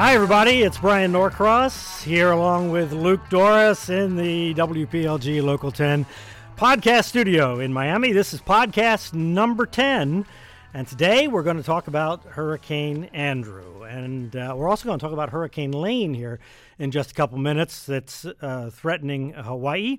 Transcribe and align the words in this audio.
Hi, 0.00 0.14
everybody. 0.14 0.62
It's 0.62 0.78
Bryan 0.78 1.12
Norcross 1.12 2.02
here 2.02 2.30
along 2.30 2.70
with 2.70 2.90
Luke 2.90 3.20
Dorris 3.28 3.90
in 3.90 4.16
the 4.16 4.54
WPLG 4.54 5.42
Local 5.42 5.70
10 5.70 6.06
podcast 6.56 7.04
studio 7.04 7.60
in 7.60 7.70
Miami. 7.70 8.10
This 8.12 8.32
is 8.32 8.40
podcast 8.40 9.12
number 9.12 9.66
10. 9.66 10.24
And 10.72 10.88
today 10.88 11.28
we're 11.28 11.42
going 11.42 11.58
to 11.58 11.62
talk 11.62 11.86
about 11.86 12.24
Hurricane 12.24 13.10
Andrew. 13.12 13.82
And 13.82 14.34
uh, 14.34 14.54
we're 14.56 14.70
also 14.70 14.86
going 14.86 14.98
to 14.98 15.04
talk 15.04 15.12
about 15.12 15.28
Hurricane 15.28 15.72
Lane 15.72 16.14
here 16.14 16.40
in 16.78 16.92
just 16.92 17.10
a 17.10 17.14
couple 17.14 17.36
minutes 17.36 17.84
that's 17.84 18.24
uh, 18.24 18.70
threatening 18.72 19.34
Hawaii. 19.34 19.98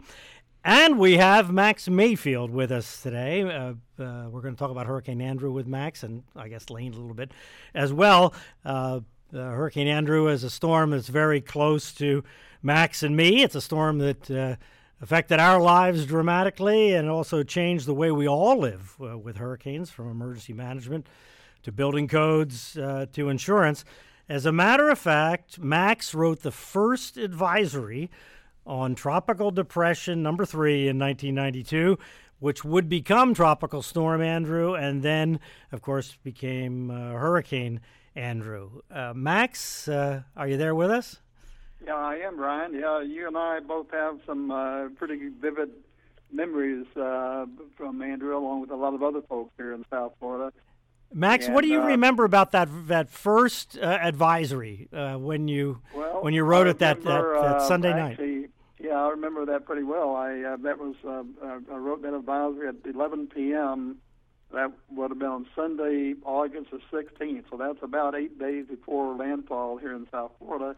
And 0.66 0.98
we 0.98 1.18
have 1.18 1.54
Max 1.54 1.88
Mayfield 1.88 2.49
with 2.49 2.72
us 2.72 3.04
today. 3.04 3.44
Uh, 3.44 3.73
uh 4.02 4.30
we're 4.31 4.41
going 4.41 4.55
to 4.55 4.59
talk 4.59 4.72
about 4.72 4.88
Hurricane 4.88 5.22
Andrew 5.22 5.52
with 5.52 5.68
Max 5.68 6.02
and 6.02 6.23
I 6.36 6.48
guess 6.48 6.72
Lane 6.72 6.94
a 6.94 6.98
little 6.98 7.13
bit 7.13 7.31
as 7.76 7.94
well. 7.94 8.34
Uh, 9.34 9.52
Hurricane 9.52 9.88
Andrew 9.88 10.27
is 10.27 10.44
a 10.44 10.49
storm 10.49 10.90
that's 10.90 11.08
very 11.08 11.39
close 11.39 11.94
to 11.94 12.22
Max 12.62 13.02
and 13.02 13.16
me. 13.16 13.44
It's 13.44 13.55
a 13.55 13.62
storm 13.62 13.99
that 13.99 14.30
uh, 14.30 14.58
affected 15.02 15.39
our 15.39 15.62
lives 15.62 16.05
dramatically 16.05 16.94
and 16.94 17.09
also 17.09 17.41
changed 17.41 17.86
the 17.86 17.94
way 17.94 18.12
we 18.12 18.27
all 18.27 18.59
live 18.59 18.98
uh, 19.02 19.17
with 19.17 19.38
hurricanes 19.38 19.89
from 19.89 20.12
emergency 20.12 20.52
management 20.52 21.08
to 21.63 21.72
building 21.72 22.09
codes 22.09 22.75
uh, 22.77 23.05
to 23.13 23.30
insurance. 23.30 23.86
As 24.27 24.45
a 24.45 24.52
matter 24.52 24.89
of 24.89 24.99
fact, 24.99 25.59
Max 25.59 26.13
wrote 26.13 26.41
the 26.41 26.52
first 26.52 27.16
advisory 27.16 28.11
on 28.66 28.95
tropical 28.95 29.50
depression 29.50 30.22
number 30.22 30.45
three 30.45 30.89
in 30.89 31.00
1992, 31.00 31.98
which 32.39 32.66
would 32.66 32.89
become 32.89 33.34
Tropical 33.34 33.81
Storm 33.81 34.22
Andrew 34.22 34.73
and 34.73 35.03
then, 35.03 35.39
of 35.72 35.81
course, 35.81 36.17
became 36.22 36.91
uh, 36.91 37.13
Hurricane 37.13 37.80
Andrew. 38.16 38.81
Uh, 38.90 39.14
Max, 39.16 39.88
uh, 39.88 40.23
are 40.36 40.48
you 40.48 40.58
there 40.58 40.76
with 40.76 40.92
us? 40.92 41.22
Yeah, 41.86 41.95
I 41.95 42.16
am, 42.18 42.40
Ryan. 42.40 42.73
Yeah, 42.73 43.02
you 43.02 43.28
and 43.28 43.38
I 43.38 43.59
both 43.59 43.92
have 43.92 44.20
some 44.26 44.52
uh, 44.52 44.90
pretty 44.90 45.30
vivid 45.30 45.72
memories 46.31 46.86
uh, 46.95 47.45
from 47.76 48.02
Andrew, 48.02 48.38
along 48.38 48.62
with 48.62 48.72
a 48.72 48.76
lot 48.76 48.94
of 48.94 49.02
other 49.03 49.22
folks 49.22 49.52
here 49.58 49.73
in 49.73 49.86
South 49.90 50.14
Florida. 50.20 50.53
Max, 51.14 51.45
and, 51.45 51.56
what 51.56 51.62
do 51.64 51.68
you 51.68 51.81
uh, 51.81 51.88
remember 51.88 52.23
about 52.23 52.52
that 52.52 52.70
that 52.88 53.09
first 53.09 53.78
uh, 53.78 53.81
advisory 53.81 54.88
uh, 54.94 55.16
when 55.16 55.48
you 55.48 55.81
well, 55.94 56.22
when 56.22 56.34
you 56.34 56.44
wrote 56.44 56.68
it 56.68 56.80
that, 56.80 57.03
that, 57.03 57.22
that 57.42 57.62
Sunday 57.64 57.92
actually, 57.92 58.36
night? 58.36 58.50
Yeah, 58.80 59.03
I 59.06 59.09
remember 59.09 59.46
that 59.48 59.66
pretty 59.66 59.84
well. 59.84 60.16
I 60.16 60.42
uh, 60.42 60.58
that 60.58 60.78
was 60.78 60.96
I 61.03 61.75
wrote 61.75 62.02
that 62.03 62.14
advisory 62.14 62.70
at 62.70 62.75
11 62.86 63.28
p.m. 63.28 63.98
That 64.53 64.71
would 64.91 65.11
have 65.11 65.19
been 65.19 65.30
on 65.30 65.47
Sunday, 65.55 66.16
August 66.23 66.71
the 66.71 66.80
16th. 66.91 67.45
So 67.49 67.57
that's 67.57 67.81
about 67.81 68.16
eight 68.16 68.38
days 68.38 68.66
before 68.67 69.16
landfall 69.16 69.77
here 69.77 69.94
in 69.94 70.07
South 70.11 70.31
Florida 70.39 70.75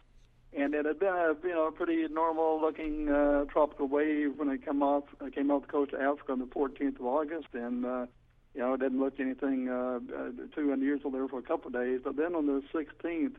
and 0.56 0.74
it 0.74 0.86
had 0.86 1.00
been 1.00 1.14
a 1.14 1.34
you 1.44 1.54
know 1.54 1.72
pretty 1.72 2.08
normal 2.08 2.62
looking 2.62 3.10
uh, 3.10 3.46
tropical 3.46 3.88
wave 3.88 4.38
when 4.38 4.50
it 4.50 4.66
came 4.66 4.84
off 4.84 5.04
it 5.22 5.34
came 5.34 5.52
off 5.52 5.64
the 5.64 5.68
coast 5.68 5.94
of 5.94 6.02
Africa 6.02 6.32
on 6.34 6.40
the 6.40 6.46
14th 6.46 7.00
of 7.00 7.06
August, 7.06 7.48
and 7.54 7.86
uh, 7.86 8.06
you 8.54 8.62
know 8.62 8.74
it 8.74 8.80
didn't 8.80 9.00
look 9.00 9.20
anything 9.20 9.70
uh, 9.70 10.00
uh, 10.16 10.30
too 10.56 10.72
unusual 10.72 11.12
there 11.12 11.28
for 11.28 11.40
a 11.40 11.44
couple 11.44 11.68
of 11.68 11.74
days. 11.74 12.02
But 12.04 12.18
then 12.18 12.36
on 12.36 12.46
the 12.46 12.62
16th, 12.74 13.36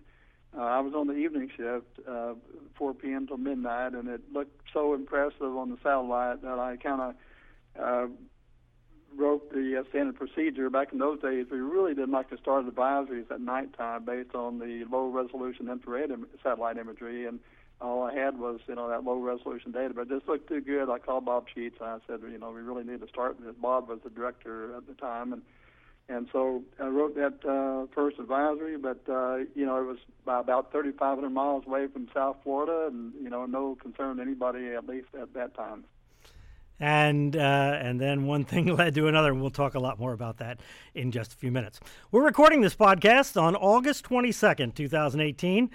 uh, 0.56 0.60
I 0.60 0.80
was 0.80 0.94
on 0.94 1.06
the 1.06 1.14
evening 1.14 1.50
shift, 1.56 1.86
uh, 2.08 2.34
4 2.76 2.94
p.m. 2.94 3.26
till 3.26 3.38
midnight, 3.38 3.92
and 3.94 4.08
it 4.08 4.20
looked 4.32 4.60
so 4.72 4.94
impressive 4.94 5.56
on 5.56 5.70
the 5.70 5.78
satellite 5.82 6.42
that 6.42 6.58
I 6.58 6.76
kind 6.76 7.00
of 7.00 7.14
uh, 7.80 8.12
wrote 9.16 9.52
the 9.52 9.80
uh, 9.80 9.88
standard 9.90 10.16
procedure. 10.16 10.70
Back 10.70 10.92
in 10.92 10.98
those 10.98 11.20
days, 11.20 11.46
we 11.50 11.58
really 11.58 11.94
didn't 11.94 12.12
like 12.12 12.30
to 12.30 12.38
start 12.38 12.66
advisories 12.66 13.30
at 13.30 13.40
nighttime 13.40 14.04
based 14.04 14.34
on 14.34 14.58
the 14.58 14.84
low 14.90 15.08
resolution 15.08 15.68
infrared 15.68 16.10
Im- 16.10 16.26
satellite 16.42 16.78
imagery, 16.78 17.26
and 17.26 17.40
all 17.80 18.02
I 18.02 18.14
had 18.14 18.38
was 18.38 18.60
you 18.66 18.74
know 18.74 18.88
that 18.88 19.04
low 19.04 19.18
resolution 19.18 19.72
data. 19.72 19.94
But 19.94 20.02
it 20.02 20.10
just 20.10 20.28
looked 20.28 20.48
too 20.48 20.60
good. 20.60 20.90
I 20.90 20.98
called 20.98 21.24
Bob 21.24 21.46
Sheets 21.54 21.76
and 21.80 21.88
I 21.88 21.98
said, 22.06 22.20
you 22.30 22.38
know, 22.38 22.50
we 22.50 22.60
really 22.60 22.84
need 22.84 23.00
to 23.00 23.08
start 23.08 23.36
this. 23.40 23.54
Bob 23.60 23.88
was 23.88 24.00
the 24.04 24.10
director 24.10 24.76
at 24.76 24.86
the 24.86 24.94
time, 24.94 25.32
and 25.32 25.42
and 26.08 26.28
so 26.32 26.62
I 26.80 26.88
wrote 26.88 27.14
that 27.16 27.44
uh, 27.48 27.86
first 27.94 28.18
advisory. 28.18 28.76
But 28.76 29.02
uh, 29.08 29.36
you 29.54 29.66
know, 29.66 29.80
it 29.80 29.86
was 29.86 29.98
about 30.22 30.72
3,500 30.72 31.30
miles 31.30 31.64
away 31.66 31.86
from 31.88 32.08
South 32.14 32.36
Florida, 32.42 32.88
and 32.88 33.12
you 33.22 33.30
know, 33.30 33.46
no 33.46 33.76
concern 33.80 34.16
to 34.16 34.22
anybody 34.22 34.72
at 34.74 34.86
least 34.86 35.08
at 35.20 35.34
that 35.34 35.54
time 35.54 35.84
and 36.80 37.36
uh, 37.36 37.78
and 37.80 38.00
then 38.00 38.26
one 38.26 38.44
thing 38.46 38.66
led 38.66 38.94
to 38.94 39.08
another, 39.08 39.30
and 39.30 39.40
we'll 39.40 39.50
talk 39.50 39.74
a 39.74 39.80
lot 39.80 39.98
more 39.98 40.12
about 40.12 40.38
that 40.38 40.60
in 40.94 41.10
just 41.10 41.32
a 41.32 41.36
few 41.36 41.50
minutes. 41.50 41.80
We're 42.10 42.24
recording 42.24 42.60
this 42.60 42.74
podcast 42.74 43.40
on 43.40 43.56
August 43.56 44.04
22nd, 44.04 44.74
2018. 44.74 45.70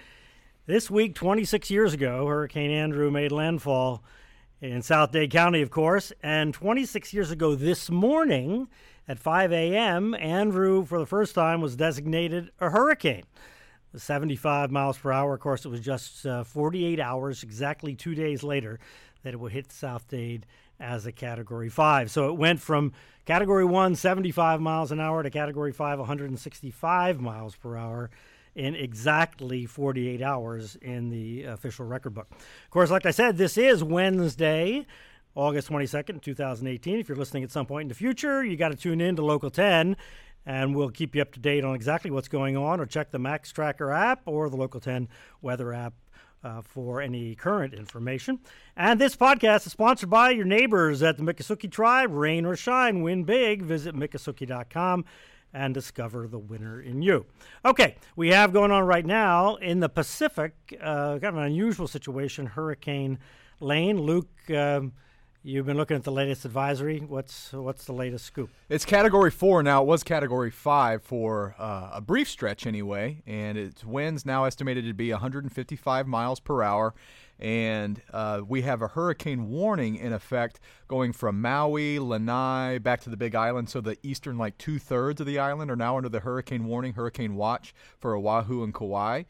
This 0.66 0.92
week, 0.92 1.16
26 1.16 1.72
years 1.72 1.94
ago, 1.94 2.28
Hurricane 2.28 2.70
Andrew 2.70 3.10
made 3.10 3.32
landfall 3.32 4.04
in 4.62 4.82
South 4.82 5.12
Dade 5.12 5.32
County, 5.32 5.62
of 5.62 5.72
course, 5.72 6.12
and 6.22 6.54
26 6.54 7.14
years 7.14 7.32
ago 7.32 7.56
this 7.56 7.90
morning 7.90 8.68
at 9.08 9.18
5 9.18 9.52
a.m., 9.52 10.14
Andrew, 10.14 10.86
for 10.86 11.00
the 11.00 11.08
first 11.08 11.34
time, 11.34 11.62
was 11.62 11.76
designated 11.76 12.52
a 12.60 12.70
hurricane. 12.70 13.24
75 13.96 14.70
miles 14.70 15.00
per 15.00 15.12
hour. 15.12 15.34
Of 15.34 15.40
course, 15.40 15.66
it 15.66 15.70
was 15.70 15.80
just 15.80 16.26
uh, 16.26 16.44
48 16.44 17.00
hours, 17.00 17.42
exactly 17.42 17.96
two 17.96 18.14
days 18.14 18.44
later, 18.44 18.80
that 19.24 19.34
it 19.34 19.40
would 19.40 19.52
hit 19.52 19.72
South 19.72 20.08
Dade 20.08 20.46
as 20.80 21.06
a 21.06 21.12
Category 21.12 21.70
5. 21.70 22.10
So 22.12 22.30
it 22.30 22.38
went 22.38 22.60
from 22.60 22.94
Category 23.26 23.66
1, 23.66 23.96
75 23.96 24.62
miles 24.62 24.92
an 24.92 25.00
hour, 25.00 25.24
to 25.24 25.30
Category 25.30 25.72
5, 25.72 26.00
165 26.00 27.20
miles 27.20 27.56
per 27.56 27.78
hour 27.78 28.10
in 28.56 28.76
exactly 28.76 29.66
48 29.66 30.22
hours 30.22 30.76
in 30.82 31.10
the 31.10 31.44
official 31.44 31.86
record 31.86 32.14
book. 32.14 32.28
Of 32.32 32.70
course, 32.72 32.92
like 32.92 33.06
I 33.06 33.12
said, 33.12 33.38
this 33.38 33.58
is 33.58 33.84
Wednesday, 33.84 34.86
August 35.36 35.70
22nd, 35.70 36.22
2018. 36.22 37.00
If 37.00 37.08
you're 37.08 37.18
listening 37.18 37.44
at 37.44 37.52
some 37.52 37.66
point 37.66 37.84
in 37.84 37.90
the 37.90 37.96
future, 37.96 38.44
you 38.44 38.58
got 38.58 38.70
to 38.70 38.76
tune 38.76 39.02
in 39.02 39.16
to 39.18 39.24
Local 39.24 39.50
10 39.50 39.96
and 40.46 40.76
we'll 40.76 40.90
keep 40.90 41.16
you 41.16 41.22
up 41.22 41.32
to 41.34 41.40
date 41.40 41.64
on 41.64 41.76
exactly 41.76 42.10
what's 42.10 42.28
going 42.28 42.58
on 42.58 42.80
or 42.80 42.86
check 42.86 43.12
the 43.12 43.20
Max 43.20 43.52
Tracker 43.52 43.92
app 43.92 44.22
or 44.26 44.50
the 44.50 44.56
Local 44.56 44.80
10 44.80 45.08
weather 45.42 45.74
app 45.74 45.94
uh, 46.44 46.62
for 46.62 47.02
any 47.02 47.36
current 47.36 47.74
information. 47.74 48.40
And 48.76 49.00
this 49.00 49.16
podcast 49.16 49.66
is 49.66 49.72
sponsored 49.72 50.10
by 50.10 50.32
your 50.32 50.46
neighbors 50.46 51.04
at 51.04 51.18
the 51.18 51.24
Miccosukee 51.24 51.72
Tribe. 51.72 52.12
Rain 52.12 52.46
or 52.46 52.56
shine, 52.56 53.02
win 53.02 53.24
big. 53.24 53.62
Visit 53.62 53.96
Miccosukee.com 53.96 55.06
and 55.54 55.74
discover 55.74 56.28
the 56.28 56.40
winner 56.40 56.80
in 56.80 57.02
you. 57.02 57.26
Okay, 57.66 57.96
we 58.16 58.30
have 58.30 58.54
going 58.54 58.72
on 58.72 58.84
right 58.84 59.06
now 59.06 59.56
in 59.56 59.80
the 59.80 59.90
Pacific, 59.90 60.54
uh, 60.82 61.20
kind 61.20 61.26
of 61.26 61.38
an 61.38 61.44
unusual 61.44 61.88
situation, 61.88 62.46
Hurricane 62.46 63.18
Lane. 63.60 64.00
Luke, 64.00 64.30
um, 64.52 64.94
You've 65.42 65.66
been 65.66 65.78
looking 65.78 65.96
at 65.96 66.04
the 66.04 66.12
latest 66.12 66.44
advisory. 66.44 67.00
What's 67.00 67.54
what's 67.54 67.86
the 67.86 67.94
latest 67.94 68.26
scoop? 68.26 68.50
It's 68.68 68.84
Category 68.84 69.32
Four 69.32 69.64
now. 69.64 69.82
It 69.82 69.88
was 69.88 70.04
Category 70.04 70.52
Five 70.52 71.02
for 71.02 71.56
uh, 71.58 71.92
a 71.94 72.02
brief 72.02 72.28
stretch 72.28 72.68
anyway, 72.68 73.22
and 73.26 73.58
its 73.58 73.86
winds 73.86 74.26
now 74.26 74.44
estimated 74.44 74.86
to 74.86 74.94
be 74.94 75.12
155 75.12 76.08
miles 76.08 76.42
per 76.42 76.62
hour. 76.62 76.94
And 77.40 78.02
uh, 78.12 78.42
we 78.46 78.64
have 78.64 78.82
a 78.82 78.90
hurricane 78.90 79.50
warning 79.50 79.96
in 79.96 80.12
effect 80.12 80.60
going 80.90 81.14
from 81.14 81.40
Maui, 81.40 82.00
Lanai, 82.00 82.80
back 82.80 83.00
to 83.02 83.10
the 83.10 83.16
Big 83.16 83.34
Island. 83.34 83.70
So 83.70 83.80
the 83.80 83.98
eastern, 84.04 84.38
like 84.38 84.58
two 84.58 84.78
thirds 84.78 85.22
of 85.22 85.28
the 85.28 85.40
island, 85.40 85.72
are 85.72 85.78
now 85.78 85.96
under 85.96 86.10
the 86.10 86.20
hurricane 86.20 86.66
warning, 86.66 86.96
hurricane 86.96 87.36
watch 87.36 87.74
for 87.98 88.14
Oahu 88.14 88.62
and 88.62 88.74
Kauai. 88.74 89.24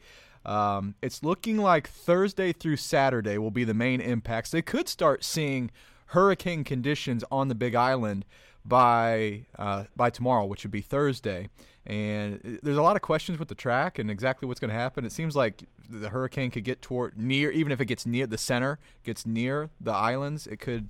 Um, 0.44 0.96
it's 1.02 1.22
looking 1.22 1.58
like 1.58 1.88
Thursday 1.88 2.52
through 2.52 2.76
Saturday 2.78 3.38
will 3.38 3.52
be 3.52 3.62
the 3.62 3.74
main 3.74 4.00
impacts. 4.00 4.50
They 4.50 4.62
could 4.62 4.88
start 4.88 5.22
seeing 5.22 5.70
hurricane 6.10 6.64
conditions 6.64 7.24
on 7.30 7.48
the 7.48 7.54
Big 7.54 7.74
Island 7.74 8.24
by 8.64 9.46
uh, 9.58 9.84
by 9.96 10.10
tomorrow, 10.10 10.44
which 10.44 10.64
would 10.64 10.70
be 10.70 10.80
Thursday. 10.80 11.48
And 11.86 12.58
there's 12.62 12.76
a 12.76 12.82
lot 12.82 12.96
of 12.96 13.02
questions 13.02 13.38
with 13.38 13.48
the 13.48 13.54
track 13.54 13.98
and 13.98 14.10
exactly 14.10 14.46
what's 14.46 14.60
going 14.60 14.70
to 14.70 14.76
happen. 14.76 15.04
It 15.04 15.12
seems 15.12 15.34
like 15.34 15.64
the 15.88 16.10
hurricane 16.10 16.50
could 16.50 16.64
get 16.64 16.82
toward 16.82 17.16
near, 17.16 17.50
even 17.50 17.72
if 17.72 17.80
it 17.80 17.86
gets 17.86 18.06
near 18.06 18.26
the 18.26 18.38
center, 18.38 18.78
gets 19.02 19.24
near 19.24 19.70
the 19.80 19.92
islands, 19.92 20.46
it 20.46 20.60
could. 20.60 20.88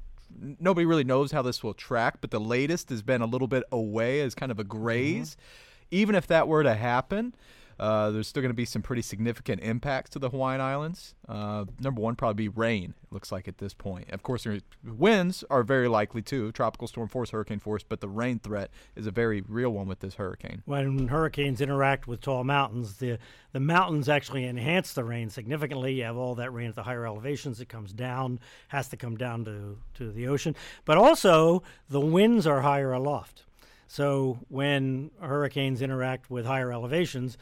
Nobody 0.61 0.87
really 0.87 1.05
knows 1.05 1.33
how 1.33 1.43
this 1.43 1.63
will 1.63 1.75
track, 1.75 2.19
but 2.21 2.31
the 2.31 2.41
latest 2.41 2.91
has 2.91 3.03
been 3.03 3.21
a 3.21 3.27
little 3.27 3.49
bit 3.49 3.65
away 3.73 4.21
as 4.21 4.35
kind 4.35 4.53
of 4.53 4.59
a 4.59 4.65
graze. 4.65 5.31
Mm-hmm. 5.31 5.87
Even 5.93 6.15
if 6.15 6.29
that 6.29 6.47
were 6.47 6.63
to 6.63 6.75
happen, 6.75 7.35
uh, 7.81 8.11
there's 8.11 8.29
still 8.29 8.43
going 8.43 8.51
to 8.51 8.55
be 8.55 8.67
some 8.67 8.83
pretty 8.83 9.01
significant 9.01 9.63
impacts 9.63 10.11
to 10.11 10.19
the 10.19 10.29
Hawaiian 10.29 10.61
Islands. 10.61 11.15
Uh, 11.27 11.65
number 11.81 12.03
one, 12.03 12.15
probably 12.15 12.49
be 12.49 12.49
rain. 12.49 12.93
It 13.03 13.11
looks 13.11 13.33
like 13.33 13.49
at 13.49 13.57
this 13.57 13.73
point. 13.73 14.11
Of 14.11 14.23
course, 14.23 14.47
winds 14.85 15.45
are 15.49 15.63
very 15.63 15.89
likely 15.89 16.21
too, 16.21 16.53
tropical 16.53 16.87
storm 16.87 17.09
force, 17.09 17.31
hurricane 17.31 17.59
force, 17.59 17.83
but 17.83 18.03
the 18.03 18.09
rain 18.09 18.39
threat 18.39 18.71
is 18.97 19.07
a 19.07 19.11
very 19.11 19.41
real 19.41 19.71
one 19.71 19.87
with 19.87 20.01
this 20.01 20.17
hurricane. 20.17 20.63
When 20.67 21.09
hurricanes 21.09 21.63
interact 21.63 22.07
with 22.07 22.21
tall 22.21 22.45
mountains, 22.45 22.99
the 22.99 23.19
the 23.53 23.61
mountains 23.61 24.11
actually 24.11 24.45
enhance 24.47 24.93
the 24.93 25.03
rain 25.03 25.31
significantly. 25.31 25.95
You 25.95 26.05
have 26.05 26.19
all 26.19 26.35
that 26.35 26.53
rain 26.53 26.69
at 26.69 26.75
the 26.75 26.83
higher 26.83 27.07
elevations. 27.07 27.63
It 27.63 27.71
comes 27.71 27.95
down, 27.95 28.41
has 28.69 28.89
to 28.89 28.99
come 28.99 29.17
down 29.17 29.47
to 29.47 29.79
to 29.95 30.13
the 30.13 30.29
ocean, 30.29 30.55
but 30.85 30.99
also 30.99 31.63
the 31.89 31.99
winds 31.99 32.47
are 32.47 32.61
higher 32.61 32.93
aloft. 32.93 33.45
So 33.89 34.39
when 34.49 35.11
hurricanes 35.19 35.81
interact 35.81 36.31
with 36.31 36.45
higher 36.45 36.71
elevations, 36.73 37.39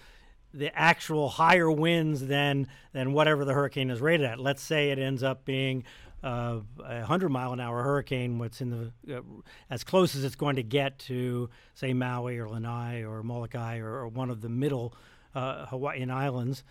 the 0.59 0.77
actual 0.77 1.29
higher 1.29 1.71
winds 1.71 2.27
than 2.27 2.67
than 2.93 3.13
whatever 3.13 3.45
the 3.45 3.53
hurricane 3.53 3.91
is 3.91 4.01
rated 4.01 4.27
at. 4.27 4.39
Let's 4.39 4.63
say 4.63 4.91
it 4.91 4.99
ends 4.99 5.23
up 5.23 5.45
being 5.45 5.85
uh, 6.23 6.61
a 6.85 7.05
hundred 7.05 7.29
mile 7.31 7.53
an 7.53 7.61
hour 7.61 7.83
hurricane, 7.83 8.39
what's 8.39 8.61
in 8.61 8.71
the 9.07 9.17
uh, 9.17 9.23
as 9.71 9.85
close 9.85 10.17
as 10.17 10.25
it's 10.25 10.35
going 10.35 10.57
to 10.57 10.63
get 10.63 10.99
to 11.01 11.49
say 11.75 11.93
Maui 11.93 12.39
or 12.39 12.49
Lanai 12.49 13.05
or 13.05 13.23
Molokai 13.23 13.79
or, 13.79 13.89
or 13.89 14.09
one 14.09 14.31
of 14.31 14.41
the 14.41 14.49
middle 14.49 14.95
uh, 15.35 15.67
Hawaiian 15.67 16.11
islands. 16.11 16.65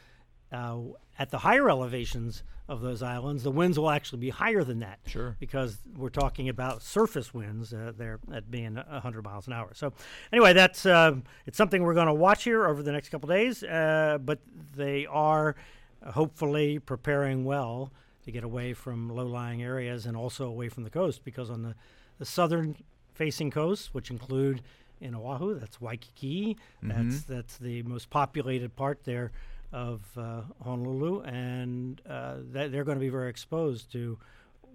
Uh, 0.51 0.79
at 1.19 1.29
the 1.29 1.39
higher 1.39 1.69
elevations 1.69 2.43
of 2.67 2.81
those 2.81 3.01
islands, 3.01 3.43
the 3.43 3.51
winds 3.51 3.79
will 3.79 3.89
actually 3.89 4.19
be 4.19 4.29
higher 4.29 4.63
than 4.63 4.79
that. 4.79 4.99
Sure. 5.05 5.35
Because 5.39 5.77
we're 5.95 6.09
talking 6.09 6.49
about 6.49 6.81
surface 6.81 7.33
winds 7.33 7.73
uh, 7.73 7.93
there 7.97 8.19
at 8.33 8.51
being 8.51 8.75
100 8.75 9.23
miles 9.23 9.47
an 9.47 9.53
hour. 9.53 9.71
So, 9.73 9.93
anyway, 10.33 10.53
that's 10.53 10.85
uh, 10.85 11.15
it's 11.45 11.57
something 11.57 11.83
we're 11.83 11.93
going 11.93 12.07
to 12.07 12.13
watch 12.13 12.43
here 12.43 12.65
over 12.67 12.83
the 12.83 12.91
next 12.91 13.09
couple 13.09 13.29
days. 13.29 13.63
Uh, 13.63 14.17
but 14.21 14.39
they 14.75 15.05
are 15.05 15.55
hopefully 16.05 16.79
preparing 16.79 17.45
well 17.45 17.91
to 18.23 18.31
get 18.31 18.43
away 18.43 18.73
from 18.73 19.09
low-lying 19.09 19.63
areas 19.63 20.05
and 20.05 20.17
also 20.17 20.45
away 20.47 20.67
from 20.67 20.83
the 20.83 20.89
coast 20.89 21.23
because 21.23 21.49
on 21.49 21.63
the, 21.63 21.75
the 22.19 22.25
southern 22.25 22.75
facing 23.13 23.49
coast, 23.49 23.93
which 23.93 24.11
include 24.11 24.61
in 24.99 25.15
Oahu, 25.15 25.57
that's 25.57 25.79
Waikiki, 25.79 26.57
mm-hmm. 26.83 27.09
that's 27.09 27.23
that's 27.23 27.57
the 27.57 27.83
most 27.83 28.09
populated 28.09 28.75
part 28.75 29.03
there 29.05 29.31
of 29.71 30.01
uh, 30.17 30.41
Honolulu, 30.63 31.21
and 31.21 32.01
uh, 32.09 32.35
they're 32.41 32.83
going 32.83 32.97
to 32.97 33.03
be 33.03 33.09
very 33.09 33.29
exposed 33.29 33.91
to 33.91 34.17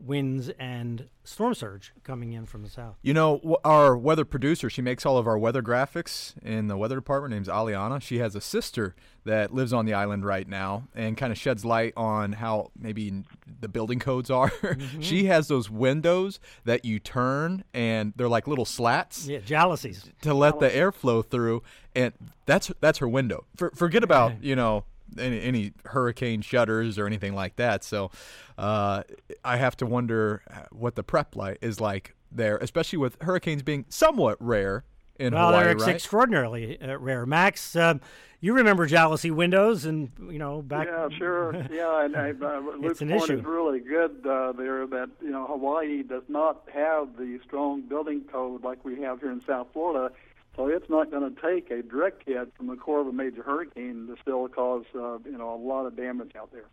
winds 0.05 0.51
and 0.59 1.09
storm 1.25 1.55
surge 1.55 1.93
coming 2.03 2.33
in 2.33 2.47
from 2.47 2.63
the 2.63 2.69
south. 2.69 2.97
You 3.03 3.15
know, 3.15 3.59
our 3.65 3.97
weather 3.97 4.25
producer, 4.25 4.69
she 4.69 4.83
makes 4.83 5.07
all 5.07 5.17
of 5.17 5.27
our 5.27 5.39
weather 5.39 5.63
graphics 5.63 6.35
in 6.43 6.67
the 6.67 6.77
weather 6.77 6.97
department. 6.97 7.33
Name's 7.33 7.49
Aliana. 7.49 8.03
She 8.03 8.19
has 8.19 8.35
a 8.35 8.41
sister 8.41 8.95
that 9.25 9.55
lives 9.55 9.73
on 9.73 9.87
the 9.87 9.95
island 9.95 10.25
right 10.25 10.49
now 10.49 10.89
and 10.95 11.17
kind 11.17 11.31
of 11.31 11.39
sheds 11.39 11.65
light 11.65 11.93
on 11.97 12.33
how 12.33 12.71
maybe 12.77 13.23
the 13.61 13.69
building 13.69 13.99
codes 13.99 14.31
are. 14.31 14.51
Mm-hmm. 14.73 15.01
she 15.01 15.27
has 15.27 15.49
those 15.49 15.69
windows 15.69 16.41
that 16.65 16.85
you 16.85 16.99
turn 16.99 17.63
and 17.75 18.15
they're 18.17 18.29
like 18.29 18.49
little 18.49 18.65
slats. 18.65 19.27
Yeah, 19.27 19.41
jalousies 19.41 20.11
to 20.23 20.33
let 20.33 20.61
the 20.61 20.75
air 20.75 20.91
flow 20.93 21.21
through, 21.21 21.63
and 21.95 22.13
that's 22.47 22.73
that's 22.81 22.99
her 22.99 23.09
window. 23.09 23.45
For, 23.57 23.71
forget 23.75 24.03
about 24.03 24.43
you 24.43 24.57
know 24.57 24.85
any, 25.19 25.41
any, 25.41 25.73
hurricane 25.87 26.43
shutters 26.43 26.99
or 26.99 27.07
anything 27.07 27.35
like 27.35 27.57
that. 27.57 27.85
So 27.85 28.11
uh, 28.59 29.03
I 29.45 29.57
have 29.57 29.77
to 29.79 29.87
wonder 29.87 30.43
what 30.71 30.95
the 30.95 31.03
prep 31.03 31.37
light 31.37 31.59
is 31.61 31.81
like 31.81 32.15
there, 32.31 32.57
especially 32.59 32.99
with 32.99 33.17
hurricanes 33.23 33.63
being 33.63 33.85
somewhat 33.89 34.37
rare 34.41 34.85
in 35.17 35.35
well, 35.35 35.49
Hawaii. 35.49 35.65
they're 35.65 35.77
right? 35.77 35.95
extraordinarily 35.95 36.81
uh, 36.81 36.99
rare. 36.99 37.27
Max, 37.27 37.77
um, 37.77 38.01
you 38.41 38.55
remember 38.55 38.89
jalousie 38.89 39.31
windows, 39.31 39.85
and 39.85 40.11
you 40.31 40.39
know 40.39 40.63
back. 40.63 40.89
Yeah, 40.89 41.09
sure. 41.17 41.55
yeah, 41.73 42.05
and 42.05 42.17
uh, 42.17 42.61
Luke's 42.79 42.99
point 42.99 43.13
issue. 43.13 43.39
is 43.39 43.45
really 43.45 43.81
good 43.81 44.27
uh, 44.27 44.53
there. 44.53 44.87
That 44.87 45.11
you 45.21 45.31
know 45.31 45.47
Hawaii 45.47 46.03
does 46.03 46.25
not 46.29 46.69
have 46.73 47.17
the 47.17 47.39
strong 47.45 47.83
building 47.83 48.23
code 48.31 48.65
like 48.65 48.85
we 48.85 49.01
have 49.03 49.21
here 49.21 49.31
in 49.31 49.43
South 49.47 49.69
Florida 49.73 50.13
so 50.57 50.67
it's 50.67 50.89
not 50.89 51.11
going 51.11 51.35
to 51.35 51.41
take 51.41 51.71
a 51.71 51.83
direct 51.83 52.23
hit 52.27 52.53
from 52.57 52.67
the 52.67 52.77
core 52.77 53.01
of 53.01 53.07
a 53.07 53.13
major 53.13 53.43
hurricane 53.43 54.07
to 54.09 54.17
still 54.21 54.49
cause 54.49 54.85
uh, 54.95 55.19
you 55.25 55.39
know 55.39 55.55
a 55.55 55.57
lot 55.57 55.87
of 55.87 55.97
damage 55.97 56.33
out 56.37 56.53
there. 56.53 56.67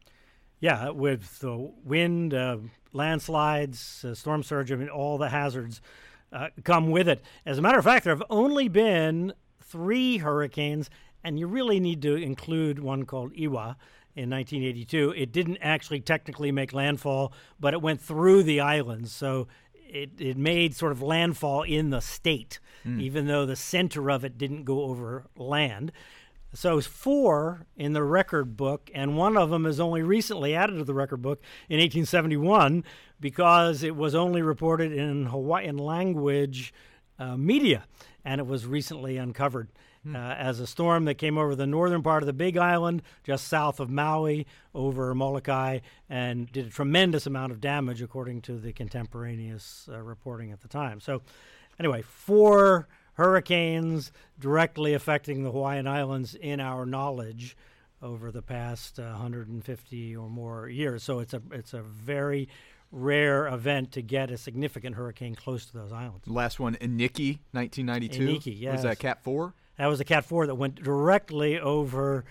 Yeah, 0.60 0.90
with 0.90 1.40
the 1.40 1.72
wind, 1.86 2.34
uh, 2.34 2.58
landslides, 2.92 4.04
uh, 4.04 4.14
storm 4.14 4.44
surge, 4.44 4.74
I 4.74 4.76
mean, 4.76 4.90
all 4.90 5.18
the 5.18 5.30
hazards 5.30 5.82
uh, 6.34 6.50
come 6.66 6.92
with 6.92 7.08
it. 7.08 7.24
As 7.46 7.58
a 7.58 7.62
matter 7.62 7.80
of 7.80 7.86
fact, 7.86 8.04
there 8.04 8.14
have 8.14 8.26
only 8.30 8.68
been 8.68 9.32
three 9.64 10.18
hurricanes, 10.18 10.90
and 11.24 11.40
you 11.40 11.48
really 11.48 11.80
need 11.80 12.02
to 12.02 12.16
include 12.16 12.80
one 12.80 13.06
called 13.06 13.32
Iwa 13.40 13.78
in 14.16 14.30
1982. 14.30 15.14
It 15.16 15.32
didn't 15.32 15.60
actually 15.62 16.02
technically 16.02 16.52
make 16.52 16.74
landfall, 16.74 17.32
but 17.58 17.74
it 17.74 17.82
went 17.82 18.02
through 18.02 18.44
the 18.44 18.60
islands. 18.60 19.14
So 19.14 19.48
it, 19.90 20.12
it 20.20 20.38
made 20.38 20.76
sort 20.76 20.92
of 20.92 21.02
landfall 21.02 21.64
in 21.64 21.90
the 21.90 22.02
state, 22.02 22.60
mm. 22.86 23.02
even 23.02 23.28
though 23.28 23.46
the 23.46 23.56
center 23.56 24.10
of 24.10 24.24
it 24.24 24.38
didn't 24.38 24.64
go 24.64 24.84
over 24.84 25.26
land. 25.36 25.92
So 26.54 26.82
four 26.82 27.68
in 27.76 27.94
the 27.94 28.04
record 28.04 28.58
book, 28.58 28.90
and 28.96 29.16
one 29.16 29.38
of 29.38 29.50
them 29.50 29.66
is 29.66 29.80
only 29.80 30.02
recently 30.02 30.56
added 30.56 30.78
to 30.78 30.84
the 30.84 30.96
record 30.96 31.22
book 31.22 31.40
in 31.70 31.78
1871 31.78 32.84
because 33.20 33.84
it 33.84 33.96
was 33.96 34.16
only 34.16 34.42
reported 34.42 34.92
in 34.92 35.28
Hawaiian 35.28 35.78
language 35.78 36.74
uh, 37.20 37.38
media, 37.38 37.84
and 38.26 38.40
it 38.40 38.48
was 38.48 38.66
recently 38.66 39.18
uncovered 39.18 39.70
hmm. 40.04 40.16
uh, 40.16 40.34
as 40.34 40.60
a 40.60 40.68
storm 40.68 41.06
that 41.06 41.16
came 41.16 41.38
over 41.38 41.56
the 41.56 41.68
northern 41.68 42.04
part 42.04 42.24
of 42.24 42.28
the 42.28 42.34
Big 42.34 42.58
Island, 42.58 43.02
just 43.24 43.48
south 43.48 43.80
of 43.80 43.90
Maui, 43.90 44.46
over 44.74 45.14
Molokai, 45.16 45.80
and 46.10 46.52
did 46.52 46.68
a 46.68 46.70
tremendous 46.70 47.26
amount 47.26 47.52
of 47.52 47.62
damage, 47.62 48.02
according 48.02 48.42
to 48.44 48.58
the 48.58 48.74
contemporaneous 48.74 49.88
uh, 49.92 50.00
reporting 50.00 50.52
at 50.52 50.62
the 50.62 50.68
time. 50.68 51.00
So, 51.00 51.22
anyway, 51.80 52.02
four 52.02 52.88
hurricanes 53.14 54.14
directly 54.40 54.94
affecting 54.94 55.44
the 55.44 55.52
Hawaiian 55.52 55.88
Islands 55.88 56.36
in 56.36 56.62
our 56.62 56.86
knowledge 56.86 57.58
over 58.02 58.32
the 58.32 58.42
past 58.42 59.00
uh, 59.00 59.04
150 59.04 60.16
or 60.16 60.30
more 60.30 60.70
years. 60.70 61.04
So 61.04 61.20
it's 61.20 61.34
a 61.34 61.42
it's 61.52 61.74
a 61.74 61.82
very 61.82 62.48
rare 62.92 63.48
event 63.48 63.92
to 63.94 64.02
get 64.02 64.32
a 64.32 64.38
significant 64.38 64.96
hurricane 64.96 65.36
close 65.36 65.66
to 65.68 65.74
those 65.74 65.92
islands. 65.92 66.28
Last 66.28 66.60
one, 66.60 66.76
Iniki, 66.76 67.40
1992. 67.52 68.28
Iniki, 68.28 68.60
yes. 68.60 68.74
Was 68.74 68.84
that 68.84 69.00
Cat 69.00 69.24
4? 69.24 69.54
That 69.78 69.88
was 69.88 70.00
a 70.00 70.06
Cat 70.06 70.26
4 70.26 70.48
that 70.48 70.56
went 70.56 70.76
directly 70.84 71.60
over 71.60 72.26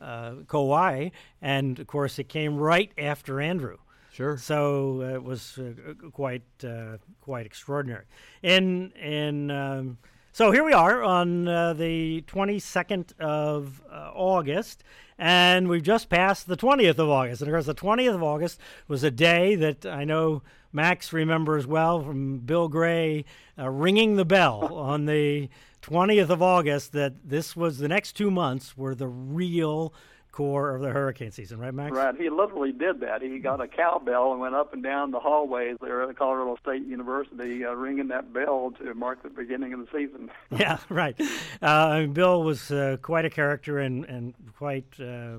uh, 0.00 0.34
Kauai, 0.48 1.10
and 1.40 1.78
of 1.78 1.86
course, 1.86 2.18
it 2.18 2.28
came 2.28 2.56
right 2.56 2.90
after 2.98 3.40
Andrew. 3.40 3.78
Sure. 4.12 4.36
So 4.36 5.02
uh, 5.02 5.14
it 5.14 5.22
was 5.22 5.58
uh, 5.58 5.94
quite 6.12 6.42
uh, 6.64 6.98
quite 7.20 7.46
extraordinary. 7.46 8.04
In 8.42 8.90
in 8.92 9.50
um, 9.50 9.98
so 10.32 10.52
here 10.52 10.64
we 10.64 10.72
are 10.72 11.02
on 11.02 11.48
uh, 11.48 11.72
the 11.72 12.22
22nd 12.22 13.18
of 13.20 13.82
uh, 13.90 14.10
August, 14.14 14.84
and 15.18 15.68
we've 15.68 15.82
just 15.82 16.08
passed 16.08 16.46
the 16.46 16.56
20th 16.56 16.98
of 16.98 17.08
August. 17.08 17.42
And 17.42 17.48
of 17.48 17.54
course, 17.54 17.66
the 17.66 17.74
20th 17.74 18.14
of 18.14 18.22
August 18.22 18.60
was 18.86 19.02
a 19.02 19.10
day 19.10 19.56
that 19.56 19.84
I 19.84 20.04
know 20.04 20.42
Max 20.72 21.12
remembers 21.12 21.66
well 21.66 22.00
from 22.00 22.38
Bill 22.38 22.68
Gray 22.68 23.24
ringing 23.56 24.16
the 24.16 24.24
bell 24.24 24.72
on 24.74 25.06
the 25.06 25.48
20th 25.82 26.30
of 26.30 26.42
August 26.42 26.92
that 26.92 27.28
this 27.28 27.56
was 27.56 27.78
the 27.78 27.88
next 27.88 28.12
two 28.12 28.30
months 28.30 28.76
were 28.76 28.94
the 28.94 29.08
real 29.08 29.92
core 30.32 30.74
of 30.74 30.82
the 30.82 30.90
hurricane 30.90 31.30
season, 31.30 31.58
right, 31.58 31.74
Max? 31.74 31.92
Right. 31.92 32.14
He 32.16 32.30
literally 32.30 32.72
did 32.72 33.00
that. 33.00 33.22
He 33.22 33.38
got 33.38 33.60
a 33.60 33.68
cowbell 33.68 34.32
and 34.32 34.40
went 34.40 34.54
up 34.54 34.72
and 34.72 34.82
down 34.82 35.10
the 35.10 35.20
hallways 35.20 35.76
there 35.80 36.02
at 36.02 36.16
Colorado 36.16 36.56
State 36.62 36.86
University, 36.86 37.64
uh, 37.64 37.72
ringing 37.72 38.08
that 38.08 38.32
bell 38.32 38.72
to 38.82 38.94
mark 38.94 39.22
the 39.22 39.30
beginning 39.30 39.72
of 39.72 39.80
the 39.80 39.86
season. 39.92 40.30
yeah, 40.50 40.78
right. 40.88 41.20
Uh, 41.60 42.06
Bill 42.06 42.42
was 42.42 42.70
uh, 42.70 42.96
quite 43.02 43.24
a 43.24 43.30
character 43.30 43.78
and 43.78 44.04
and 44.04 44.34
quite 44.56 44.98
uh, 45.00 45.38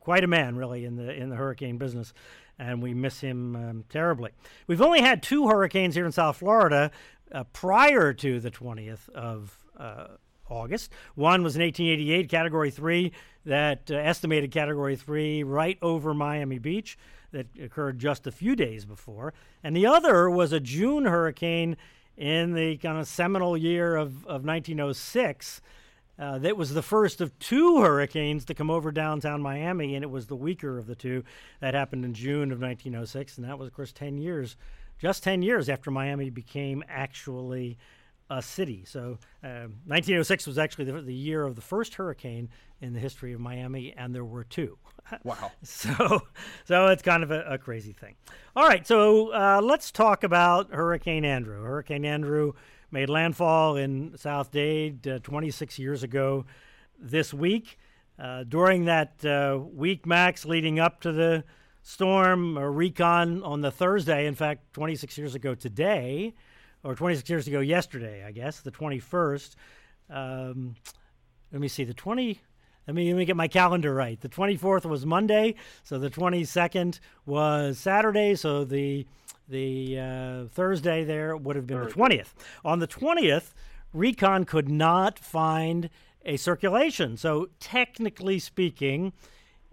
quite 0.00 0.24
a 0.24 0.28
man, 0.28 0.56
really, 0.56 0.84
in 0.84 0.96
the 0.96 1.12
in 1.12 1.28
the 1.28 1.36
hurricane 1.36 1.78
business. 1.78 2.12
And 2.58 2.82
we 2.82 2.94
miss 2.94 3.20
him 3.20 3.56
um, 3.56 3.84
terribly. 3.88 4.30
We've 4.66 4.82
only 4.82 5.00
had 5.00 5.22
two 5.22 5.48
hurricanes 5.48 5.94
here 5.94 6.06
in 6.06 6.12
South 6.12 6.36
Florida 6.36 6.90
uh, 7.32 7.44
prior 7.44 8.12
to 8.12 8.40
the 8.40 8.50
20th 8.50 9.08
of 9.08 9.58
uh, 9.76 10.08
August. 10.48 10.92
One 11.14 11.42
was 11.42 11.56
in 11.56 11.62
1888, 11.62 12.28
Category 12.28 12.70
3, 12.70 13.12
that 13.44 13.90
uh, 13.90 13.94
estimated 13.94 14.50
Category 14.50 14.96
3 14.96 15.42
right 15.42 15.78
over 15.82 16.14
Miami 16.14 16.58
Beach, 16.58 16.98
that 17.32 17.46
occurred 17.60 17.98
just 17.98 18.26
a 18.26 18.32
few 18.32 18.54
days 18.54 18.84
before. 18.84 19.32
And 19.64 19.74
the 19.74 19.86
other 19.86 20.28
was 20.28 20.52
a 20.52 20.60
June 20.60 21.06
hurricane 21.06 21.76
in 22.16 22.54
the 22.54 22.76
kind 22.76 22.98
of 22.98 23.08
seminal 23.08 23.56
year 23.56 23.96
of, 23.96 24.26
of 24.26 24.44
1906. 24.44 25.60
Uh, 26.18 26.38
that 26.38 26.56
was 26.56 26.74
the 26.74 26.82
first 26.82 27.20
of 27.20 27.36
two 27.38 27.80
hurricanes 27.80 28.44
to 28.44 28.54
come 28.54 28.70
over 28.70 28.92
downtown 28.92 29.40
Miami, 29.40 29.94
and 29.94 30.04
it 30.04 30.10
was 30.10 30.26
the 30.26 30.36
weaker 30.36 30.78
of 30.78 30.86
the 30.86 30.94
two. 30.94 31.24
That 31.60 31.74
happened 31.74 32.04
in 32.04 32.12
June 32.12 32.52
of 32.52 32.60
1906, 32.60 33.38
and 33.38 33.48
that 33.48 33.58
was, 33.58 33.68
of 33.68 33.74
course, 33.74 33.92
10 33.92 34.18
years, 34.18 34.56
just 34.98 35.24
10 35.24 35.42
years 35.42 35.68
after 35.68 35.90
Miami 35.90 36.28
became 36.28 36.84
actually 36.86 37.78
a 38.32 38.42
city. 38.42 38.84
So, 38.86 39.18
um, 39.42 39.76
1906 39.86 40.46
was 40.46 40.58
actually 40.58 40.86
the, 40.86 41.02
the, 41.02 41.14
year 41.14 41.44
of 41.44 41.54
the 41.54 41.60
first 41.60 41.94
hurricane 41.94 42.48
in 42.80 42.94
the 42.94 42.98
history 42.98 43.32
of 43.32 43.40
Miami, 43.40 43.92
and 43.96 44.14
there 44.14 44.24
were 44.24 44.44
two. 44.44 44.78
Wow! 45.24 45.52
so, 45.62 46.22
so 46.64 46.86
it's 46.86 47.02
kind 47.02 47.22
of 47.22 47.30
a, 47.30 47.42
a 47.42 47.58
crazy 47.58 47.92
thing. 47.92 48.14
All 48.56 48.66
right, 48.66 48.86
so 48.86 49.32
uh, 49.32 49.60
let's 49.62 49.90
talk 49.90 50.24
about 50.24 50.72
Hurricane 50.72 51.24
Andrew. 51.24 51.62
Hurricane 51.62 52.06
Andrew 52.06 52.52
made 52.90 53.10
landfall 53.10 53.76
in 53.76 54.16
South 54.16 54.50
Dade 54.52 55.06
uh, 55.06 55.18
26 55.18 55.78
years 55.78 56.02
ago 56.02 56.46
this 56.98 57.34
week. 57.34 57.78
Uh, 58.18 58.44
during 58.44 58.84
that 58.84 59.24
uh, 59.24 59.58
week, 59.58 60.06
Max, 60.06 60.44
leading 60.44 60.78
up 60.78 61.00
to 61.00 61.12
the 61.12 61.44
storm, 61.82 62.56
or 62.56 62.70
recon 62.70 63.42
on 63.42 63.60
the 63.60 63.70
Thursday, 63.70 64.26
in 64.26 64.34
fact, 64.34 64.72
26 64.72 65.18
years 65.18 65.34
ago 65.34 65.54
today, 65.54 66.32
or 66.84 66.94
26 66.94 67.28
years 67.30 67.46
ago 67.46 67.60
yesterday, 67.60 68.24
I 68.24 68.32
guess, 68.32 68.60
the 68.60 68.70
21st. 68.70 69.54
Um, 70.10 70.74
let 71.52 71.60
me 71.60 71.68
see, 71.68 71.84
the 71.84 71.94
20, 71.94 72.40
Let 72.86 72.96
me, 72.96 73.12
let 73.12 73.18
me 73.18 73.24
get 73.24 73.36
my 73.36 73.48
calendar 73.48 73.94
right. 73.94 74.20
The 74.20 74.28
24th 74.28 74.84
was 74.84 75.06
Monday, 75.06 75.54
so 75.84 75.98
the 75.98 76.10
22nd 76.10 76.98
was 77.26 77.78
Saturday, 77.78 78.34
so 78.34 78.64
the 78.64 79.06
the 79.48 79.98
uh, 79.98 80.44
Thursday 80.48 81.04
there 81.04 81.36
would 81.36 81.56
have 81.56 81.66
been 81.66 81.80
the 81.80 81.86
20th. 81.86 82.32
On 82.64 82.78
the 82.78 82.86
20th, 82.86 83.52
Recon 83.92 84.44
could 84.44 84.68
not 84.68 85.18
find 85.18 85.90
a 86.24 86.36
circulation. 86.36 87.16
So, 87.16 87.48
technically 87.60 88.38
speaking, 88.38 89.12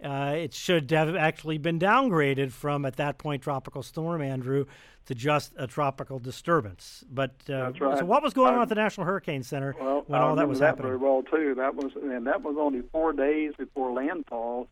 uh, 0.02 0.34
it 0.36 0.54
should 0.54 0.90
have 0.90 1.14
actually 1.14 1.58
been 1.58 1.78
downgraded 1.78 2.52
from 2.52 2.84
at 2.84 2.96
that 2.96 3.18
point 3.18 3.42
tropical 3.42 3.82
storm 3.82 4.20
Andrew 4.20 4.66
to 5.10 5.14
just 5.16 5.52
a 5.56 5.66
tropical 5.66 6.20
disturbance. 6.20 7.04
But 7.10 7.32
uh, 7.50 7.72
right. 7.80 7.98
so 7.98 8.04
what 8.04 8.22
was 8.22 8.32
going 8.32 8.54
on 8.54 8.62
at 8.62 8.68
the 8.68 8.76
National 8.76 9.04
Hurricane 9.04 9.42
Center 9.42 9.74
Well, 9.78 10.04
when 10.06 10.20
I 10.20 10.24
all 10.24 10.36
that 10.36 10.48
was 10.48 10.60
that 10.60 10.66
happening? 10.66 10.86
very 10.86 10.98
well 10.98 11.24
too. 11.24 11.56
That 11.56 11.74
was 11.74 11.90
and 12.00 12.28
that 12.28 12.42
was 12.42 12.54
only 12.56 12.82
four 12.92 13.12
days 13.12 13.54
before 13.58 13.90
landfall. 13.92 14.68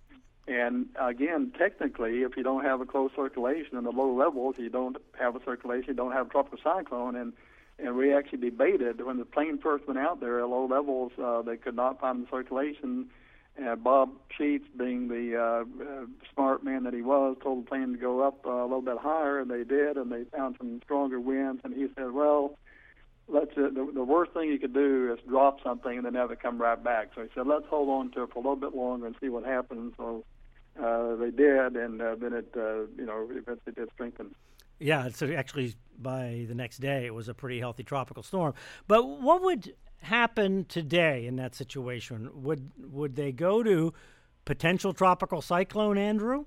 And 0.47 0.87
again, 0.97 1.52
technically, 1.59 2.23
if 2.23 2.37
you 2.37 2.45
don't 2.45 2.64
have 2.64 2.80
a 2.80 2.87
close 2.87 3.11
circulation 3.16 3.76
in 3.76 3.83
the 3.83 3.90
low 3.90 4.14
levels, 4.14 4.54
you 4.59 4.71
don't 4.71 4.97
have 5.18 5.35
a 5.35 5.40
circulation, 5.45 5.88
you 5.88 5.95
don't 5.95 6.12
have 6.12 6.28
a 6.28 6.30
tropical 6.30 6.59
cyclone. 6.62 7.16
And 7.16 7.33
and 7.80 7.97
we 7.97 8.14
actually 8.14 8.38
debated 8.38 9.04
when 9.04 9.18
the 9.18 9.25
plane 9.25 9.59
first 9.59 9.88
went 9.88 9.99
out 9.99 10.21
there 10.21 10.38
at 10.38 10.49
low 10.49 10.66
levels, 10.66 11.11
uh, 11.21 11.42
they 11.42 11.57
could 11.57 11.75
not 11.75 12.00
find 12.00 12.25
the 12.25 12.30
circulation. 12.30 13.11
Uh, 13.65 13.75
Bob 13.75 14.11
Sheets, 14.37 14.67
being 14.77 15.09
the 15.09 15.37
uh, 15.37 15.85
uh, 15.85 16.07
smart 16.33 16.62
man 16.62 16.85
that 16.85 16.95
he 16.95 17.03
was, 17.03 17.37
told 17.43 17.65
the 17.65 17.69
plane 17.69 17.93
to 17.93 17.99
go 17.99 18.21
up 18.21 18.47
uh, 18.47 18.50
a 18.50 18.62
little 18.62 18.83
bit 18.83 18.99
higher, 18.99 19.41
and 19.41 19.50
they 19.50 19.65
did, 19.65 19.97
and 19.97 20.12
they 20.12 20.25
found 20.25 20.55
some 20.59 20.81
stronger 20.85 21.19
winds. 21.19 21.62
And 21.65 21.75
he 21.75 21.88
said, 21.97 22.12
"Well, 22.12 22.57
let's 23.29 23.50
uh, 23.57 23.69
the, 23.75 23.91
the 23.95 24.05
worst 24.05 24.33
thing 24.33 24.49
you 24.49 24.59
could 24.59 24.75
do 24.75 25.12
is 25.12 25.19
drop 25.29 25.62
something 25.62 25.97
and 25.97 26.05
then 26.05 26.15
have 26.15 26.31
it 26.31 26.41
come 26.41 26.61
right 26.61 26.83
back. 26.83 27.11
So 27.15 27.23
he 27.23 27.29
said, 27.35 27.47
let's 27.47 27.67
hold 27.67 27.88
on 27.88 28.11
to 28.12 28.25
it 28.25 28.33
for 28.33 28.38
a 28.38 28.43
little 28.43 28.57
bit 28.57 28.75
longer 28.75 29.07
and 29.07 29.17
see 29.21 29.29
what 29.29 29.45
happens. 29.45 29.93
So 29.97 30.25
uh, 30.83 31.17
they 31.17 31.31
did, 31.31 31.77
and 31.77 32.00
uh, 32.00 32.15
then 32.17 32.33
it 32.33 32.53
uh, 32.57 32.87
you 32.97 33.07
know 33.07 33.29
eventually 33.31 33.73
did 33.75 33.88
strengthen. 33.95 34.35
Yeah, 34.81 35.09
so 35.09 35.33
actually 35.33 35.75
by 35.99 36.47
the 36.49 36.55
next 36.55 36.79
day 36.79 37.07
it 37.07 37.15
was 37.15 37.29
a 37.29 37.35
pretty 37.35 37.59
healthy 37.59 37.83
tropical 37.83 38.23
storm. 38.23 38.55
But 38.87 39.07
what 39.09 39.43
would 39.43 39.75
happen 40.00 40.64
today 40.64 41.26
in 41.26 41.37
that 41.37 41.55
situation? 41.55 42.31
Would 42.43 42.71
would 42.78 43.17
they 43.17 43.33
go 43.33 43.62
to 43.62 43.93
potential 44.45 44.93
tropical 44.93 45.43
cyclone, 45.43 45.99
Andrew? 45.99 46.47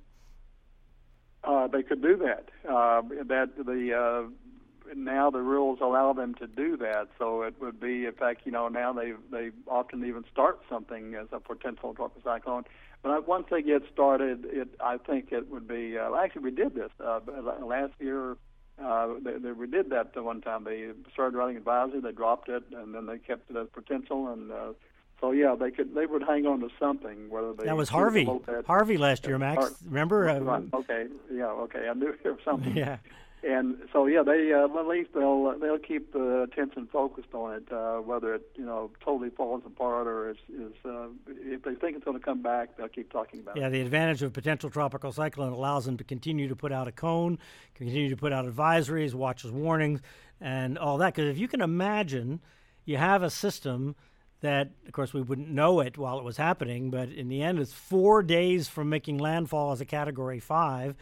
Uh, 1.43 1.67
they 1.67 1.83
could 1.83 2.01
do 2.01 2.17
that. 2.17 2.49
Uh, 2.69 3.01
that 3.25 3.49
the 3.57 3.93
uh, 3.93 4.93
now 4.95 5.29
the 5.29 5.41
rules 5.41 5.79
allow 5.81 6.13
them 6.13 6.35
to 6.35 6.47
do 6.47 6.77
that. 6.77 7.07
So 7.17 7.41
it 7.43 7.55
would 7.59 7.79
be, 7.79 8.05
in 8.05 8.13
fact, 8.13 8.41
you 8.45 8.51
know, 8.51 8.67
now 8.67 8.93
they 8.93 9.13
they 9.31 9.51
often 9.67 10.05
even 10.05 10.23
start 10.31 10.61
something 10.69 11.15
as 11.15 11.27
a 11.31 11.39
potential 11.39 11.93
tropical 11.93 12.21
cyclone. 12.23 12.63
But 13.03 13.27
once 13.27 13.47
they 13.49 13.61
get 13.61 13.81
started, 13.91 14.45
it 14.45 14.69
I 14.79 14.97
think 14.97 15.31
it 15.31 15.49
would 15.49 15.67
be. 15.67 15.97
Uh, 15.97 16.15
actually, 16.15 16.43
we 16.43 16.51
did 16.51 16.75
this 16.75 16.91
uh, 17.03 17.19
last 17.63 17.93
year. 17.99 18.37
Uh, 18.79 19.15
they, 19.23 19.37
they, 19.37 19.51
we 19.51 19.67
did 19.67 19.89
that 19.89 20.13
the 20.13 20.23
one 20.23 20.41
time. 20.41 20.63
They 20.63 20.89
started 21.13 21.37
writing 21.37 21.57
advisory, 21.57 22.01
they 22.01 22.11
dropped 22.11 22.49
it, 22.49 22.63
and 22.75 22.93
then 22.95 23.05
they 23.05 23.17
kept 23.17 23.49
it 23.49 23.57
as 23.57 23.67
potential. 23.73 24.27
And 24.31 24.51
uh, 24.51 24.73
so, 25.19 25.31
yeah, 25.31 25.55
they 25.55 25.71
could 25.71 25.93
they 25.93 26.05
would 26.05 26.23
hang 26.23 26.45
on 26.45 26.61
to 26.61 26.69
something. 26.79 27.29
Whether 27.29 27.53
they 27.53 27.65
That 27.65 27.77
was 27.77 27.89
Harvey. 27.89 28.27
Harvey 28.65 28.97
last 28.97 29.27
year, 29.27 29.37
Max. 29.37 29.75
Remember? 29.85 30.27
Uh, 30.27 30.61
Okay. 30.73 31.07
Yeah. 31.31 31.45
Okay. 31.45 31.87
I 31.87 31.93
knew 31.93 32.15
there 32.23 32.33
was 32.33 32.41
something. 32.43 32.75
Yeah. 32.81 32.97
And 33.43 33.77
so 33.91 34.05
yeah, 34.05 34.21
they 34.21 34.53
uh, 34.53 34.65
at 34.79 34.87
least 34.87 35.11
they'll 35.15 35.57
they'll 35.59 35.79
keep 35.79 36.13
the 36.13 36.43
attention 36.43 36.87
focused 36.91 37.33
on 37.33 37.55
it, 37.55 37.71
uh, 37.71 37.97
whether 37.97 38.35
it 38.35 38.51
you 38.55 38.65
know 38.65 38.91
totally 39.03 39.31
falls 39.31 39.63
apart 39.65 40.05
or 40.05 40.29
is 40.29 40.37
is 40.49 40.73
uh, 40.85 41.07
if 41.27 41.63
they 41.63 41.73
think 41.73 41.95
it's 41.95 42.05
going 42.05 42.19
to 42.19 42.23
come 42.23 42.43
back, 42.43 42.77
they'll 42.77 42.87
keep 42.87 43.11
talking 43.11 43.39
about 43.39 43.55
Yeah, 43.55 43.63
it. 43.63 43.65
Yeah, 43.65 43.69
the 43.69 43.81
advantage 43.81 44.21
of 44.21 44.31
potential 44.31 44.69
tropical 44.69 45.11
cyclone 45.11 45.53
allows 45.53 45.85
them 45.85 45.97
to 45.97 46.03
continue 46.03 46.47
to 46.49 46.55
put 46.55 46.71
out 46.71 46.87
a 46.87 46.91
cone, 46.91 47.39
continue 47.73 48.09
to 48.09 48.17
put 48.17 48.31
out 48.31 48.45
advisories, 48.45 49.15
watches, 49.15 49.51
warnings, 49.51 50.01
and 50.39 50.77
all 50.77 50.99
that. 50.99 51.15
Because 51.15 51.29
if 51.29 51.39
you 51.39 51.47
can 51.47 51.61
imagine, 51.61 52.41
you 52.85 52.97
have 52.97 53.23
a 53.23 53.29
system 53.31 53.95
that, 54.41 54.71
of 54.85 54.91
course, 54.91 55.13
we 55.13 55.21
wouldn't 55.21 55.49
know 55.49 55.79
it 55.79 55.97
while 55.97 56.17
it 56.17 56.23
was 56.23 56.37
happening, 56.37 56.89
but 56.91 57.09
in 57.09 57.27
the 57.27 57.41
end, 57.41 57.59
it's 57.59 57.73
four 57.73 58.23
days 58.23 58.67
from 58.67 58.89
making 58.89 59.17
landfall 59.17 59.71
as 59.71 59.81
a 59.81 59.85
Category 59.85 60.39
Five, 60.39 60.95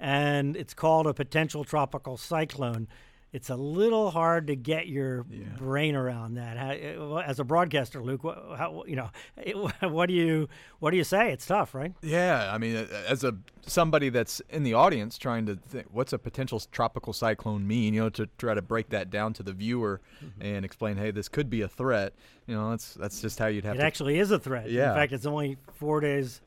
and 0.00 0.56
it's 0.56 0.74
called 0.74 1.06
a 1.06 1.14
potential 1.14 1.62
tropical 1.62 2.16
cyclone. 2.16 2.88
It's 3.32 3.48
a 3.48 3.54
little 3.54 4.10
hard 4.10 4.48
to 4.48 4.56
get 4.56 4.88
your 4.88 5.24
brain 5.56 5.94
around 5.94 6.34
that. 6.34 6.56
How, 6.56 7.18
as 7.18 7.38
a 7.38 7.44
broadcaster, 7.44 8.02
Luke, 8.02 8.24
what, 8.24 8.42
how, 8.58 8.82
you 8.88 8.96
know, 8.96 9.10
what 9.88 10.06
do 10.06 10.14
you 10.14 10.48
what 10.80 10.90
do 10.90 10.96
you 10.96 11.04
say? 11.04 11.30
It's 11.30 11.46
tough, 11.46 11.72
right? 11.72 11.92
Yeah, 12.02 12.50
I 12.52 12.58
mean, 12.58 12.74
as 13.06 13.22
a 13.22 13.36
somebody 13.64 14.08
that's 14.08 14.40
in 14.50 14.64
the 14.64 14.74
audience 14.74 15.16
trying 15.16 15.46
to 15.46 15.54
think, 15.54 15.86
what's 15.92 16.12
a 16.12 16.18
potential 16.18 16.60
tropical 16.72 17.12
cyclone 17.12 17.64
mean? 17.68 17.94
You 17.94 18.00
know, 18.00 18.08
to 18.10 18.26
try 18.36 18.54
to 18.54 18.62
break 18.62 18.88
that 18.88 19.10
down 19.10 19.32
to 19.34 19.44
the 19.44 19.52
viewer 19.52 20.00
Mm-hmm. 20.24 20.42
and 20.42 20.64
explain, 20.64 20.96
hey, 20.96 21.12
this 21.12 21.28
could 21.28 21.48
be 21.48 21.62
a 21.62 21.68
threat. 21.68 22.12
You 22.48 22.56
know, 22.56 22.70
that's 22.70 22.94
that's 22.94 23.20
just 23.22 23.38
how 23.38 23.46
you'd 23.46 23.64
have 23.64 23.76
It 23.76 23.78
to. 23.78 23.84
actually 23.84 24.18
is 24.18 24.32
a 24.32 24.40
threat. 24.40 24.70
Yeah. 24.72 24.90
In 24.90 24.96
fact, 24.96 25.12
it's 25.12 25.24
only 25.24 25.56
four 25.74 26.00
days, 26.00 26.40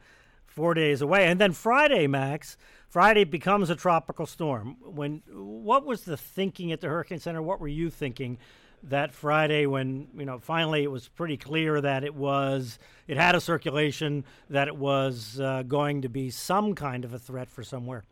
four 0.47 0.73
days 0.73 1.01
away, 1.01 1.27
and 1.27 1.39
then 1.39 1.53
Friday, 1.53 2.07
Max. 2.07 2.57
Friday 2.93 3.23
becomes 3.23 3.71
a 3.71 3.75
tropical 3.75 4.27
storm. 4.27 4.77
When 4.83 5.23
what 5.31 5.83
was 5.83 6.03
the 6.03 6.15
thinking 6.15 6.71
at 6.71 6.79
the 6.79 6.89
Hurricane 6.89 7.17
Center? 7.17 7.41
What 7.41 7.59
were 7.59 7.67
you 7.67 7.89
thinking 7.89 8.37
that 8.83 9.11
Friday 9.11 9.65
when 9.65 10.09
you 10.15 10.25
know 10.25 10.37
finally 10.37 10.83
it 10.83 10.91
was 10.91 11.07
pretty 11.07 11.35
clear 11.35 11.81
that 11.81 12.03
it 12.03 12.13
was 12.13 12.77
it 13.07 13.17
had 13.17 13.33
a 13.33 13.41
circulation 13.41 14.23
that 14.51 14.67
it 14.67 14.75
was 14.75 15.39
uh, 15.39 15.63
going 15.63 16.03
to 16.03 16.07
be 16.07 16.29
some 16.29 16.75
kind 16.75 17.03
of 17.03 17.15
a 17.15 17.17
threat 17.17 17.49
for 17.49 17.63
somewhere. 17.63 18.03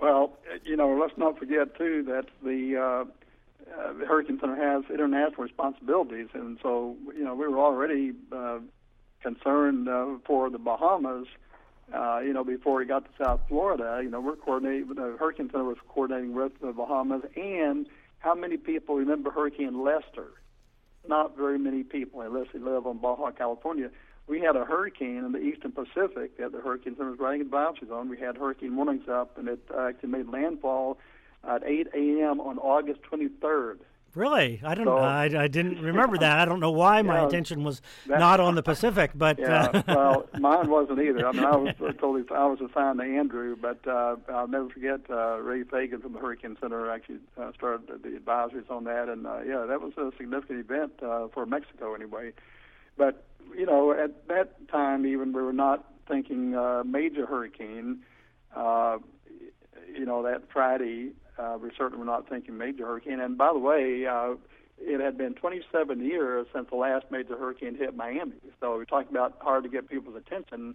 Well, 0.00 0.38
you 0.64 0.76
know, 0.76 0.96
let's 0.96 1.18
not 1.18 1.36
forget 1.36 1.76
too 1.76 2.04
that 2.04 2.26
the 2.44 2.76
uh, 2.76 3.04
uh, 3.76 3.92
the 3.94 4.06
Hurricane 4.06 4.38
Center 4.38 4.54
has 4.54 4.84
international 4.88 5.42
responsibilities, 5.42 6.28
and 6.34 6.56
so 6.62 6.96
you 7.12 7.24
know 7.24 7.34
we 7.34 7.48
were 7.48 7.58
already 7.58 8.12
uh, 8.30 8.60
concerned 9.22 9.88
uh, 9.88 10.18
for 10.24 10.50
the 10.50 10.58
Bahamas. 10.58 11.26
Uh, 11.92 12.20
you 12.20 12.32
know, 12.32 12.44
before 12.44 12.78
we 12.78 12.86
got 12.86 13.04
to 13.04 13.24
South 13.24 13.40
Florida, 13.48 14.00
you 14.02 14.10
know, 14.10 14.20
we're 14.20 14.36
coordinating. 14.36 14.88
The 14.94 15.16
Hurricane 15.18 15.50
Center 15.50 15.64
was 15.64 15.76
coordinating 15.88 16.34
with 16.34 16.52
the 16.60 16.72
Bahamas, 16.72 17.22
and 17.36 17.86
how 18.18 18.34
many 18.34 18.56
people 18.56 18.96
remember 18.96 19.30
Hurricane 19.30 19.82
Lester? 19.82 20.32
Not 21.06 21.36
very 21.36 21.58
many 21.58 21.82
people, 21.82 22.22
unless 22.22 22.46
they 22.52 22.58
live 22.58 22.86
on 22.86 22.98
Baja 22.98 23.30
California. 23.32 23.90
We 24.26 24.40
had 24.40 24.56
a 24.56 24.64
hurricane 24.64 25.18
in 25.18 25.32
the 25.32 25.38
eastern 25.38 25.72
Pacific 25.72 26.38
that 26.38 26.52
the 26.52 26.60
Hurricane 26.60 26.96
Center 26.96 27.10
was 27.10 27.20
writing 27.20 27.46
advisories 27.46 27.92
on. 27.92 28.08
We 28.08 28.18
had 28.18 28.38
hurricane 28.38 28.74
warnings 28.74 29.06
up, 29.06 29.36
and 29.36 29.48
it 29.48 29.60
uh, 29.72 29.88
actually 29.88 30.08
made 30.08 30.28
landfall 30.28 30.96
at 31.46 31.62
8 31.62 31.88
a.m. 31.94 32.40
on 32.40 32.58
August 32.58 33.00
23rd. 33.02 33.80
Really, 34.14 34.60
I 34.64 34.74
don't. 34.74 34.86
So- 34.86 34.98
I, 34.98 35.24
I 35.24 35.48
didn't 35.48 35.80
remember 35.82 36.16
that. 36.18 36.38
I 36.38 36.44
don't 36.44 36.60
know 36.60 36.70
why 36.70 37.02
my 37.02 37.20
Yeah, 37.20 37.26
attention 37.26 37.64
was 37.64 37.82
not 38.06 38.38
on 38.40 38.54
the 38.60 38.62
Pacific, 38.62 39.10
but 39.14 39.38
Yeah, 39.38 39.64
uh, 39.74 39.82
well, 39.88 40.28
mine 40.38 40.70
wasn't 40.70 41.00
either. 41.00 41.26
I 41.26 41.32
mean, 41.32 41.44
I 41.44 41.56
was 41.56 41.74
totally 41.78 42.22
I 42.30 42.46
was 42.46 42.60
assigned 42.60 42.98
to 43.00 43.04
Andrew, 43.04 43.56
but 43.60 43.86
uh, 43.86 44.16
I'll 44.32 44.46
never 44.48 44.68
forget 44.68 45.00
uh, 45.10 45.38
Ray 45.40 45.64
Fagan 45.64 46.00
from 46.00 46.12
the 46.12 46.20
Hurricane 46.20 46.56
Center 46.60 46.90
actually 46.90 47.18
uh, 47.36 47.52
started 47.54 47.88
the 48.02 48.08
advisories 48.10 48.70
on 48.70 48.84
that, 48.84 49.08
and 49.08 49.26
uh, 49.26 49.40
yeah, 49.46 49.64
that 49.66 49.80
was 49.80 49.92
a 49.96 50.12
significant 50.16 50.60
event 50.60 50.92
uh, 51.02 51.28
for 51.34 51.44
Mexico 51.46 51.94
anyway. 51.94 52.32
But 52.96 53.24
you 53.56 53.66
know, 53.66 53.92
at 53.92 54.28
that 54.28 54.68
time, 54.68 55.06
even 55.06 55.32
we 55.32 55.42
were 55.42 55.52
not 55.52 55.84
thinking 56.08 56.54
uh, 56.54 56.82
major 56.86 57.26
hurricane. 57.26 58.00
Uh, 58.54 58.98
you 59.92 60.04
know, 60.06 60.22
that 60.22 60.42
Friday, 60.52 61.10
uh, 61.38 61.58
we 61.60 61.70
certainly 61.76 61.98
were 61.98 62.04
not 62.04 62.28
thinking 62.28 62.56
major 62.56 62.86
hurricane. 62.86 63.20
And 63.20 63.36
by 63.36 63.52
the 63.52 63.58
way, 63.58 64.06
uh, 64.06 64.34
it 64.78 65.00
had 65.00 65.16
been 65.16 65.34
27 65.34 66.04
years 66.04 66.46
since 66.54 66.68
the 66.70 66.76
last 66.76 67.06
major 67.10 67.36
hurricane 67.36 67.76
hit 67.76 67.96
Miami. 67.96 68.32
So 68.60 68.76
we're 68.76 68.84
talking 68.84 69.10
about 69.10 69.38
hard 69.40 69.64
to 69.64 69.70
get 69.70 69.88
people's 69.88 70.16
attention. 70.16 70.74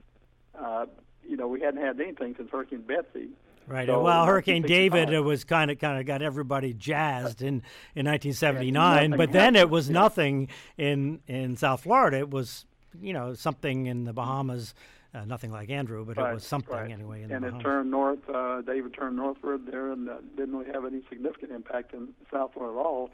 Uh, 0.58 0.86
you 1.28 1.38
know, 1.38 1.48
we 1.48 1.62
hadn't 1.62 1.82
had 1.82 2.00
anything 2.00 2.36
since 2.38 2.50
Hurricane 2.50 2.82
Betsy. 2.82 3.30
Right. 3.68 3.88
So, 3.88 4.02
well, 4.02 4.26
Hurricane 4.26 4.64
David 4.64 5.12
it 5.12 5.20
was 5.20 5.44
kind 5.44 5.70
of 5.70 5.78
kind 5.78 6.00
of 6.00 6.06
got 6.08 6.24
everybody 6.24 6.74
jazzed 6.74 7.44
in 7.44 7.62
in 7.96 8.08
1979, 8.08 9.12
but 9.16 9.32
then 9.32 9.56
it 9.56 9.70
was 9.70 9.92
nothing 9.92 10.48
in 10.76 11.20
in 11.28 11.56
South 11.56 11.82
Florida. 11.82 12.18
It 12.18 12.32
was 12.32 12.66
you 13.00 13.14
know 13.14 13.36
something 13.36 13.86
in 13.86 14.06
the 14.06 14.14
Bahamas, 14.14 14.74
uh, 15.14 15.26
nothing 15.26 15.52
like 15.52 15.70
Andrew, 15.70 16.06
but 16.06 16.18
Right, 16.18 16.32
it 16.32 16.34
was 16.36 16.46
something 16.46 16.76
right. 16.76 16.92
anyway 16.92 17.24
in 17.24 17.32
and 17.32 17.46
it 17.46 17.60
turned 17.60 17.90
north. 17.90 18.20
Uh, 18.30 18.62
David 18.62 18.94
turned 18.94 19.16
northward 19.16 19.66
there, 19.66 19.92
and 19.92 20.10
uh, 20.10 20.18
didn't 20.38 20.56
really 20.56 20.72
have 20.72 20.86
any 20.86 21.02
significant 21.10 21.52
impact 21.52 21.94
in 21.94 22.10
South 22.32 22.54
Florida 22.54 22.80
at 22.80 22.86
all. 22.86 23.10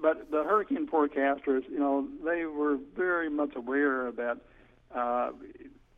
But 0.00 0.30
the 0.30 0.44
hurricane 0.44 0.86
forecasters, 0.86 1.68
you 1.70 1.78
know, 1.78 2.06
they 2.24 2.44
were 2.44 2.78
very 2.94 3.30
much 3.30 3.56
aware 3.56 4.12
that, 4.12 4.38
uh, 4.94 5.30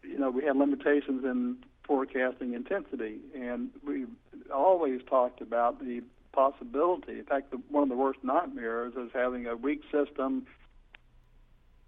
you 0.03 0.19
know, 0.19 0.31
we 0.31 0.45
had 0.45 0.57
limitations 0.57 1.25
in 1.25 1.59
forecasting 1.85 2.55
intensity, 2.55 3.19
and 3.35 3.71
we 3.85 4.07
always 4.55 5.01
talked 5.09 5.41
about 5.41 5.81
the 5.81 6.03
possibility. 6.33 7.19
In 7.19 7.25
fact, 7.25 7.51
the, 7.51 7.57
one 7.69 7.83
of 7.83 7.89
the 7.89 7.97
worst 7.97 8.21
nightmares 8.23 8.95
is 8.95 9.11
having 9.13 9.47
a 9.47 9.57
weak 9.57 9.83
system 9.91 10.47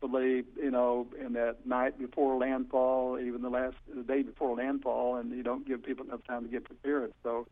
believe, 0.01 0.47
you 0.57 0.71
know, 0.71 1.07
in 1.25 1.35
that 1.35 1.67
night 1.67 1.99
before 1.99 2.39
landfall, 2.39 3.19
even 3.19 3.43
the 3.43 3.51
last 3.51 3.77
the 3.95 4.03
day 4.03 4.23
before 4.23 4.57
landfall, 4.57 5.17
and 5.17 5.31
you 5.33 5.43
don't 5.43 5.67
give 5.67 5.83
people 5.83 6.05
enough 6.07 6.25
time 6.27 6.45
to 6.45 6.49
get 6.49 6.65
prepared. 6.65 7.13
So, 7.23 7.47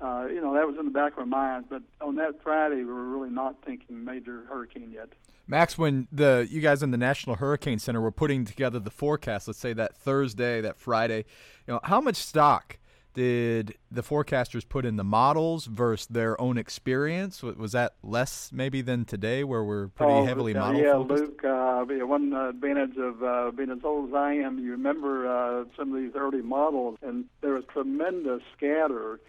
uh, 0.00 0.26
you 0.30 0.40
know, 0.40 0.54
that 0.54 0.66
was 0.66 0.76
in 0.78 0.86
the 0.86 0.90
back 0.90 1.12
of 1.12 1.18
our 1.18 1.26
minds. 1.26 1.66
But 1.68 1.82
on 2.00 2.16
that 2.16 2.42
Friday, 2.42 2.76
we 2.76 2.84
were 2.84 3.08
really 3.08 3.30
not 3.30 3.56
thinking 3.64 4.04
major 4.04 4.44
hurricane 4.48 4.92
yet. 4.92 5.08
Max, 5.46 5.76
when 5.76 6.06
the 6.12 6.46
you 6.50 6.60
guys 6.60 6.82
in 6.82 6.92
the 6.92 6.96
National 6.96 7.36
Hurricane 7.36 7.78
Center 7.78 8.00
were 8.00 8.12
putting 8.12 8.44
together 8.44 8.78
the 8.78 8.90
forecast, 8.90 9.48
let's 9.48 9.58
say 9.58 9.72
that 9.72 9.96
Thursday, 9.96 10.60
that 10.60 10.78
Friday, 10.78 11.24
you 11.66 11.74
know, 11.74 11.80
how 11.82 12.00
much 12.00 12.16
stock 12.16 12.78
did 13.14 13.74
the 13.90 14.02
forecasters 14.02 14.68
put 14.68 14.84
in 14.84 14.96
the 14.96 15.04
models 15.04 15.66
versus 15.66 16.06
their 16.06 16.40
own 16.40 16.58
experience? 16.58 17.42
Was 17.42 17.72
that 17.72 17.94
less 18.02 18.50
maybe 18.52 18.82
than 18.82 19.04
today, 19.04 19.44
where 19.44 19.64
we're 19.64 19.88
pretty 19.88 20.12
oh, 20.12 20.24
heavily 20.24 20.54
uh, 20.54 20.60
model 20.60 20.80
yeah, 20.80 20.92
focused? 20.92 21.22
Luke. 21.22 21.44
Uh, 21.44 21.84
one 22.06 22.32
advantage 22.32 22.96
of 22.96 23.22
uh, 23.22 23.50
being 23.52 23.70
as 23.70 23.78
old 23.84 24.08
as 24.08 24.14
I 24.14 24.34
am, 24.34 24.58
you 24.58 24.72
remember 24.72 25.28
uh, 25.28 25.64
some 25.76 25.94
of 25.94 26.00
these 26.00 26.12
early 26.14 26.42
models, 26.42 26.98
and 27.02 27.24
there 27.40 27.54
was 27.54 27.64
tremendous 27.72 28.42
scatter 28.56 29.20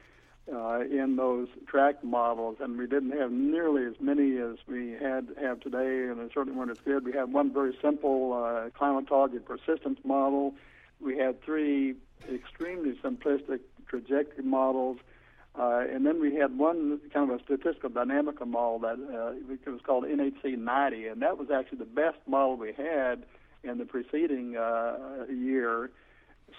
uh, 0.51 0.79
in 0.81 1.15
those 1.15 1.47
track 1.67 2.03
models, 2.03 2.57
and 2.59 2.77
we 2.77 2.87
didn't 2.87 3.11
have 3.11 3.31
nearly 3.31 3.85
as 3.85 3.93
many 3.99 4.37
as 4.37 4.57
we 4.67 4.91
had 4.91 5.29
have 5.39 5.59
today, 5.59 6.07
and 6.09 6.19
they 6.19 6.33
certainly 6.33 6.57
weren't 6.57 6.71
as 6.71 6.79
good. 6.79 7.05
We 7.05 7.13
had 7.13 7.31
one 7.31 7.53
very 7.53 7.77
simple 7.81 8.33
uh, 8.33 8.69
climatology 8.77 9.39
persistence 9.39 9.99
model. 10.03 10.55
We 10.99 11.17
had 11.17 11.41
three 11.43 11.95
extremely 12.31 12.93
simplistic 13.03 13.59
trajectory 13.91 14.43
models. 14.43 14.97
Uh, 15.53 15.83
and 15.93 16.05
then 16.05 16.21
we 16.21 16.33
had 16.33 16.57
one 16.57 17.01
kind 17.13 17.29
of 17.29 17.39
a 17.39 17.43
statistical 17.43 17.89
dynamical 17.89 18.45
model 18.45 18.79
that 18.79 18.97
uh, 19.13 19.53
it 19.53 19.69
was 19.69 19.81
called 19.85 20.05
NHC 20.05 20.57
90, 20.57 21.07
and 21.07 21.21
that 21.21 21.37
was 21.37 21.49
actually 21.51 21.79
the 21.79 21.85
best 21.85 22.17
model 22.25 22.55
we 22.55 22.71
had 22.71 23.23
in 23.63 23.77
the 23.77 23.85
preceding 23.85 24.55
uh, 24.55 25.25
year. 25.29 25.91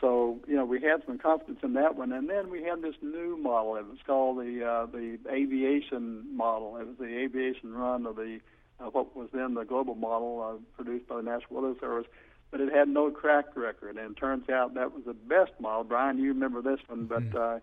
So 0.01 0.41
you 0.47 0.57
know 0.57 0.65
we 0.65 0.81
had 0.81 1.03
some 1.07 1.19
confidence 1.19 1.61
in 1.63 1.75
that 1.75 1.97
one, 1.97 2.13
and 2.13 2.29
then 2.29 2.51
we 2.51 2.63
had 2.63 2.83
this 2.83 2.95
new 3.03 3.37
model. 3.37 3.77
It 3.77 3.87
was 3.87 3.99
called 4.07 4.39
the 4.39 4.65
uh, 4.65 4.87
the 4.87 5.19
aviation 5.31 6.37
model. 6.37 6.77
It 6.77 6.87
was 6.87 6.97
the 6.99 7.19
aviation 7.19 7.75
run 7.75 8.07
of 8.07 8.17
the 8.17 8.41
uh, 8.81 8.87
what 8.87 9.15
was 9.17 9.29
then 9.33 9.55
the 9.55 9.65
global 9.65 9.95
model 9.95 10.43
uh, 10.43 10.61
produced 10.77 11.09
by 11.09 11.17
the 11.17 11.23
National 11.23 11.63
Weather 11.63 11.79
Service 11.81 12.07
but 12.53 12.61
it 12.61 12.73
had 12.73 12.89
no 12.89 13.11
track 13.11 13.47
record. 13.57 13.97
And 13.97 14.13
it 14.13 14.17
turns 14.17 14.49
out 14.49 14.75
that 14.75 14.93
was 14.95 15.03
the 15.05 15.15
best 15.15 15.53
model. 15.59 15.83
Bryan, 15.83 16.19
you 16.19 16.29
remember 16.29 16.63
this 16.63 16.79
one, 16.87 17.07
but 17.07 17.23
Mm-hmm. 17.23 17.37
uh, 17.37 17.59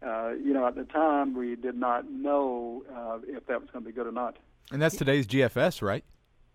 uh, 0.00 0.30
you 0.30 0.54
know 0.54 0.64
at 0.64 0.76
the 0.76 0.84
time 0.84 1.36
we 1.36 1.56
did 1.56 1.74
not 1.74 2.08
know 2.08 2.84
uh, 2.94 3.18
if 3.26 3.44
that 3.48 3.60
was 3.60 3.68
going 3.70 3.84
to 3.84 3.90
be 3.90 3.92
good 3.92 4.06
or 4.06 4.12
not. 4.12 4.36
And 4.70 4.80
that's 4.80 4.96
today's 4.96 5.26
GFS, 5.26 5.82
right? 5.82 6.04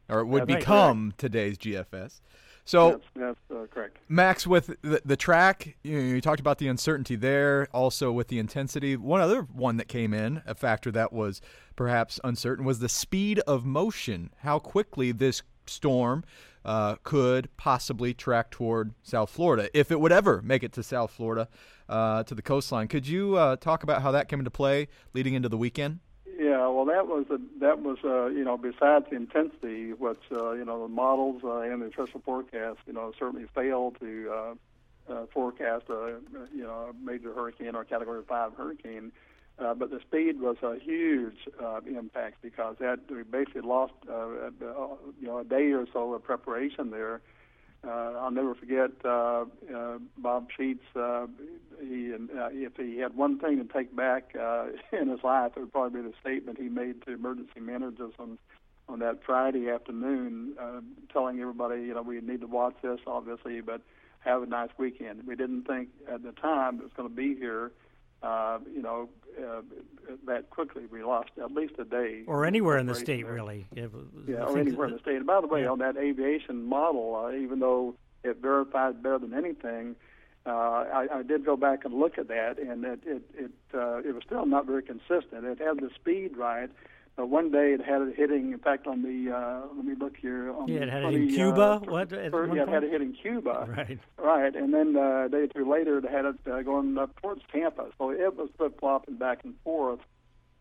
Or 0.07 0.21
it 0.21 0.27
would 0.27 0.47
become 0.47 1.13
today's 1.17 1.57
GFS. 1.57 2.21
So, 2.65 2.91
that's 2.91 3.03
that's 3.15 3.39
uh, 3.51 3.65
correct. 3.73 3.97
Max, 4.07 4.47
with 4.47 4.67
the, 4.81 5.01
the 5.03 5.17
track, 5.17 5.75
you, 5.83 5.97
know, 5.97 6.03
you 6.03 6.21
talked 6.21 6.39
about 6.39 6.59
the 6.59 6.69
uncertainty 6.69 7.17
there, 7.17 7.67
also 7.73 8.11
with 8.13 8.29
the 8.29 8.39
intensity. 8.39 8.95
One 8.95 9.19
other 9.19 9.41
one 9.41 9.75
that 9.77 9.89
came 9.89 10.13
in, 10.13 10.41
a 10.45 10.55
factor 10.55 10.89
that 10.91 11.11
was 11.11 11.41
perhaps 11.75 12.21
uncertain, 12.23 12.63
was 12.63 12.79
the 12.79 12.87
speed 12.87 13.39
of 13.39 13.65
motion. 13.65 14.29
How 14.37 14.59
quickly 14.59 15.11
this 15.11 15.41
storm 15.65 16.23
uh, 16.65 16.95
could 17.03 17.49
possibly 17.57 18.13
track 18.13 18.51
toward 18.51 18.93
South 19.03 19.29
Florida, 19.29 19.69
if 19.77 19.91
it 19.91 19.99
would 19.99 20.11
ever 20.11 20.41
make 20.41 20.63
it 20.63 20.71
to 20.73 20.83
South 20.83 21.11
Florida, 21.11 21.47
uh, 21.89 22.23
to 22.23 22.35
the 22.35 22.41
coastline. 22.41 22.87
Could 22.87 23.07
you 23.07 23.35
uh, 23.35 23.55
talk 23.57 23.83
about 23.83 24.01
how 24.01 24.11
that 24.11 24.27
came 24.27 24.39
into 24.39 24.51
play 24.51 24.87
leading 25.13 25.33
into 25.33 25.49
the 25.49 25.57
weekend? 25.57 25.99
Yeah, 26.37 26.67
well, 26.67 26.85
that 26.85 27.07
was 27.07 27.25
a, 27.29 27.37
that 27.59 27.79
was 27.79 27.97
uh, 28.03 28.27
you 28.27 28.43
know 28.43 28.57
besides 28.57 29.05
the 29.09 29.15
intensity, 29.15 29.93
which 29.93 30.21
uh, 30.31 30.51
you 30.53 30.65
know 30.65 30.81
the 30.81 30.87
models 30.87 31.41
uh, 31.43 31.59
and 31.59 31.81
the 31.81 31.87
official 31.87 32.21
forecast, 32.25 32.79
you 32.87 32.93
know, 32.93 33.13
certainly 33.19 33.45
failed 33.53 33.97
to 33.99 34.31
uh, 34.33 35.13
uh, 35.13 35.25
forecast 35.33 35.85
a 35.89 36.17
you 36.53 36.63
know 36.63 36.89
a 36.89 37.05
major 37.05 37.33
hurricane 37.33 37.75
or 37.75 37.83
Category 37.83 38.23
Five 38.27 38.53
hurricane. 38.55 39.11
Uh, 39.59 39.73
but 39.73 39.91
the 39.91 39.99
speed 39.99 40.41
was 40.41 40.57
a 40.63 40.79
huge 40.79 41.47
uh, 41.63 41.79
impact 41.85 42.41
because 42.41 42.75
that 42.79 42.99
we 43.09 43.21
basically 43.23 43.61
lost 43.61 43.93
uh, 44.09 44.13
uh, 44.13 44.49
you 45.21 45.27
know 45.27 45.37
a 45.37 45.43
day 45.43 45.71
or 45.71 45.85
so 45.93 46.13
of 46.13 46.23
preparation 46.23 46.89
there. 46.89 47.21
Uh, 47.85 48.13
I'll 48.17 48.31
never 48.31 48.55
forget 48.55 48.91
uh, 49.03 49.43
uh, 49.75 49.97
Bob 50.17 50.47
Sheets. 50.55 50.83
Uh, 50.95 51.27
he, 51.81 52.13
uh, 52.13 52.47
if 52.51 52.77
he 52.77 52.97
had 52.97 53.15
one 53.15 53.39
thing 53.39 53.57
to 53.57 53.73
take 53.73 53.93
back 53.95 54.33
uh, 54.39 54.67
in 54.91 55.09
his 55.09 55.23
life, 55.23 55.51
it 55.55 55.59
would 55.59 55.71
probably 55.71 56.01
be 56.01 56.07
the 56.07 56.13
statement 56.19 56.57
he 56.57 56.69
made 56.69 57.03
to 57.03 57.13
emergency 57.13 57.59
managers 57.59 58.13
on 58.19 58.37
on 58.89 58.99
that 58.99 59.23
Friday 59.25 59.69
afternoon, 59.69 60.55
uh, 60.59 60.81
telling 61.11 61.39
everybody, 61.39 61.83
you 61.83 61.93
know, 61.93 62.01
we 62.01 62.19
need 62.19 62.41
to 62.41 62.47
watch 62.47 62.75
this, 62.81 62.99
obviously, 63.07 63.61
but 63.61 63.81
have 64.19 64.43
a 64.43 64.45
nice 64.45 64.69
weekend. 64.77 65.25
We 65.25 65.37
didn't 65.37 65.63
think 65.63 65.87
at 66.11 66.21
the 66.21 66.33
time 66.33 66.79
it 66.79 66.83
was 66.83 66.91
going 66.95 67.07
to 67.07 67.15
be 67.15 67.33
here 67.33 67.71
uh, 68.23 68.59
you 68.73 68.81
know, 68.81 69.09
uh, 69.37 69.61
that 70.25 70.49
quickly. 70.49 70.83
We 70.91 71.03
lost 71.03 71.31
at 71.41 71.51
least 71.51 71.73
a 71.79 71.85
day. 71.85 72.23
Or 72.25 72.45
anywhere 72.45 72.77
in 72.77 72.85
the 72.85 72.95
state, 72.95 73.23
there. 73.23 73.33
really. 73.33 73.67
It 73.75 73.91
Yeah, 74.27 74.43
or 74.43 74.57
anywhere 74.57 74.87
in 74.87 74.93
the 74.93 74.99
state. 74.99 75.17
And 75.17 75.27
by 75.27 75.41
the 75.41 75.47
way, 75.47 75.63
yeah. 75.63 75.69
on 75.69 75.79
that 75.79 75.97
aviation 75.97 76.63
model, 76.63 77.15
uh, 77.15 77.35
even 77.35 77.59
though 77.59 77.95
it 78.23 78.37
verifies 78.41 78.95
better 78.95 79.19
than 79.19 79.33
anything, 79.33 79.95
uh, 80.45 80.49
I, 80.49 81.07
I 81.19 81.23
did 81.23 81.45
go 81.45 81.55
back 81.55 81.85
and 81.85 81.93
look 81.93 82.17
at 82.17 82.27
that, 82.27 82.59
and 82.59 82.83
it 82.83 82.99
it 83.05 83.23
it, 83.33 83.51
uh, 83.73 83.97
it 83.97 84.13
was 84.13 84.23
still 84.25 84.45
not 84.45 84.65
very 84.65 84.83
consistent. 84.83 85.45
It 85.45 85.59
had 85.59 85.77
the 85.77 85.89
speed 85.95 86.35
right. 86.37 86.69
Uh, 87.19 87.25
one 87.25 87.51
day 87.51 87.73
it 87.73 87.81
had 87.83 88.01
it 88.01 88.15
hitting. 88.15 88.53
In 88.53 88.57
fact, 88.59 88.87
on 88.87 89.03
the 89.03 89.31
uh, 89.31 89.61
let 89.75 89.85
me 89.85 89.93
look 89.99 90.17
here. 90.17 90.51
On 90.51 90.67
Yeah, 90.67 90.81
it 90.81 90.89
had 90.89 91.03
it 91.03 91.13
in 91.13 91.27
20, 91.27 91.35
Cuba, 91.35 91.61
Uh, 91.61 91.79
what, 91.79 92.11
at 92.13 92.31
first- 92.31 92.53
yeah, 92.55 92.63
it 92.63 92.69
had 92.69 92.81
point? 92.81 92.83
it 92.85 92.91
hitting 92.91 93.13
Cuba. 93.13 93.67
Right. 93.77 93.99
Right, 94.17 94.55
and 94.55 94.73
then 94.73 94.95
uh, 94.95 95.25
a 95.25 95.29
day 95.29 95.37
or 95.43 95.47
two 95.47 95.69
later, 95.69 95.99
it 95.99 96.05
had 96.09 96.25
it 96.25 96.35
uh, 96.51 96.61
going 96.63 96.97
up 96.97 97.15
towards 97.21 97.41
Tampa. 97.51 97.85
So 97.99 98.09
it 98.09 98.35
was 98.35 98.49
flip 98.57 98.79
flopping 98.79 99.15
back 99.17 99.43
and 99.43 99.53
forth, 99.63 99.99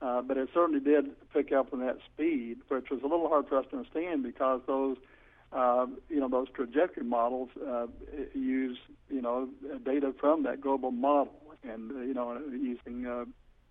uh, 0.02 0.20
but 0.20 0.36
it 0.36 0.50
certainly 0.52 0.80
did 0.80 1.06
pick 1.32 1.52
up 1.52 1.72
on 1.72 1.80
that 1.80 1.98
speed, 2.12 2.58
which 2.68 2.90
was 2.90 3.00
a 3.02 3.06
little 3.06 3.28
hard 3.28 3.48
for 3.48 3.56
us 3.58 3.64
to 3.70 3.78
understand 3.78 4.22
because 4.22 4.60
those, 4.66 4.98
uh, 5.52 5.86
you 6.10 6.20
know, 6.20 6.28
those 6.28 6.48
trajectory 6.50 7.04
models 7.04 7.48
uh, 7.66 7.86
use 8.34 8.76
you 9.08 9.22
know 9.22 9.48
data 9.86 10.12
from 10.20 10.42
that 10.42 10.60
global 10.60 10.90
model, 10.90 11.32
and 11.62 11.92
uh, 11.92 12.00
you 12.00 12.12
know 12.14 12.38
using 12.50 13.06
uh, 13.06 13.24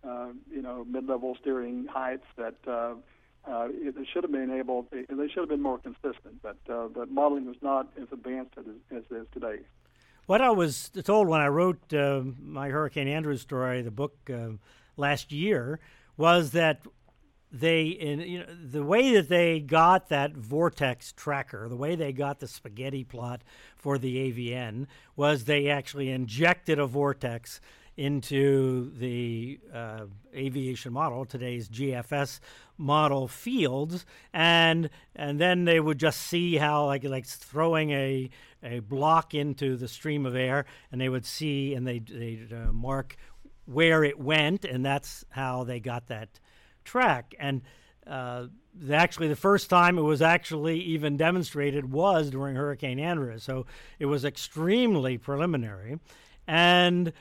uh, 0.07 0.29
you 0.51 0.61
know 0.61 0.85
mid-level 0.85 1.37
steering 1.41 1.87
heights 1.87 2.25
that. 2.37 2.55
Uh, 2.67 2.95
uh, 3.43 3.69
it- 3.71 3.95
they 3.95 4.05
should 4.05 4.23
have 4.23 4.31
been 4.31 4.51
able. 4.51 4.83
To, 4.83 5.03
they 5.09 5.27
should 5.27 5.39
have 5.39 5.49
been 5.49 5.63
more 5.63 5.79
consistent, 5.79 6.43
but 6.43 6.57
uh, 6.69 6.87
modeling 7.09 7.45
was 7.47 7.55
not 7.63 7.89
as 7.99 8.07
advanced 8.11 8.53
as, 8.55 8.65
as 8.95 9.03
it 9.09 9.15
is 9.15 9.25
today. 9.33 9.61
What 10.27 10.41
I 10.41 10.51
was 10.51 10.89
told 11.03 11.27
when 11.27 11.41
I 11.41 11.47
wrote 11.47 11.91
uh, 11.91 12.21
my 12.39 12.69
Hurricane 12.69 13.07
Andrew 13.07 13.35
story, 13.37 13.81
the 13.81 13.89
book 13.89 14.15
uh, 14.31 14.49
last 14.95 15.31
year, 15.31 15.79
was 16.17 16.51
that 16.51 16.81
they, 17.51 17.85
in 17.87 18.19
you 18.21 18.39
know, 18.39 18.45
the 18.63 18.83
way 18.83 19.13
that 19.15 19.27
they 19.27 19.59
got 19.59 20.09
that 20.09 20.33
vortex 20.33 21.11
tracker, 21.11 21.67
the 21.67 21.75
way 21.75 21.95
they 21.95 22.13
got 22.13 22.39
the 22.39 22.47
spaghetti 22.47 23.03
plot 23.03 23.41
for 23.75 23.97
the 23.97 24.31
AVN, 24.31 24.85
was 25.15 25.45
they 25.45 25.67
actually 25.67 26.11
injected 26.11 26.77
a 26.79 26.85
vortex 26.85 27.59
into 27.97 28.91
the 28.97 29.59
uh, 29.73 30.05
aviation 30.33 30.93
model, 30.93 31.25
today's 31.25 31.69
GFS 31.69 32.39
model 32.77 33.27
fields, 33.27 34.05
and 34.33 34.89
and 35.15 35.39
then 35.39 35.65
they 35.65 35.79
would 35.79 35.99
just 35.99 36.21
see 36.21 36.55
how 36.55 36.85
like 36.85 37.03
like 37.03 37.25
throwing 37.25 37.91
a 37.91 38.29
a 38.63 38.79
block 38.79 39.33
into 39.33 39.75
the 39.75 39.87
stream 39.87 40.25
of 40.25 40.35
air, 40.35 40.65
and 40.91 40.99
they 40.99 41.09
would 41.09 41.25
see 41.25 41.73
and 41.73 41.87
they 41.87 41.99
they 41.99 42.47
uh, 42.51 42.71
mark 42.71 43.17
where 43.65 44.03
it 44.03 44.19
went, 44.19 44.65
and 44.65 44.85
that's 44.85 45.23
how 45.29 45.63
they 45.63 45.79
got 45.79 46.07
that 46.07 46.39
track. 46.83 47.35
And 47.39 47.61
uh, 48.07 48.47
the- 48.73 48.95
actually, 48.95 49.27
the 49.27 49.35
first 49.35 49.69
time 49.69 49.97
it 49.97 50.01
was 50.01 50.21
actually 50.21 50.79
even 50.81 51.17
demonstrated 51.17 51.91
was 51.91 52.29
during 52.29 52.55
Hurricane 52.55 52.99
Andrew, 52.99 53.37
so 53.37 53.65
it 53.99 54.05
was 54.07 54.25
extremely 54.25 55.17
preliminary, 55.17 55.99
and 56.47 57.13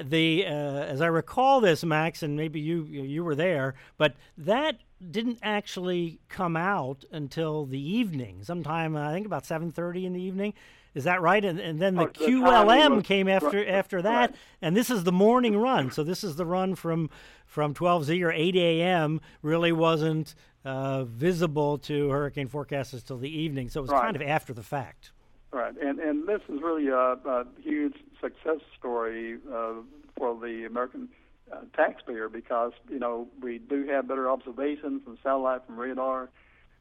the 0.00 0.44
uh, 0.46 0.50
as 0.50 1.00
I 1.00 1.06
recall 1.06 1.60
this, 1.60 1.84
Max, 1.84 2.22
and 2.22 2.36
maybe 2.36 2.60
you 2.60 2.84
you 2.84 3.24
were 3.24 3.34
there, 3.34 3.74
but 3.98 4.14
that 4.38 4.76
didn't 5.10 5.38
actually 5.42 6.20
come 6.28 6.56
out 6.56 7.04
until 7.10 7.66
the 7.66 7.80
evening, 7.80 8.42
sometime 8.44 8.96
I 8.96 9.12
think 9.12 9.26
about 9.26 9.44
seven 9.44 9.70
thirty 9.70 10.06
in 10.06 10.12
the 10.12 10.22
evening. 10.22 10.54
Is 10.94 11.04
that 11.04 11.22
right? 11.22 11.42
And, 11.42 11.58
and 11.58 11.80
then 11.80 11.94
the 11.94 12.02
Oh, 12.02 12.06
the 12.06 12.12
QLM 12.26 12.96
was- 12.96 13.04
came 13.06 13.26
after 13.26 13.56
right, 13.58 13.68
after 13.68 14.02
that, 14.02 14.30
right. 14.30 14.38
and 14.60 14.76
this 14.76 14.90
is 14.90 15.04
the 15.04 15.12
morning 15.12 15.56
run. 15.56 15.90
So 15.90 16.04
this 16.04 16.22
is 16.22 16.36
the 16.36 16.44
run 16.46 16.74
from 16.74 17.08
from 17.46 17.72
12Z 17.74 18.22
or 18.22 18.30
8 18.32 18.56
a.m. 18.56 19.20
Really 19.40 19.72
wasn't 19.72 20.34
uh, 20.66 21.04
visible 21.04 21.78
to 21.78 22.08
hurricane 22.10 22.48
forecasters 22.48 23.04
till 23.04 23.18
the 23.18 23.30
evening. 23.30 23.68
So 23.70 23.80
it 23.80 23.82
was 23.82 23.90
Right. 23.90 24.02
kind 24.02 24.16
of 24.16 24.22
after 24.22 24.52
the 24.54 24.62
fact. 24.62 25.12
Right, 25.50 25.74
and 25.82 25.98
and 25.98 26.26
this 26.28 26.40
is 26.48 26.60
really 26.62 26.88
a, 26.88 26.96
a 26.96 27.44
huge 27.60 27.96
success 28.22 28.60
story 28.78 29.38
uh, 29.52 29.74
for 30.16 30.38
the 30.40 30.64
American 30.66 31.08
uh, 31.52 31.56
taxpayer 31.76 32.28
because 32.28 32.72
you 32.88 32.98
know 32.98 33.28
we 33.42 33.58
do 33.58 33.86
have 33.88 34.08
better 34.08 34.30
observations 34.30 35.02
from 35.04 35.18
satellite, 35.22 35.66
from 35.66 35.78
radar. 35.78 36.30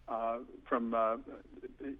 uh, 0.07 0.39
from 0.67 0.93
uh, 0.93 1.17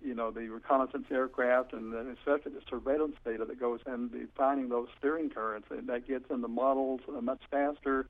you 0.03 0.13
know 0.13 0.31
the 0.31 0.47
reconnaissance 0.49 1.05
aircraft 1.11 1.73
and 1.73 1.93
then 1.93 2.15
especially 2.17 2.51
the 2.51 2.61
surveillance 2.69 3.15
data 3.23 3.45
that 3.45 3.59
goes 3.59 3.79
in 3.87 4.09
defining 4.09 4.69
those 4.69 4.87
steering 4.97 5.29
currents. 5.29 5.67
And 5.71 5.87
that 5.87 6.07
gets 6.07 6.25
in 6.29 6.41
the 6.41 6.47
models 6.47 7.01
uh, 7.07 7.21
much 7.21 7.41
faster. 7.49 8.07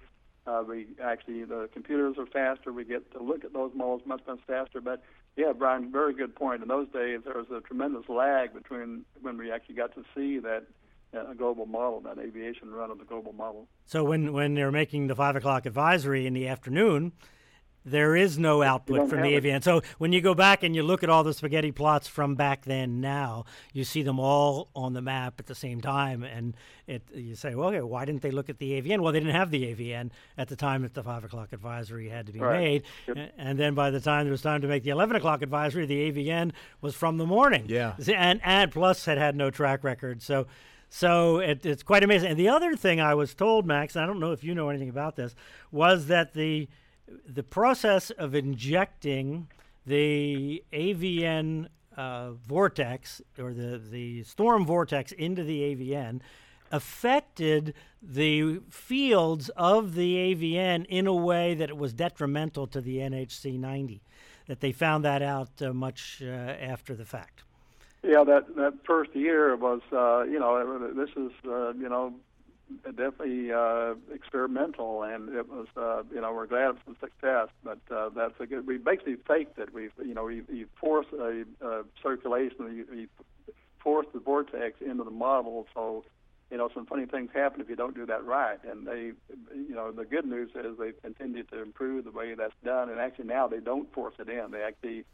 Uh, 0.48 0.64
we 0.68 0.88
actually 1.04 1.44
the 1.44 1.70
computers 1.72 2.16
are 2.18 2.26
faster. 2.26 2.74
We 2.74 2.84
get 2.84 3.12
to 3.14 3.22
look 3.22 3.46
at 3.46 3.54
those 3.54 3.72
models 3.76 4.02
much 4.06 4.22
much 4.28 4.40
faster. 4.48 4.82
But 4.82 5.04
yeah, 5.38 5.52
Bryan, 5.54 5.92
very 5.92 6.14
good 6.14 6.36
point. 6.36 6.62
In 6.62 6.68
those 6.68 6.88
days, 6.90 7.22
there 7.24 7.38
was 7.38 7.48
a 7.56 7.62
tremendous 7.62 8.10
lag 8.10 8.54
between 8.54 9.06
when 9.22 9.38
we 9.38 9.52
actually 9.52 9.76
got 9.76 9.94
to 9.96 10.04
see 10.16 10.40
that 10.40 10.64
a 11.14 11.36
global 11.36 11.66
model, 11.66 12.00
that 12.02 12.18
aviation 12.18 12.72
run 12.72 12.92
of 12.92 12.98
the 12.98 13.06
global 13.06 13.34
model. 13.34 13.68
So 13.86 14.04
when 14.04 14.34
when 14.34 14.54
they're 14.54 14.72
making 14.72 15.08
the 15.08 15.16
five 15.16 15.36
o'clock 15.36 15.66
advisory 15.66 16.26
in 16.26 16.34
the 16.34 16.48
afternoon, 16.48 17.14
there 17.84 18.16
is 18.16 18.38
no 18.38 18.62
output 18.62 19.10
from 19.10 19.22
the 19.22 19.30
AVN. 19.30 19.64
So 19.64 19.82
when 19.98 20.14
you 20.14 20.22
go 20.22 20.36
back 20.36 20.64
and 20.64 20.76
you 20.76 20.84
look 20.84 21.04
at 21.04 21.10
all 21.10 21.24
the 21.24 21.34
spaghetti 21.34 21.72
plots 21.72 22.08
from 22.08 22.36
back 22.36 22.66
then 22.66 23.02
now, 23.02 23.46
you 23.74 23.84
see 23.84 24.04
them 24.04 24.20
all 24.20 24.70
on 24.76 24.94
the 24.94 25.02
map 25.02 25.36
at 25.40 25.48
the 25.48 25.56
same 25.56 25.82
time, 25.82 26.24
and 26.24 26.56
it 26.88 27.02
you 27.14 27.36
say, 27.36 27.56
well, 27.56 27.70
okay, 27.70 27.82
why 27.82 28.06
didn't 28.06 28.22
they 28.22 28.32
look 28.32 28.50
at 28.50 28.60
the 28.60 28.80
AVN? 28.80 29.00
Well, 29.00 29.12
they 29.12 29.20
didn't 29.20 29.36
have 29.36 29.52
the 29.52 29.74
AVN 29.74 30.12
at 30.38 30.48
the 30.48 30.56
time 30.56 30.84
that 30.84 30.94
the 30.94 31.04
five 31.04 31.24
o'clock 31.24 31.54
advisory 31.54 32.10
had 32.10 32.28
to 32.28 32.32
be 32.32 32.40
right. 32.40 32.60
made, 32.60 32.84
yep. 33.08 33.34
and 33.38 33.58
then 33.58 33.74
by 33.74 33.90
the 33.90 34.00
time 34.00 34.28
it 34.28 34.32
was 34.32 34.42
time 34.42 34.62
to 34.62 34.68
make 34.68 34.84
the 34.84 34.92
eleven 34.92 35.16
o'clock 35.16 35.42
advisory, 35.42 35.86
the 35.86 36.12
AVN 36.12 36.52
was 36.82 36.96
from 36.96 37.18
the 37.18 37.26
morning. 37.26 37.66
Yeah, 37.68 37.96
and 38.14 38.42
and 38.44 38.72
plus 38.72 39.06
had 39.06 39.18
had 39.18 39.36
no 39.36 39.50
track 39.50 39.84
record, 39.84 40.22
so. 40.22 40.48
So 40.94 41.38
it, 41.38 41.66
it's 41.66 41.84
quite 41.84 42.04
amazing. 42.04 42.32
And 42.32 42.38
the 42.38 42.50
other 42.50 42.76
thing 42.76 43.00
I 43.00 43.16
was 43.16 43.34
told, 43.34 43.66
Max, 43.66 43.96
I 43.96 44.06
don't 44.06 44.20
know 44.20 44.34
if 44.34 44.44
you 44.44 44.54
know 44.54 44.68
anything 44.68 44.90
about 44.90 45.16
this, 45.16 45.34
was 45.72 46.08
that 46.08 46.34
the 46.34 46.68
the 47.26 47.44
process 47.44 48.10
of 48.12 48.36
injecting 48.36 49.48
the 49.86 50.64
AVN 50.72 51.68
uh, 51.96 52.32
vortex 52.32 53.22
or 53.40 53.54
the, 53.54 53.82
the 53.90 54.24
storm 54.24 54.66
vortex 54.66 55.12
into 55.14 55.44
the 55.44 55.62
AVN 55.62 56.20
affected 56.72 57.74
the 58.02 58.60
fields 58.70 59.50
of 59.56 59.96
the 59.96 60.36
AVN 60.36 60.86
in 60.88 61.08
a 61.08 61.14
way 61.14 61.54
that 61.54 61.70
it 61.70 61.78
was 61.78 61.94
detrimental 61.94 62.68
to 62.68 62.82
the 62.82 62.98
NHC 62.98 63.58
90. 63.58 64.02
That 64.48 64.60
they 64.60 64.72
found 64.74 65.06
that 65.06 65.22
out 65.22 65.62
uh, 65.62 65.74
much 65.74 66.22
uh, 66.22 66.28
after 66.28 66.96
the 66.96 67.06
fact. 67.06 67.44
Yeah, 68.04 68.24
that 68.24 68.56
that 68.56 68.74
first 68.86 69.16
year 69.16 69.56
was, 69.56 69.82
uh, 69.92 70.24
you 70.24 70.40
know, 70.40 70.92
this 70.96 71.10
is, 71.16 71.32
uh, 71.46 71.74
you 71.74 71.88
know, 71.88 72.14
definitely 72.86 73.52
uh, 73.52 73.94
experimental, 74.12 75.04
and 75.04 75.30
it 75.36 75.48
was, 75.48 75.68
uh, 75.78 76.02
you 76.14 76.20
know, 76.22 76.34
we're 76.34 76.48
glad 76.48 76.72
it's 76.72 76.98
a 76.98 77.00
success. 77.00 77.50
But 77.64 77.80
uh, 77.96 78.10
that's 78.10 78.34
a 78.40 78.48
good. 78.48 78.66
We 78.66 78.78
basically 78.78 79.18
faked 79.28 79.60
it. 79.60 79.72
We, 79.72 79.90
you 80.04 80.16
know, 80.16 80.28
you 80.28 80.68
force 80.80 81.06
a, 81.14 81.44
a 81.62 81.84
circulation, 82.02 82.86
you 82.92 83.08
force 83.84 84.08
the 84.14 84.20
vortex 84.20 84.82
into 84.82 85.04
the 85.04 85.12
model, 85.12 85.68
so 85.74 86.04
you 86.50 86.58
know 86.58 86.70
some 86.74 86.88
funny 86.88 87.06
things 87.06 87.30
happen 87.34 87.62
if 87.62 87.70
you 87.70 87.76
don't 87.76 87.96
do 87.96 88.08
that 88.08 88.26
right. 88.26 88.58
And 88.64 88.88
they, 88.88 89.12
you 89.56 89.76
know, 89.76 89.92
the 89.92 90.06
good 90.06 90.26
news 90.26 90.50
is 90.56 90.78
they've 90.80 91.00
continued 91.04 91.50
to 91.52 91.62
improve 91.62 92.06
the 92.06 92.12
way 92.12 92.34
that's 92.34 92.54
done, 92.64 92.90
and 92.90 93.00
actually 93.00 93.26
now 93.26 93.48
they 93.48 93.60
don't 93.60 93.94
force 93.94 94.16
it 94.18 94.28
in. 94.28 94.50
They 94.50 94.64
actually 94.64 95.06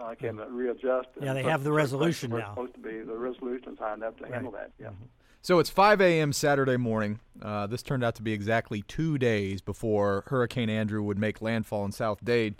uh, 0.00 0.14
can 0.14 0.36
readjust. 0.36 1.08
Yeah, 1.20 1.34
they 1.34 1.42
have 1.42 1.64
the 1.64 1.72
resolution 1.72 2.30
now. 2.30 2.50
Supposed 2.50 2.74
to 2.74 2.80
be 2.80 3.00
the 3.02 3.16
resolution 3.16 3.72
is 3.72 3.78
high 3.78 3.94
enough 3.94 4.16
to 4.16 4.24
right. 4.24 4.32
handle 4.32 4.52
that. 4.52 4.72
Yeah. 4.78 4.88
Mm-hmm. 4.88 5.04
So 5.42 5.60
it's 5.60 5.70
5 5.70 6.00
a.m. 6.00 6.32
Saturday 6.32 6.76
morning. 6.76 7.20
Uh, 7.40 7.68
this 7.68 7.80
turned 7.80 8.02
out 8.02 8.16
to 8.16 8.22
be 8.22 8.32
exactly 8.32 8.82
two 8.82 9.16
days 9.16 9.60
before 9.60 10.24
Hurricane 10.26 10.68
Andrew 10.68 11.04
would 11.04 11.18
make 11.18 11.40
landfall 11.40 11.84
in 11.84 11.92
South 11.92 12.24
Dade. 12.24 12.56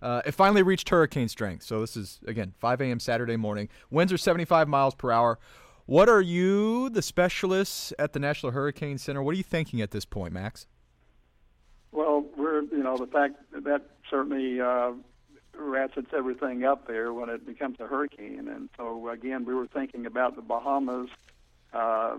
Uh, 0.00 0.22
it 0.24 0.32
finally 0.32 0.62
reached 0.62 0.88
hurricane 0.88 1.28
strength. 1.28 1.64
So 1.64 1.82
this 1.82 1.98
is, 1.98 2.18
again, 2.26 2.54
5 2.58 2.80
a.m. 2.80 2.98
Saturday 2.98 3.36
morning. 3.36 3.68
Winds 3.90 4.10
are 4.10 4.16
75 4.16 4.68
miles 4.68 4.94
per 4.94 5.10
hour. 5.10 5.38
What 5.84 6.08
are 6.08 6.22
you, 6.22 6.88
the 6.88 7.02
specialists 7.02 7.92
at 7.98 8.14
the 8.14 8.18
National 8.18 8.52
Hurricane 8.52 8.96
Center, 8.96 9.22
what 9.22 9.32
are 9.32 9.36
you 9.36 9.42
thinking 9.42 9.82
at 9.82 9.90
this 9.90 10.06
point, 10.06 10.32
Max? 10.32 10.66
Well, 11.92 12.24
we're, 12.36 12.62
you 12.62 12.82
know, 12.82 12.96
the 12.96 13.06
fact 13.06 13.34
that, 13.52 13.64
that 13.64 13.82
certainly 14.08 14.60
uh, 14.60 14.92
ratchets 15.56 16.08
everything 16.16 16.64
up 16.64 16.86
there 16.86 17.12
when 17.12 17.28
it 17.28 17.46
becomes 17.46 17.78
a 17.80 17.86
hurricane. 17.86 18.48
And 18.48 18.68
so, 18.76 19.08
again, 19.08 19.44
we 19.44 19.54
were 19.54 19.66
thinking 19.66 20.06
about 20.06 20.36
the 20.36 20.42
Bahamas 20.42 21.10
uh, 21.72 22.16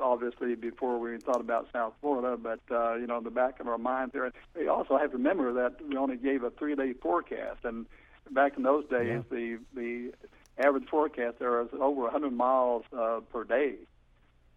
obviously 0.00 0.54
before 0.54 0.98
we 0.98 1.18
thought 1.18 1.40
about 1.40 1.68
South 1.72 1.94
Florida, 2.00 2.36
but 2.36 2.60
uh, 2.70 2.94
you 2.94 3.06
know, 3.06 3.18
in 3.18 3.24
the 3.24 3.30
back 3.30 3.60
of 3.60 3.68
our 3.68 3.78
minds 3.78 4.12
there. 4.12 4.30
We 4.56 4.68
also 4.68 4.96
have 4.96 5.10
to 5.10 5.16
remember 5.16 5.52
that 5.54 5.76
we 5.86 5.96
only 5.96 6.16
gave 6.16 6.42
a 6.42 6.50
three-day 6.50 6.94
forecast, 6.94 7.64
and 7.64 7.86
back 8.30 8.56
in 8.56 8.62
those 8.62 8.84
days, 8.88 9.22
yeah. 9.30 9.36
the 9.36 9.58
the 9.74 10.12
average 10.58 10.88
forecast 10.88 11.38
there 11.38 11.62
was 11.62 11.68
over 11.72 12.02
100 12.02 12.32
miles 12.32 12.84
uh, 12.96 13.20
per 13.32 13.44
day. 13.44 13.74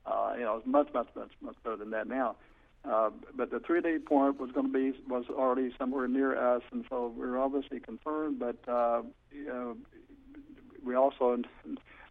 Uh, 0.06 0.34
you 0.36 0.44
know, 0.44 0.58
it's 0.58 0.66
much, 0.66 0.92
much, 0.94 1.08
much, 1.16 1.32
much 1.42 1.56
better 1.64 1.78
than 1.78 1.92
that 1.92 2.08
now. 2.08 2.36
Uh, 2.84 3.12
but 3.36 3.52
the 3.52 3.60
three-day 3.60 4.00
point 4.00 4.40
was 4.40 4.52
going 4.52 4.66
to 4.66 4.74
be 4.74 4.98
was 5.08 5.26
already 5.30 5.72
somewhere 5.78 6.08
near 6.08 6.56
us, 6.56 6.64
and 6.72 6.84
so 6.90 7.14
we 7.16 7.28
were 7.28 7.38
obviously 7.38 7.80
concerned. 7.80 8.40
But 8.40 8.58
uh, 8.68 9.04
you 9.32 9.46
know, 9.46 9.78
we 10.84 10.96
also 10.96 11.38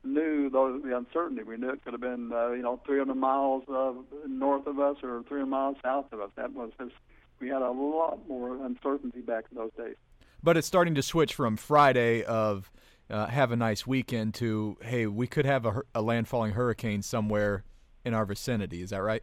knew 0.04 0.48
the 0.48 0.96
uncertainty. 0.96 1.42
We 1.42 1.56
knew 1.56 1.70
it 1.70 1.82
could 1.84 1.92
have 1.92 2.00
been 2.00 2.32
uh, 2.32 2.50
you 2.50 2.62
know 2.62 2.80
300 2.86 3.14
miles 3.14 3.64
uh, 3.68 3.92
north 4.26 4.66
of 4.66 4.78
us 4.78 4.96
or 5.02 5.24
300 5.28 5.46
miles 5.46 5.76
south 5.82 6.12
of 6.12 6.20
us. 6.20 6.30
That 6.36 6.52
was 6.52 6.70
just 6.78 6.94
we 7.40 7.48
had 7.48 7.62
a 7.62 7.70
lot 7.70 8.20
more 8.28 8.64
uncertainty 8.64 9.20
back 9.20 9.44
in 9.50 9.56
those 9.56 9.72
days. 9.76 9.96
But 10.42 10.56
it's 10.56 10.66
starting 10.66 10.94
to 10.94 11.02
switch 11.02 11.34
from 11.34 11.56
Friday 11.56 12.22
of 12.22 12.70
uh, 13.10 13.26
have 13.26 13.50
a 13.50 13.56
nice 13.56 13.86
weekend 13.86 14.34
to 14.34 14.76
hey 14.82 15.06
we 15.06 15.26
could 15.26 15.46
have 15.46 15.66
a, 15.66 15.82
a 15.94 16.02
landfalling 16.02 16.52
hurricane 16.52 17.02
somewhere 17.02 17.64
in 18.04 18.14
our 18.14 18.24
vicinity. 18.24 18.82
Is 18.82 18.90
that 18.90 19.02
right? 19.02 19.22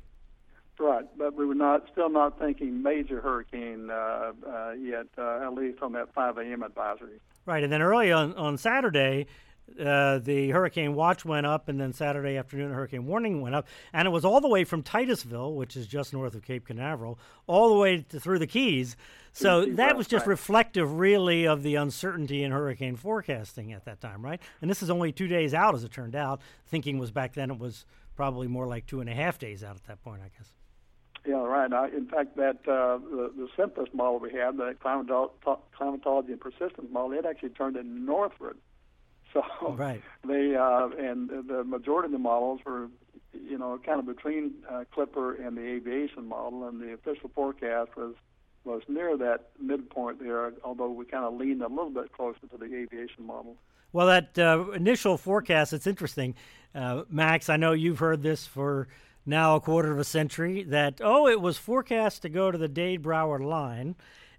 Right, 0.79 1.05
but 1.17 1.33
we 1.33 1.45
were 1.45 1.55
not 1.55 1.87
still 1.91 2.09
not 2.09 2.37
thinking 2.37 2.83
major 2.83 3.19
hurricane 3.19 3.89
uh, 3.89 4.31
uh, 4.47 4.71
yet, 4.73 5.07
uh, 5.17 5.39
at 5.43 5.53
least 5.53 5.81
on 5.81 5.93
that 5.93 6.13
5 6.13 6.37
a.m. 6.37 6.61
advisory. 6.61 7.19
Right, 7.45 7.63
and 7.63 7.73
then 7.73 7.81
early 7.81 8.11
on 8.11 8.33
on 8.35 8.57
Saturday, 8.57 9.25
uh, 9.83 10.19
the 10.19 10.49
hurricane 10.49 10.95
watch 10.95 11.25
went 11.25 11.45
up, 11.45 11.67
and 11.67 11.79
then 11.79 11.93
Saturday 11.93 12.37
afternoon, 12.37 12.69
the 12.69 12.75
hurricane 12.75 13.05
warning 13.05 13.41
went 13.41 13.55
up, 13.55 13.67
and 13.91 14.07
it 14.07 14.11
was 14.11 14.23
all 14.23 14.39
the 14.39 14.47
way 14.47 14.63
from 14.63 14.81
Titusville, 14.83 15.55
which 15.55 15.75
is 15.75 15.87
just 15.87 16.13
north 16.13 16.35
of 16.35 16.43
Cape 16.43 16.65
Canaveral, 16.65 17.19
all 17.47 17.69
the 17.69 17.75
way 17.75 18.05
to, 18.09 18.19
through 18.19 18.39
the 18.39 18.47
Keys. 18.47 18.95
So 19.33 19.65
that 19.65 19.95
was 19.95 20.07
just 20.07 20.25
reflective, 20.25 20.93
really, 20.93 21.47
of 21.47 21.63
the 21.63 21.75
uncertainty 21.75 22.43
in 22.43 22.51
hurricane 22.51 22.95
forecasting 22.95 23.71
at 23.73 23.85
that 23.85 24.01
time, 24.01 24.23
right? 24.23 24.41
And 24.61 24.69
this 24.69 24.81
is 24.81 24.89
only 24.89 25.11
two 25.11 25.27
days 25.27 25.53
out, 25.53 25.75
as 25.75 25.83
it 25.83 25.91
turned 25.91 26.15
out. 26.15 26.41
Thinking 26.67 26.97
was 26.97 27.11
back 27.11 27.33
then 27.33 27.51
it 27.51 27.59
was 27.59 27.85
probably 28.15 28.47
more 28.47 28.65
like 28.65 28.87
two 28.87 28.99
and 28.99 29.09
a 29.09 29.13
half 29.13 29.37
days 29.37 29.63
out 29.63 29.75
at 29.75 29.83
that 29.85 30.03
point, 30.03 30.21
I 30.23 30.29
guess. 30.35 30.56
Yeah, 31.25 31.43
right. 31.43 31.71
I, 31.71 31.87
in 31.89 32.07
fact, 32.07 32.37
that 32.37 32.59
uh, 32.67 32.99
the, 32.99 33.31
the 33.35 33.47
simplest 33.57 33.93
model 33.93 34.19
we 34.19 34.31
had, 34.31 34.57
the 34.57 34.75
climatology 34.81 36.31
and 36.31 36.39
persistence 36.39 36.87
model, 36.91 37.11
it 37.17 37.25
actually 37.25 37.49
turned 37.49 37.75
it 37.75 37.85
northward 37.85 38.57
so 39.61 39.73
right. 39.73 40.01
they 40.25 40.55
uh, 40.55 40.89
and 40.97 41.29
the 41.29 41.63
majority 41.65 42.07
of 42.07 42.11
the 42.11 42.19
models 42.19 42.61
were, 42.65 42.87
you 43.33 43.57
know, 43.57 43.79
kind 43.85 43.99
of 43.99 44.05
between 44.05 44.53
uh, 44.69 44.83
CLIPER 44.93 45.35
and 45.35 45.57
the 45.57 45.61
aviation 45.61 46.27
model, 46.27 46.67
and 46.67 46.81
the 46.81 46.93
official 46.93 47.29
forecast 47.33 47.95
was 47.95 48.15
was 48.63 48.81
near 48.87 49.17
that 49.17 49.49
midpoint 49.61 50.19
there, 50.19 50.51
although 50.63 50.89
we 50.89 51.05
kind 51.05 51.23
of 51.23 51.33
leaned 51.33 51.61
a 51.61 51.67
little 51.67 51.89
bit 51.89 52.11
closer 52.11 52.39
to 52.51 52.57
the 52.57 52.65
aviation 52.65 53.25
model. 53.25 53.55
Well, 53.93 54.07
that 54.07 54.37
uh, 54.37 54.71
initial 54.71 55.17
forecast, 55.17 55.71
it's 55.71 55.87
interesting. 55.87 56.35
Uh, 56.75 57.03
Max, 57.09 57.49
I 57.49 57.55
know 57.55 57.71
you've 57.71 57.99
heard 57.99 58.21
this 58.21 58.45
for 58.45 58.89
now 59.27 59.55
a 59.55 59.59
quarter 59.59 59.91
of 59.91 59.99
a 59.99 60.03
century 60.03 60.63
that, 60.63 61.01
oh, 61.03 61.27
it 61.27 61.41
was 61.41 61.57
forecast 61.57 62.21
to 62.21 62.29
go 62.29 62.49
to 62.49 62.57
the 62.57 62.67
Dade 62.67 63.03
Broward 63.03 63.45
line, 63.45 63.95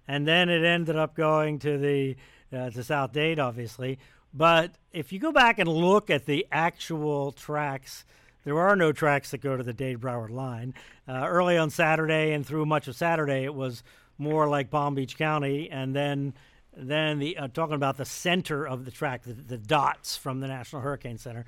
and 0.07 0.27
then 0.27 0.49
it 0.49 0.65
ended 0.65 0.95
up 0.95 1.15
going 1.15 1.59
to 1.59 1.77
the 1.77 2.15
uh, 2.51 2.71
to 2.71 2.83
South 2.83 3.13
Dade, 3.13 3.39
obviously. 3.39 3.99
But 4.33 4.75
if 4.91 5.11
you 5.13 5.19
go 5.19 5.31
back 5.31 5.59
and 5.59 5.69
look 5.69 6.09
at 6.09 6.25
the 6.25 6.47
actual 6.51 7.31
tracks, 7.31 8.05
there 8.43 8.59
are 8.59 8.75
no 8.75 8.91
tracks 8.91 9.31
that 9.31 9.41
go 9.41 9.55
to 9.55 9.63
the 9.63 9.73
Dade 9.73 9.99
Broward 9.99 10.31
line. 10.31 10.73
Uh, 11.07 11.25
early 11.27 11.57
on 11.57 11.69
Saturday 11.69 12.33
and 12.33 12.45
through 12.45 12.65
much 12.65 12.87
of 12.87 12.95
Saturday, 12.95 13.43
it 13.43 13.53
was 13.53 13.83
more 14.17 14.47
like 14.47 14.69
Palm 14.69 14.95
Beach 14.95 15.17
County, 15.17 15.69
and 15.69 15.95
then 15.95 16.33
then 16.75 17.19
the 17.19 17.37
uh, 17.37 17.47
talking 17.47 17.75
about 17.75 17.97
the 17.97 18.05
center 18.05 18.65
of 18.65 18.85
the 18.85 18.91
track, 18.91 19.23
the, 19.23 19.33
the 19.33 19.57
dots 19.57 20.15
from 20.15 20.39
the 20.39 20.47
National 20.47 20.81
Hurricane 20.81 21.17
Center, 21.17 21.45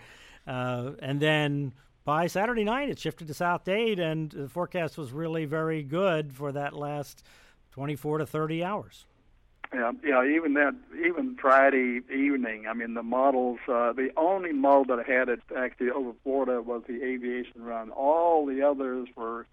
uh, 0.48 0.92
and 1.00 1.20
then 1.20 1.74
by 2.04 2.28
Saturday 2.28 2.64
night 2.64 2.90
it 2.90 3.00
shifted 3.00 3.28
to 3.28 3.34
South 3.34 3.64
Dade, 3.64 4.00
and 4.00 4.32
the 4.32 4.50
forecast 4.50 4.98
was 4.98 5.12
really 5.12 5.46
very 5.46 5.84
good 5.84 6.34
for 6.34 6.52
that 6.52 6.74
last 6.74 7.24
24 7.72 8.20
to 8.20 8.26
30 8.26 8.64
hours. 8.64 9.06
Yeah, 9.74 9.92
yeah. 10.04 10.26
Even 10.26 10.56
that, 10.56 10.76
even 11.06 11.38
Friday 11.40 12.02
evening. 12.14 12.68
I 12.68 12.74
mean, 12.74 12.94
the 12.94 13.04
models. 13.04 13.60
Uh, 13.68 13.94
the 13.94 14.10
only 14.18 14.52
model 14.52 14.84
that 14.98 15.08
had 15.08 15.30
it 15.30 15.40
actually 15.56 15.92
over 15.92 16.12
Florida 16.24 16.62
was 16.62 16.84
the 16.88 17.02
aviation 17.04 17.64
run. 17.64 17.90
All 17.92 18.46
the 18.46 18.62
others 18.62 19.08
were 19.16 19.46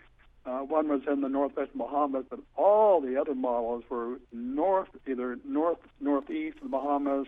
Uh, 0.47 0.61
one 0.61 0.89
was 0.89 1.03
in 1.07 1.21
the 1.21 1.29
northwest 1.29 1.71
Bahamas, 1.77 2.25
but 2.31 2.41
all 2.57 3.03
the 3.03 3.21
other 3.21 3.35
models 3.35 3.85
were 3.91 4.19
north, 4.33 4.89
either 5.07 5.39
north 5.45 5.79
northeast 6.01 6.57
of 6.57 6.63
the 6.63 6.69
Bahamas, 6.71 7.27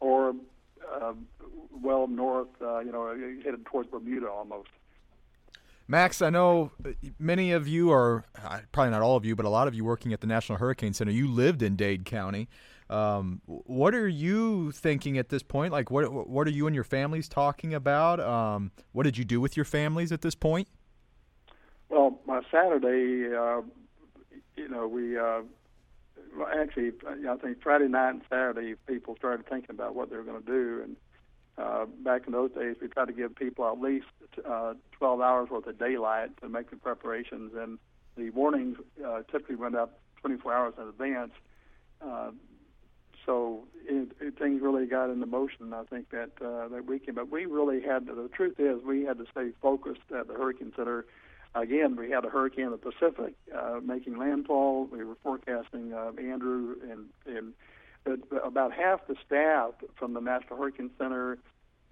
or 0.00 0.34
uh, 1.00 1.12
well 1.70 2.06
north, 2.08 2.48
uh, 2.60 2.80
you 2.80 2.92
know, 2.92 3.14
headed 3.44 3.64
towards 3.66 3.90
Bermuda 3.90 4.28
almost. 4.28 4.68
Max, 5.88 6.20
I 6.20 6.30
know 6.30 6.72
many 7.18 7.52
of 7.52 7.68
you 7.68 7.92
are 7.92 8.24
uh, 8.44 8.58
probably 8.72 8.90
not 8.90 9.02
all 9.02 9.16
of 9.16 9.24
you, 9.24 9.36
but 9.36 9.46
a 9.46 9.48
lot 9.48 9.68
of 9.68 9.74
you 9.74 9.84
working 9.84 10.12
at 10.12 10.20
the 10.20 10.26
National 10.26 10.58
Hurricane 10.58 10.92
Center. 10.92 11.12
You 11.12 11.28
lived 11.28 11.62
in 11.62 11.76
Dade 11.76 12.04
County. 12.04 12.48
Um, 12.90 13.40
what 13.46 13.94
are 13.94 14.08
you 14.08 14.72
thinking 14.72 15.16
at 15.18 15.28
this 15.28 15.42
point? 15.42 15.72
Like, 15.72 15.90
what 15.90 16.28
what 16.28 16.46
are 16.46 16.50
you 16.50 16.66
and 16.66 16.74
your 16.74 16.84
families 16.84 17.28
talking 17.28 17.74
about? 17.74 18.20
Um, 18.20 18.72
what 18.92 19.04
did 19.04 19.16
you 19.16 19.24
do 19.24 19.40
with 19.40 19.56
your 19.56 19.64
families 19.64 20.12
at 20.12 20.22
this 20.22 20.34
point? 20.34 20.68
Well, 21.88 22.20
my 22.26 22.42
Saturday, 22.50 23.32
uh, 23.34 23.62
you 24.56 24.68
know, 24.68 24.88
we 24.88 25.16
uh, 25.16 25.42
actually, 26.58 26.92
I 27.28 27.36
think 27.36 27.62
Friday 27.62 27.88
night 27.88 28.10
and 28.10 28.22
Saturday, 28.28 28.74
people 28.86 29.16
started 29.16 29.46
thinking 29.48 29.70
about 29.70 29.94
what 29.94 30.10
they 30.10 30.16
were 30.16 30.24
going 30.24 30.42
to 30.42 30.46
do, 30.46 30.82
and 30.82 30.96
uh, 31.58 31.86
back 32.04 32.22
in 32.26 32.32
those 32.32 32.50
days, 32.52 32.76
we 32.80 32.88
tried 32.88 33.06
to 33.06 33.12
give 33.12 33.34
people 33.34 33.66
at 33.66 33.80
least 33.80 34.06
uh, 34.44 34.74
12 34.92 35.20
hours 35.20 35.50
worth 35.50 35.66
of 35.66 35.78
daylight 35.78 36.36
to 36.42 36.48
make 36.48 36.70
the 36.70 36.76
preparations, 36.76 37.52
and 37.56 37.78
the 38.16 38.30
warnings 38.30 38.76
uh, 39.04 39.22
typically 39.30 39.56
went 39.56 39.74
up 39.74 39.98
24 40.20 40.52
hours 40.52 40.74
in 40.78 40.88
advance. 40.88 41.32
Uh, 42.02 42.30
so 43.24 43.64
it, 43.86 44.12
it, 44.20 44.38
things 44.38 44.62
really 44.62 44.86
got 44.86 45.10
into 45.10 45.26
motion. 45.26 45.72
I 45.72 45.84
think 45.84 46.10
that 46.10 46.30
uh, 46.40 46.68
that 46.68 46.84
weekend, 46.86 47.16
but 47.16 47.30
we 47.30 47.46
really 47.46 47.80
had. 47.80 48.06
To, 48.06 48.14
the 48.14 48.28
truth 48.28 48.60
is, 48.60 48.82
we 48.84 49.04
had 49.04 49.18
to 49.18 49.24
stay 49.30 49.50
focused 49.60 50.12
at 50.16 50.28
the 50.28 50.34
Hurricane 50.34 50.72
Center. 50.76 51.06
Again, 51.56 51.96
we 51.96 52.10
had 52.10 52.24
a 52.26 52.28
hurricane 52.28 52.66
in 52.66 52.70
the 52.72 52.76
Pacific 52.76 53.34
uh, 53.56 53.80
making 53.82 54.18
landfall. 54.18 54.86
We 54.92 55.04
were 55.04 55.16
forecasting 55.22 55.94
uh, 55.94 56.12
Andrew 56.20 56.76
and 56.82 57.06
and 57.26 57.54
about 58.44 58.72
half 58.72 59.06
the 59.08 59.16
staff 59.26 59.72
from 59.96 60.12
the 60.12 60.20
National 60.20 60.58
Hurricane 60.58 60.90
Center 60.98 61.38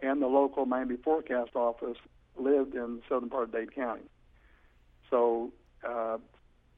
and 0.00 0.20
the 0.22 0.26
local 0.26 0.66
Miami 0.66 0.96
Forecast 0.96 1.56
Office 1.56 1.96
lived 2.36 2.74
in 2.74 2.96
the 2.96 3.02
southern 3.08 3.30
part 3.30 3.44
of 3.44 3.52
Dade 3.52 3.74
County. 3.74 4.04
So, 5.10 5.50
uh, 5.82 6.18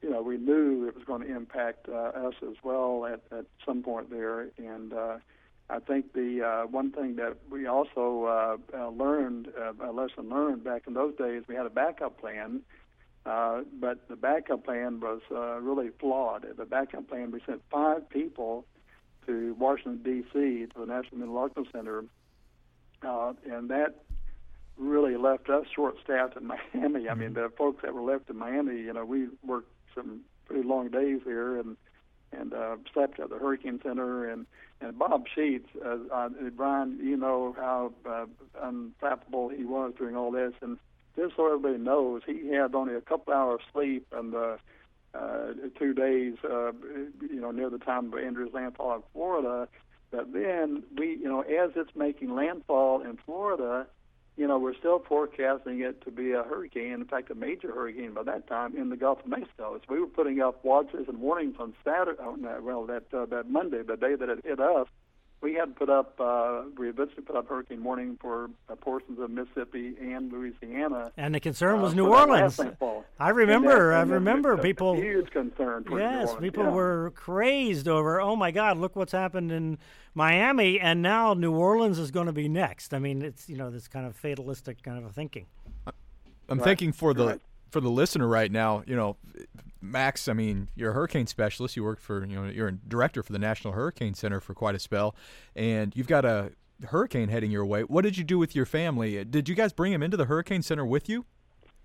you 0.01 0.09
know, 0.09 0.21
we 0.21 0.37
knew 0.37 0.87
it 0.87 0.95
was 0.95 1.03
going 1.03 1.21
to 1.21 1.35
impact 1.35 1.87
uh, 1.89 2.27
us 2.27 2.33
as 2.41 2.55
well 2.63 3.05
at, 3.05 3.21
at 3.37 3.45
some 3.65 3.83
point 3.83 4.09
there. 4.09 4.47
And 4.57 4.93
uh, 4.93 5.17
I 5.69 5.79
think 5.79 6.13
the 6.13 6.43
uh, 6.43 6.67
one 6.67 6.91
thing 6.91 7.17
that 7.17 7.37
we 7.49 7.67
also 7.67 8.25
uh, 8.25 8.57
uh, 8.77 8.89
learned, 8.89 9.49
uh, 9.59 9.73
a 9.85 9.91
lesson 9.91 10.29
learned 10.29 10.63
back 10.63 10.83
in 10.87 10.93
those 10.93 11.15
days, 11.17 11.43
we 11.47 11.55
had 11.55 11.65
a 11.65 11.69
backup 11.69 12.19
plan. 12.19 12.61
Uh, 13.25 13.63
but 13.77 14.07
the 14.07 14.15
backup 14.15 14.63
plan 14.63 15.01
was 15.01 15.19
uh, 15.29 15.59
really 15.59 15.89
flawed. 15.99 16.45
The 16.57 16.65
backup 16.65 17.09
plan, 17.09 17.31
we 17.31 17.41
sent 17.45 17.61
five 17.69 18.09
people 18.09 18.65
to 19.25 19.53
Washington 19.59 20.01
D.C. 20.01 20.67
to 20.67 20.79
the 20.79 20.85
National 20.85 21.17
Meteorological 21.17 21.65
Center, 21.73 22.05
uh, 23.05 23.33
and 23.51 23.69
that 23.69 24.05
really 24.77 25.17
left 25.17 25.49
us 25.49 25.65
short-staffed 25.75 26.37
in 26.37 26.47
Miami. 26.73 27.09
I 27.09 27.15
mean, 27.15 27.31
mm-hmm. 27.31 27.33
the 27.33 27.49
folks 27.57 27.81
that 27.83 27.93
were 27.93 28.01
left 28.01 28.29
in 28.29 28.37
Miami, 28.37 28.77
you 28.77 28.93
know, 28.93 29.03
we 29.03 29.27
worked 29.45 29.73
some 29.93 30.21
pretty 30.45 30.65
long 30.65 30.87
days 30.87 31.19
here 31.25 31.59
and 31.59 31.75
and 32.31 32.53
uh, 32.53 32.77
slept 32.93 33.19
at 33.19 33.29
the 33.29 33.37
Hurricane 33.37 33.79
Center 33.83 34.29
and 34.29 34.45
and 34.79 34.97
Bob 34.99 35.25
Sheets, 35.33 35.69
uh, 35.83 35.97
uh, 36.13 36.29
Bryan, 36.55 36.99
you 37.01 37.17
know 37.17 37.55
how 37.57 37.91
uh, 38.07 38.25
unflappable 38.63 39.55
he 39.55 39.65
was 39.65 39.93
during 39.97 40.15
all 40.15 40.29
this, 40.29 40.53
and 40.61 40.77
just 41.15 41.35
so 41.35 41.47
everybody 41.47 41.79
knows, 41.79 42.21
he 42.27 42.49
had 42.49 42.75
only 42.75 42.93
a 42.93 43.01
couple 43.01 43.33
hours 43.33 43.61
sleep 43.73 44.07
and. 44.11 44.33
Uh, 44.35 44.57
uh, 45.13 45.53
two 45.79 45.93
days, 45.93 46.35
uh, 46.43 46.71
you 47.21 47.39
know, 47.39 47.49
near 47.49 47.69
the 47.69 47.79
time 47.79 48.13
of 48.13 48.19
Andrew's 48.19 48.53
landfall 48.53 48.95
in 48.95 49.01
Florida. 49.13 49.67
But 50.11 50.31
then 50.31 50.83
we, 50.95 51.15
you 51.15 51.27
know, 51.27 51.41
as 51.41 51.71
it's 51.75 51.95
making 51.95 52.35
landfall 52.35 53.01
in 53.01 53.17
Florida, 53.25 53.87
you 54.37 54.47
know, 54.47 54.59
we're 54.59 54.75
still 54.75 54.99
forecasting 54.99 55.81
it 55.81 56.03
to 56.05 56.11
be 56.11 56.31
a 56.31 56.43
hurricane, 56.43 56.93
in 56.93 57.05
fact, 57.05 57.31
a 57.31 57.35
major 57.35 57.73
hurricane 57.73 58.13
by 58.13 58.23
that 58.23 58.47
time 58.47 58.77
in 58.77 58.89
the 58.89 58.95
Gulf 58.95 59.19
of 59.19 59.27
Mexico. 59.27 59.79
So 59.79 59.93
we 59.93 59.99
were 59.99 60.07
putting 60.07 60.39
up 60.41 60.63
watches 60.63 61.07
and 61.07 61.19
warnings 61.19 61.55
on 61.59 61.73
Saturday, 61.83 62.21
well, 62.61 62.85
that 62.85 63.05
uh, 63.11 63.25
that 63.25 63.49
Monday, 63.49 63.81
the 63.81 63.97
day 63.97 64.15
that 64.15 64.29
it 64.29 64.45
hit 64.45 64.59
us, 64.59 64.87
we 65.41 65.53
had 65.53 65.75
put 65.75 65.89
up 65.89 66.19
uh, 66.19 66.63
we 66.77 66.89
eventually 66.89 67.21
put 67.21 67.35
up 67.35 67.47
hurricane 67.47 67.83
warning 67.83 68.17
for 68.19 68.49
uh, 68.69 68.75
portions 68.75 69.19
of 69.19 69.29
Mississippi 69.29 69.93
and 70.01 70.31
Louisiana. 70.31 71.11
And 71.15 71.35
the 71.35 71.39
concern 71.39 71.81
was 71.81 71.93
uh, 71.93 71.95
New 71.95 72.07
Orleans. 72.07 72.59
I 73.19 73.29
remember. 73.29 73.93
I 73.93 74.01
remember 74.01 74.57
people. 74.57 74.95
Huge 74.95 75.29
concern. 75.29 75.85
yes, 75.91 76.33
people 76.39 76.63
yeah. 76.63 76.71
were 76.71 77.11
crazed 77.15 77.87
over. 77.87 78.19
Oh 78.19 78.35
my 78.35 78.51
God! 78.51 78.77
Look 78.77 78.95
what's 78.95 79.11
happened 79.11 79.51
in 79.51 79.77
Miami, 80.13 80.79
and 80.79 81.01
now 81.01 81.33
New 81.33 81.53
Orleans 81.53 81.99
is 81.99 82.11
going 82.11 82.27
to 82.27 82.33
be 82.33 82.49
next. 82.49 82.93
I 82.93 82.99
mean, 82.99 83.21
it's 83.21 83.47
you 83.47 83.57
know 83.57 83.69
this 83.69 83.87
kind 83.87 84.05
of 84.05 84.15
fatalistic 84.15 84.81
kind 84.81 85.05
of 85.05 85.11
thinking. 85.13 85.45
I'm 86.49 86.57
right. 86.57 86.63
thinking 86.63 86.91
for 86.93 87.13
the 87.13 87.27
right. 87.27 87.41
for 87.69 87.81
the 87.81 87.89
listener 87.89 88.27
right 88.27 88.51
now. 88.51 88.83
You 88.87 88.95
know, 88.95 89.17
Max, 89.81 90.27
I 90.27 90.33
mean, 90.33 90.69
you're 90.75 90.91
a 90.91 90.93
hurricane 90.93 91.27
specialist. 91.27 91.75
You 91.75 91.83
worked 91.83 92.01
for, 92.01 92.25
you 92.25 92.35
know, 92.35 92.49
you're 92.49 92.69
a 92.69 92.73
director 92.73 93.23
for 93.23 93.33
the 93.33 93.39
National 93.39 93.73
Hurricane 93.73 94.13
Center 94.13 94.39
for 94.39 94.53
quite 94.53 94.75
a 94.75 94.79
spell, 94.79 95.15
and 95.55 95.95
you've 95.95 96.07
got 96.07 96.25
a 96.25 96.51
hurricane 96.85 97.29
heading 97.29 97.51
your 97.51 97.65
way. 97.65 97.81
What 97.81 98.03
did 98.03 98.17
you 98.17 98.23
do 98.23 98.37
with 98.37 98.55
your 98.55 98.65
family? 98.65 99.23
Did 99.23 99.49
you 99.49 99.55
guys 99.55 99.73
bring 99.73 99.91
him 99.91 100.03
into 100.03 100.17
the 100.17 100.25
Hurricane 100.25 100.61
Center 100.61 100.85
with 100.85 101.09
you? 101.09 101.25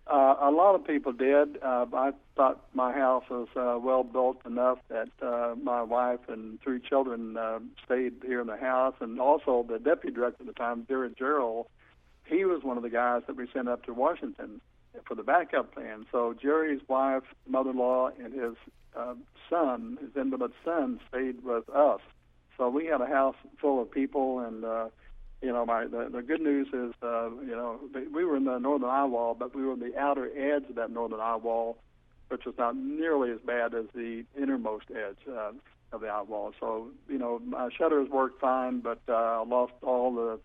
Uh, 0.07 0.35
a 0.41 0.51
lot 0.51 0.75
of 0.75 0.85
people 0.85 1.13
did. 1.13 1.59
Uh, 1.63 1.87
I 1.95 2.13
thought 2.35 2.67
my 2.75 2.93
house 2.93 3.25
was 3.31 3.49
uh, 3.55 3.79
well 3.79 4.03
built 4.03 4.45
enough 4.45 4.79
that 4.89 5.09
uh, 5.23 5.55
my 5.63 5.83
wife 5.83 6.21
and 6.29 6.61
three 6.61 6.81
children 6.81 7.37
uh, 7.37 7.61
stayed 7.85 8.15
here 8.27 8.41
in 8.41 8.49
the 8.49 8.57
house, 8.57 8.95
and 9.01 9.21
also 9.21 9.65
the 9.69 9.79
deputy 9.79 10.15
director 10.15 10.43
at 10.43 10.47
the 10.47 10.53
time, 10.53 10.85
Jerry 10.89 11.11
Jarrell, 11.11 11.67
he 12.27 12.45
was 12.45 12.63
one 12.63 12.77
of 12.77 12.83
the 12.83 12.91
guys 12.91 13.23
that 13.27 13.37
we 13.37 13.47
sent 13.53 13.69
up 13.69 13.85
to 13.87 13.95
Washington 13.95 14.61
for 15.07 15.15
the 15.15 15.23
backup 15.23 15.75
plan. 15.75 16.07
So 16.13 16.35
Jerry's 16.41 16.81
wife, 16.89 17.25
mother-in-law, 17.49 18.11
and 18.23 18.33
his 18.33 18.55
uh, 18.97 19.15
son, 19.49 19.99
his 20.01 20.11
intimate 20.17 20.53
son, 20.65 21.01
stayed 21.09 21.43
with 21.45 21.69
us. 21.71 22.01
So 22.59 22.69
we 22.69 22.87
had 22.87 23.01
a 23.01 23.07
house 23.07 23.37
full 23.61 23.81
of 23.81 23.91
people, 23.91 24.41
and 24.41 24.65
uh, 24.65 24.89
you 25.41 25.53
know, 25.53 25.67
my 25.67 25.87
the, 25.87 26.09
the 26.13 26.23
good 26.23 26.41
news 26.41 26.69
is, 26.69 26.95
uh, 27.03 27.31
you 27.41 27.57
know, 27.57 27.81
we 28.15 28.25
were 28.25 28.37
in 28.37 28.45
the 28.45 28.59
northern 28.59 28.89
eye 28.89 29.05
wall, 29.05 29.35
but 29.35 29.55
we 29.55 29.65
were 29.65 29.73
on 29.73 29.81
the 29.81 29.99
outer 29.99 30.27
edge 30.37 30.69
of 30.69 30.77
that 30.77 30.91
northern 30.91 31.21
eye 31.21 31.37
wall, 31.37 31.79
which 32.29 32.45
was 32.45 32.55
not 32.59 32.77
nearly 32.77 33.31
as 33.31 33.39
bad 33.45 33.75
as 33.75 33.87
the 33.95 34.25
innermost 34.41 34.87
edge 34.91 35.17
uh, 35.29 35.53
of 35.93 36.01
the 36.03 36.09
eye 36.09 36.23
wall. 36.23 36.53
So, 36.61 36.89
you 37.09 37.19
know, 37.19 37.41
my 37.41 37.71
shutters 37.77 38.09
worked 38.09 38.41
fine, 38.41 38.81
but 38.81 39.01
uh, 39.09 39.13
I 39.13 39.45
lost 39.45 39.73
all 39.83 40.15
the 40.15 40.39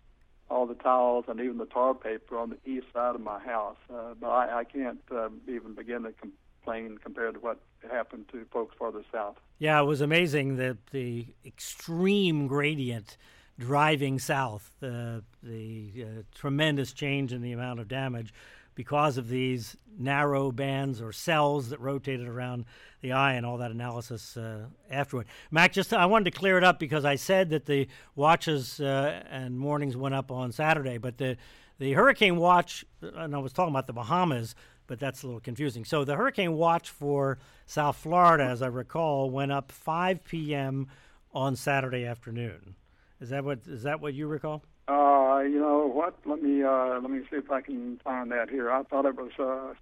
all 0.50 0.66
the 0.66 0.74
tiles 0.74 1.26
and 1.28 1.40
even 1.40 1.58
the 1.58 1.66
tar 1.66 1.94
paper 1.94 2.38
on 2.38 2.50
the 2.50 2.70
east 2.70 2.86
side 2.92 3.14
of 3.14 3.20
my 3.20 3.38
house. 3.38 3.76
Uh, 3.92 4.14
but 4.20 4.28
I, 4.28 4.60
I 4.60 4.64
can't 4.64 5.00
uh, 5.10 5.28
even 5.46 5.74
begin 5.74 6.04
to 6.04 6.12
complain 6.12 6.98
compared 7.02 7.34
to 7.34 7.40
what 7.40 7.58
happened 7.90 8.26
to 8.32 8.44
folks 8.52 8.74
farther 8.78 9.02
south. 9.12 9.36
Yeah, 9.58 9.80
it 9.80 9.84
was 9.84 10.00
amazing 10.00 10.56
that 10.56 10.88
the 10.88 11.26
extreme 11.44 12.46
gradient 12.46 13.16
driving 13.58 14.18
south, 14.18 14.70
the 14.80 15.22
the 15.42 15.92
uh, 16.02 16.22
tremendous 16.34 16.92
change 16.92 17.32
in 17.32 17.42
the 17.42 17.52
amount 17.52 17.80
of 17.80 17.88
damage 17.88 18.32
because 18.78 19.18
of 19.18 19.28
these 19.28 19.76
narrow 19.98 20.52
bands 20.52 21.02
or 21.02 21.10
cells 21.10 21.70
that 21.70 21.80
rotated 21.80 22.28
around 22.28 22.64
the 23.00 23.10
eye 23.10 23.32
and 23.32 23.44
all 23.44 23.56
that 23.56 23.72
analysis 23.72 24.36
uh, 24.36 24.66
afterward. 24.88 25.26
Mac, 25.50 25.72
just 25.72 25.92
I 25.92 26.06
wanted 26.06 26.26
to 26.26 26.38
clear 26.38 26.56
it 26.56 26.62
up 26.62 26.78
because 26.78 27.04
I 27.04 27.16
said 27.16 27.50
that 27.50 27.66
the 27.66 27.88
watches 28.14 28.78
uh, 28.78 29.24
and 29.28 29.60
warnings 29.60 29.96
went 29.96 30.14
up 30.14 30.30
on 30.30 30.52
Saturday, 30.52 30.96
but 30.96 31.18
the 31.18 31.36
the 31.80 31.94
hurricane 31.94 32.36
watch, 32.36 32.84
and 33.02 33.34
I 33.34 33.38
was 33.38 33.52
talking 33.52 33.72
about 33.72 33.88
the 33.88 33.92
Bahamas, 33.92 34.54
but 34.86 35.00
that's 35.00 35.24
a 35.24 35.26
little 35.26 35.40
confusing. 35.40 35.84
So 35.84 36.04
the 36.04 36.14
hurricane 36.14 36.52
watch 36.52 36.88
for 36.88 37.40
South 37.66 37.96
Florida, 37.96 38.44
as 38.44 38.62
I 38.62 38.68
recall, 38.68 39.28
went 39.28 39.50
up 39.50 39.72
5 39.72 40.22
p.m. 40.22 40.86
on 41.32 41.56
Saturday 41.56 42.04
afternoon. 42.04 42.76
Is 43.20 43.30
that 43.30 43.42
what 43.42 43.58
is 43.66 43.82
that 43.82 44.00
what 44.00 44.14
you 44.14 44.28
recall? 44.28 44.62
Uh, 44.88 45.40
you 45.40 45.60
know 45.60 45.86
what? 45.86 46.16
Let 46.24 46.42
me 46.42 46.62
uh, 46.62 46.98
let 47.00 47.10
me 47.10 47.20
see 47.30 47.36
if 47.36 47.50
I 47.50 47.60
can 47.60 48.00
find 48.02 48.30
that 48.32 48.48
here. 48.48 48.70
I 48.70 48.82
thought 48.84 49.04
it 49.04 49.16
was, 49.16 49.32
uh, 49.38 49.74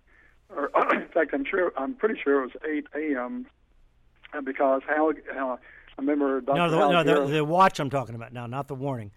or 0.53 0.71
in 0.95 1.09
fact, 1.09 1.31
I'm 1.33 1.45
sure 1.45 1.73
I'm 1.77 1.95
pretty 1.95 2.21
sure 2.21 2.43
it 2.43 2.53
was 2.65 2.85
8 2.95 3.15
a.m. 3.15 3.47
because 4.45 4.83
how, 4.87 5.13
how 5.33 5.51
I 5.53 5.57
remember. 6.01 6.41
Dr. 6.41 6.57
No, 6.57 6.71
the, 6.71 7.03
no, 7.03 7.25
the, 7.27 7.33
the 7.35 7.45
watch 7.45 7.79
I'm 7.79 7.91
talking 7.91 8.17
about 8.17 8.33
now, 8.33 8.47
not 8.47 8.67
the 8.67 8.75
warning. 8.75 9.13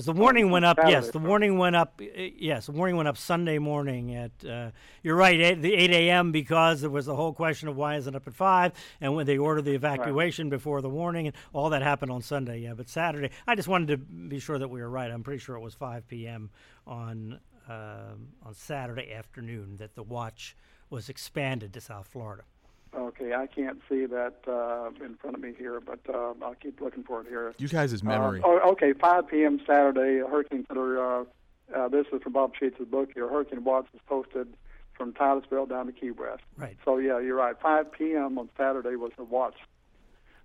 Because 0.00 0.14
the 0.14 0.18
warning 0.18 0.50
went 0.50 0.64
up, 0.64 0.78
yes, 0.86 1.10
the 1.10 1.18
warning 1.18 1.58
went 1.58 1.76
up, 1.76 2.00
yes, 2.00 2.64
the 2.64 2.72
warning 2.72 2.96
went 2.96 3.06
up 3.06 3.18
Sunday 3.18 3.58
morning 3.58 4.14
at, 4.14 4.30
uh, 4.48 4.70
you're 5.02 5.14
right, 5.14 5.38
eight, 5.38 5.60
the 5.60 5.74
8 5.74 5.90
a.m. 5.90 6.32
because 6.32 6.80
there 6.80 6.88
was 6.88 7.04
the 7.04 7.14
whole 7.14 7.34
question 7.34 7.68
of 7.68 7.76
why 7.76 7.96
isn't 7.96 8.14
it 8.14 8.16
up 8.16 8.26
at 8.26 8.32
5, 8.32 8.72
and 9.02 9.14
when 9.14 9.26
they 9.26 9.36
ordered 9.36 9.66
the 9.66 9.74
evacuation 9.74 10.46
right. 10.46 10.56
before 10.56 10.80
the 10.80 10.88
warning, 10.88 11.26
and 11.26 11.36
all 11.52 11.68
that 11.68 11.82
happened 11.82 12.10
on 12.10 12.22
Sunday, 12.22 12.60
yeah. 12.60 12.72
But 12.72 12.88
Saturday, 12.88 13.28
I 13.46 13.54
just 13.54 13.68
wanted 13.68 13.88
to 13.88 13.98
be 13.98 14.38
sure 14.38 14.58
that 14.58 14.68
we 14.68 14.80
were 14.80 14.88
right. 14.88 15.10
I'm 15.10 15.22
pretty 15.22 15.40
sure 15.40 15.54
it 15.54 15.60
was 15.60 15.74
5 15.74 16.08
p.m. 16.08 16.48
on, 16.86 17.38
uh, 17.68 18.14
on 18.42 18.54
Saturday 18.54 19.12
afternoon 19.12 19.76
that 19.80 19.96
the 19.96 20.02
watch 20.02 20.56
was 20.88 21.10
expanded 21.10 21.74
to 21.74 21.80
South 21.82 22.06
Florida. 22.06 22.44
Okay, 22.94 23.34
I 23.34 23.46
can't 23.46 23.80
see 23.88 24.06
that 24.06 24.34
uh, 24.48 24.90
in 25.04 25.14
front 25.16 25.36
of 25.36 25.42
me 25.42 25.54
here, 25.56 25.80
but 25.80 26.00
uh, 26.12 26.34
I'll 26.42 26.56
keep 26.60 26.80
looking 26.80 27.04
for 27.04 27.20
it 27.20 27.28
here. 27.28 27.54
You 27.58 27.68
guys' 27.68 28.02
memory. 28.02 28.40
Uh, 28.40 28.46
oh, 28.48 28.70
okay, 28.72 28.92
5 28.94 29.28
p.m. 29.28 29.60
Saturday, 29.66 30.18
Hurricane 30.28 30.64
Center. 30.66 31.20
Uh, 31.20 31.24
uh, 31.74 31.88
this 31.88 32.06
is 32.12 32.20
from 32.22 32.32
Bob 32.32 32.52
Sheets' 32.58 32.76
book 32.90 33.10
here. 33.14 33.28
Hurricane 33.28 33.62
Watch 33.62 33.86
is 33.94 34.00
posted 34.08 34.48
from 34.94 35.12
Titusville 35.12 35.66
down 35.66 35.86
to 35.86 35.92
Key 35.92 36.10
West. 36.10 36.42
Right. 36.56 36.76
So 36.84 36.98
yeah, 36.98 37.20
you're 37.20 37.36
right. 37.36 37.54
5 37.60 37.92
p.m. 37.92 38.38
on 38.38 38.50
Saturday 38.56 38.96
was 38.96 39.12
the 39.16 39.24
watch. 39.24 39.54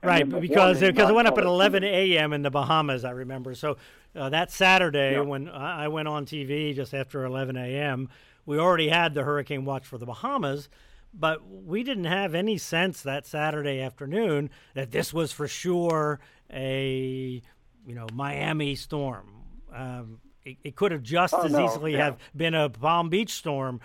And 0.03 0.09
Right, 0.09 0.29
the 0.29 0.39
because 0.39 0.79
warning, 0.81 0.93
because 0.95 1.09
it 1.09 1.13
went 1.13 1.27
up 1.27 1.37
at 1.39 1.45
11 1.45 1.83
a.m. 1.83 2.31
in 2.31 2.43
the 2.43 2.51
Bahamas, 2.51 3.03
I 3.03 3.11
remember. 3.11 3.55
So 3.55 3.77
uh, 4.15 4.29
that 4.29 4.51
Saturday, 4.51 5.13
Yeah. 5.13 5.21
when 5.21 5.49
I 5.49 5.85
I 5.85 5.87
went 5.87 6.07
on 6.07 6.25
TV 6.27 6.75
just 6.75 6.93
after 6.93 7.25
11 7.25 7.57
a.m., 7.57 8.07
we 8.45 8.59
already 8.59 8.89
had 8.89 9.15
the 9.15 9.23
hurricane 9.23 9.65
watch 9.65 9.85
for 9.87 9.97
the 9.97 10.05
Bahamas, 10.05 10.69
but 11.17 11.39
we 11.49 11.83
didn't 11.83 12.05
have 12.05 12.35
any 12.35 12.57
sense 12.57 13.01
that 13.03 13.25
Saturday 13.25 13.79
afternoon 13.81 14.49
that 14.73 14.91
this 14.91 15.13
was 15.13 15.31
for 15.31 15.47
sure 15.47 16.19
a 16.51 17.41
you 17.87 17.95
know 17.95 18.07
Miami 18.13 18.75
storm. 18.75 19.31
Um, 19.73 20.19
it, 20.43 20.57
it 20.63 20.75
could 20.75 20.91
have 20.91 21.03
just 21.03 21.33
Oh, 21.33 21.43
as 21.43 21.51
no, 21.51 21.65
easily 21.65 21.93
yeah. 21.93 22.05
have 22.05 22.17
been 22.35 22.53
a 22.53 22.69
Palm 22.69 23.09
Beach 23.09 23.33
storm. 23.33 23.79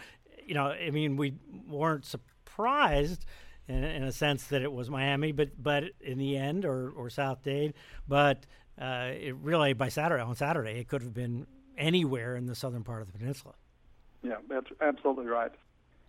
You 0.44 0.54
know, 0.54 0.66
I 0.66 0.90
mean, 0.90 1.16
we 1.16 1.34
weren't 1.68 2.04
surprised 2.04 3.24
in, 3.68 3.84
in 3.84 4.02
a 4.02 4.12
sense 4.12 4.46
that 4.48 4.62
it 4.62 4.72
was 4.72 4.90
Miami, 4.90 5.32
but 5.32 5.50
but 5.62 5.84
in 6.00 6.18
the 6.18 6.36
end, 6.36 6.64
or 6.64 6.90
or 6.90 7.08
South 7.10 7.42
Dade, 7.42 7.74
but 8.08 8.46
uh, 8.80 9.10
it 9.12 9.34
really 9.36 9.72
by 9.72 9.88
Saturday 9.88 10.22
on 10.22 10.34
Saturday 10.34 10.78
it 10.80 10.88
could 10.88 11.02
have 11.02 11.14
been 11.14 11.46
anywhere 11.78 12.36
in 12.36 12.46
the 12.46 12.54
southern 12.54 12.84
part 12.84 13.00
of 13.02 13.10
the 13.12 13.18
peninsula. 13.18 13.54
Yeah, 14.22 14.36
that's 14.48 14.66
absolutely 14.80 15.26
right. 15.26 15.52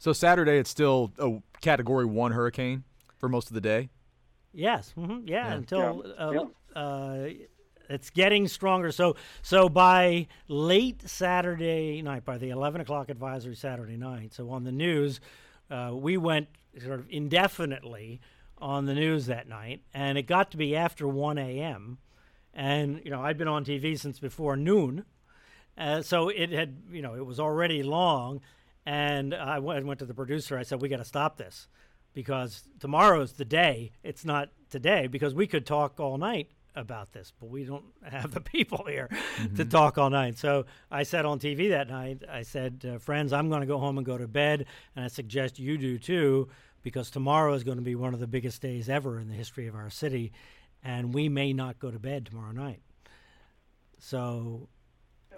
So 0.01 0.13
Saturday, 0.13 0.57
it's 0.57 0.71
still 0.71 1.11
a 1.19 1.37
Category 1.61 2.05
One 2.05 2.31
hurricane 2.31 2.85
for 3.19 3.29
most 3.29 3.49
of 3.49 3.53
the 3.53 3.61
day. 3.61 3.89
Yes, 4.51 4.93
hmm 4.93 5.19
yeah, 5.25 5.49
Yeah. 5.49 5.53
until 5.53 6.03
Yeah, 6.03 6.25
uh, 6.25 6.31
yeah. 6.31 6.81
Uh, 6.81 7.29
it's 7.87 8.09
getting 8.09 8.47
stronger. 8.47 8.91
So 8.91 9.15
so 9.43 9.69
by 9.69 10.25
late 10.47 11.07
Saturday 11.07 12.01
night, 12.01 12.25
by 12.25 12.39
the 12.39 12.49
eleven 12.49 12.81
o'clock 12.81 13.09
advisory 13.09 13.53
Saturday 13.55 13.95
night, 13.95 14.33
so 14.33 14.49
on 14.49 14.63
the 14.63 14.71
news, 14.71 15.19
uh, 15.69 15.91
we 15.93 16.17
went 16.17 16.47
sort 16.79 16.99
of 16.99 17.05
indefinitely 17.11 18.21
on 18.57 18.87
the 18.87 18.95
news 18.95 19.27
that 19.27 19.47
night, 19.47 19.83
and 19.93 20.17
it 20.17 20.23
got 20.23 20.49
to 20.49 20.57
be 20.57 20.75
after 20.75 21.07
one 21.07 21.37
a.m. 21.37 21.99
And 22.55 23.01
you 23.05 23.11
know 23.11 23.21
I'd 23.21 23.37
been 23.37 23.47
on 23.47 23.63
TV 23.63 23.99
since 23.99 24.17
before 24.17 24.57
noon, 24.57 25.05
uh, 25.77 26.01
so 26.01 26.29
it 26.29 26.49
had 26.49 26.81
you 26.91 27.03
know 27.03 27.13
it 27.13 27.23
was 27.23 27.39
already 27.39 27.83
long, 27.83 28.41
and 28.85 29.33
I 29.33 29.59
went, 29.59 29.85
went 29.85 29.99
to 29.99 30.05
the 30.05 30.13
producer. 30.13 30.57
I 30.57 30.63
said 30.63 30.81
we 30.81 30.89
got 30.89 30.97
to 30.97 31.05
stop 31.05 31.37
this 31.37 31.67
because 32.13 32.63
tomorrow's 32.79 33.33
the 33.33 33.45
day. 33.45 33.91
It's 34.03 34.25
not 34.25 34.49
today 34.69 35.07
because 35.07 35.33
we 35.33 35.47
could 35.47 35.65
talk 35.65 35.99
all 35.99 36.17
night 36.17 36.49
about 36.75 37.11
this, 37.11 37.33
but 37.39 37.49
we 37.49 37.63
don't 37.63 37.85
have 38.03 38.31
the 38.31 38.41
people 38.41 38.85
here 38.87 39.09
to 39.55 39.65
talk 39.65 39.97
all 39.97 40.09
night. 40.09 40.37
So 40.37 40.65
I 40.89 41.03
said 41.03 41.25
on 41.25 41.39
TV 41.39 41.69
that 41.69 41.89
night, 41.89 42.23
I 42.29 42.43
said, 42.43 42.85
uh, 42.87 42.97
friends, 42.97 43.33
I'm 43.33 43.49
going 43.49 43.61
to 43.61 43.67
go 43.67 43.77
home 43.77 43.97
and 43.97 44.05
go 44.05 44.17
to 44.17 44.27
bed, 44.27 44.65
and 44.95 45.05
I 45.05 45.07
suggest 45.07 45.59
you 45.59 45.77
do 45.77 45.97
too, 45.97 46.49
because 46.81 47.11
tomorrow 47.11 47.53
is 47.53 47.63
going 47.63 47.77
to 47.77 47.83
be 47.83 47.95
one 47.95 48.13
of 48.13 48.19
the 48.19 48.27
biggest 48.27 48.61
days 48.61 48.89
ever 48.89 49.19
in 49.19 49.27
the 49.27 49.35
history 49.35 49.67
of 49.67 49.75
our 49.75 49.89
city, 49.89 50.31
and 50.83 51.13
we 51.13 51.29
may 51.29 51.53
not 51.53 51.79
go 51.79 51.91
to 51.91 51.99
bed 51.99 52.25
tomorrow 52.25 52.51
night. 52.51 52.81
So. 53.99 54.67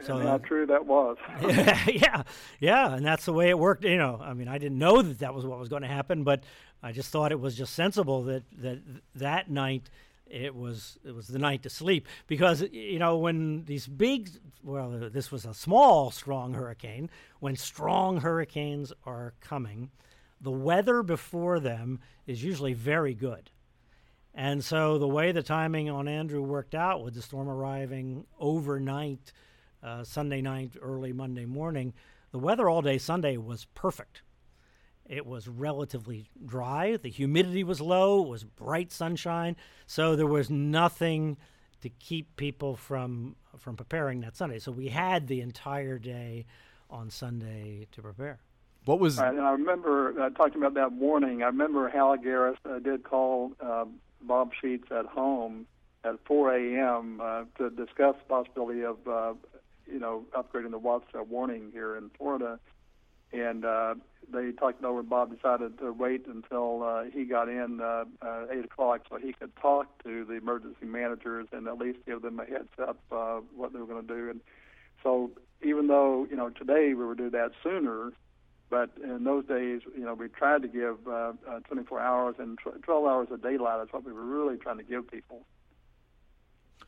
So 0.02 0.18
and 0.18 0.28
how 0.28 0.38
true 0.40 0.66
that 0.66 0.86
was. 0.86 1.18
yeah, 1.88 2.24
yeah, 2.60 2.94
and 2.94 3.06
that's 3.06 3.26
the 3.26 3.34
way 3.34 3.50
it 3.50 3.58
worked. 3.58 3.84
You 3.84 3.98
know, 3.98 4.20
I 4.22 4.34
mean, 4.34 4.48
I 4.48 4.58
didn't 4.58 4.80
know 4.80 5.02
that 5.02 5.20
that 5.20 5.34
was 5.34 5.46
what 5.46 5.60
was 5.60 5.70
going 5.70 5.84
to 5.84 5.88
happen, 5.88 6.24
but 6.24 6.44
I 6.82 6.92
just 6.92 7.10
thought 7.10 7.32
it 7.32 7.40
was 7.40 7.56
just 7.56 7.74
sensible 7.74 8.24
that 8.24 8.44
that 8.60 8.80
that 9.16 9.50
night 9.50 9.90
it 10.28 10.56
was 10.56 10.98
it 11.06 11.14
was 11.14 11.28
the 11.28 11.40
night 11.40 11.64
to 11.64 11.70
sleep 11.70 12.08
because 12.28 12.62
you 12.72 12.98
know 12.98 13.18
when 13.18 13.66
these 13.66 13.86
big 13.88 14.30
well 14.64 14.90
this 14.90 15.32
was 15.32 15.46
a 15.46 15.54
small 15.54 16.10
strong 16.10 16.54
hurricane 16.54 17.10
when 17.40 17.56
strong 17.56 18.22
hurricanes 18.22 18.92
are 19.06 19.34
coming 19.42 19.92
the 20.42 20.50
weather 20.50 21.04
before 21.04 21.60
them 21.60 22.00
is 22.26 22.44
usually 22.44 22.74
very 22.74 23.14
good 23.14 23.52
and 24.34 24.64
so 24.64 24.98
the 24.98 25.08
way 25.08 25.32
the 25.32 25.44
timing 25.44 25.90
on 25.90 26.08
Andrew 26.08 26.42
worked 26.42 26.74
out 26.74 27.04
with 27.04 27.14
the 27.14 27.22
storm 27.22 27.48
arriving 27.48 28.26
overnight, 28.40 29.32
uh, 29.84 30.04
Sunday 30.04 30.42
night, 30.42 30.72
early 30.82 31.14
Monday 31.14 31.46
morning, 31.46 31.94
the 32.32 32.40
weather 32.40 32.70
all 32.70 32.82
day 32.82 32.98
Sunday 32.98 33.38
was 33.38 33.66
perfect. 33.76 34.22
It 35.06 35.26
was 35.26 35.48
relatively 35.48 36.30
dry. 36.46 36.98
The 36.98 37.10
humidity 37.10 37.64
was 37.64 37.82
low. 37.82 38.24
It 38.24 38.30
was 38.30 38.44
bright 38.44 38.92
sunshine. 38.92 39.56
So 39.86 40.16
there 40.16 40.28
was 40.28 40.50
nothing 40.50 41.38
to 41.82 41.90
keep 41.90 42.36
people 42.38 42.76
from 42.76 43.36
from 43.58 43.76
preparing 43.76 44.22
that 44.22 44.36
Sunday. 44.36 44.60
So 44.60 44.72
we 44.72 44.88
had 44.88 45.28
the 45.28 45.42
entire 45.42 46.00
day 46.00 46.46
on 46.90 47.10
Sunday 47.10 47.88
to 47.92 48.02
prepare. 48.02 48.40
What 48.86 49.00
was 49.00 49.18
Right, 49.18 49.34
and 49.34 49.42
I 49.42 49.52
remember 49.52 50.20
uh, 50.20 50.30
talking 50.32 50.58
about 50.58 50.74
that 50.76 50.94
warning. 50.94 51.44
I 51.44 51.48
remember 51.48 51.88
Hal 51.90 52.18
Gerrish 52.18 52.58
uh, 52.66 52.80
did 52.80 53.04
call 53.04 53.52
uh, 53.62 53.86
Bob 54.22 54.52
Sheets 54.60 54.88
at 54.92 55.06
home 55.06 55.68
at 56.04 56.16
4 56.26 56.56
a.m. 56.56 57.22
Uh, 57.22 57.44
to 57.58 57.70
discuss 57.70 58.16
the 58.18 58.26
possibility 58.28 58.84
of, 58.84 58.98
uh, 59.08 59.34
you 59.92 60.00
know, 60.00 60.26
upgrading 60.36 60.72
the 60.72 60.78
Watts 60.78 61.08
uh, 61.18 61.24
warning 61.24 61.70
here 61.72 61.96
in 61.96 62.10
Florida. 62.18 62.60
And 63.32 63.66
uh, 63.66 63.96
they 64.32 64.52
talked 64.52 64.82
it 64.82 64.86
over. 64.86 65.02
Bob 65.02 65.36
decided 65.36 65.80
to 65.80 65.92
wait 65.92 66.28
until 66.28 66.84
uh, 66.84 67.04
he 67.12 67.26
got 67.26 67.50
in 67.50 67.82
uh, 67.82 68.06
uh, 68.22 68.46
8 68.52 68.66
o'clock 68.66 69.02
so 69.10 69.18
he 69.18 69.34
could 69.34 69.56
talk 69.56 70.04
to 70.04 70.24
the 70.26 70.34
emergency 70.34 70.86
managers 70.86 71.48
and 71.52 71.68
at 71.68 71.78
least 71.80 72.00
give 72.06 72.22
them 72.22 72.40
a 72.40 72.46
heads 72.46 72.70
up 72.80 73.00
uh, 73.12 73.40
what 73.56 73.74
they 73.74 73.80
were 73.80 73.88
going 73.88 74.06
to 74.06 74.14
do. 74.14 74.30
And 74.30 74.42
so 75.02 75.32
even 75.64 75.88
though, 75.88 76.28
you 76.30 76.36
know, 76.36 76.50
today 76.50 76.94
we 76.94 77.06
would 77.06 77.18
do 77.18 77.32
that 77.32 77.52
sooner, 77.64 78.12
but 78.70 78.92
in 79.04 79.24
those 79.24 79.46
days, 79.46 79.82
you 79.96 80.06
know, 80.06 80.14
we 80.14 80.28
tried 80.30 80.62
to 80.62 80.68
give 80.68 81.08
uh, 81.08 81.34
uh, 81.50 81.60
24 81.68 82.00
hours 82.00 82.36
and 82.40 82.58
tw- 82.58 82.82
12 82.82 83.06
hours 83.06 83.28
of 83.32 83.42
daylight 83.42 83.84
is 83.84 83.92
what 83.92 84.04
we 84.04 84.12
were 84.12 84.26
really 84.26 84.58
trying 84.58 84.78
to 84.78 84.84
give 84.84 85.10
people. 85.10 85.46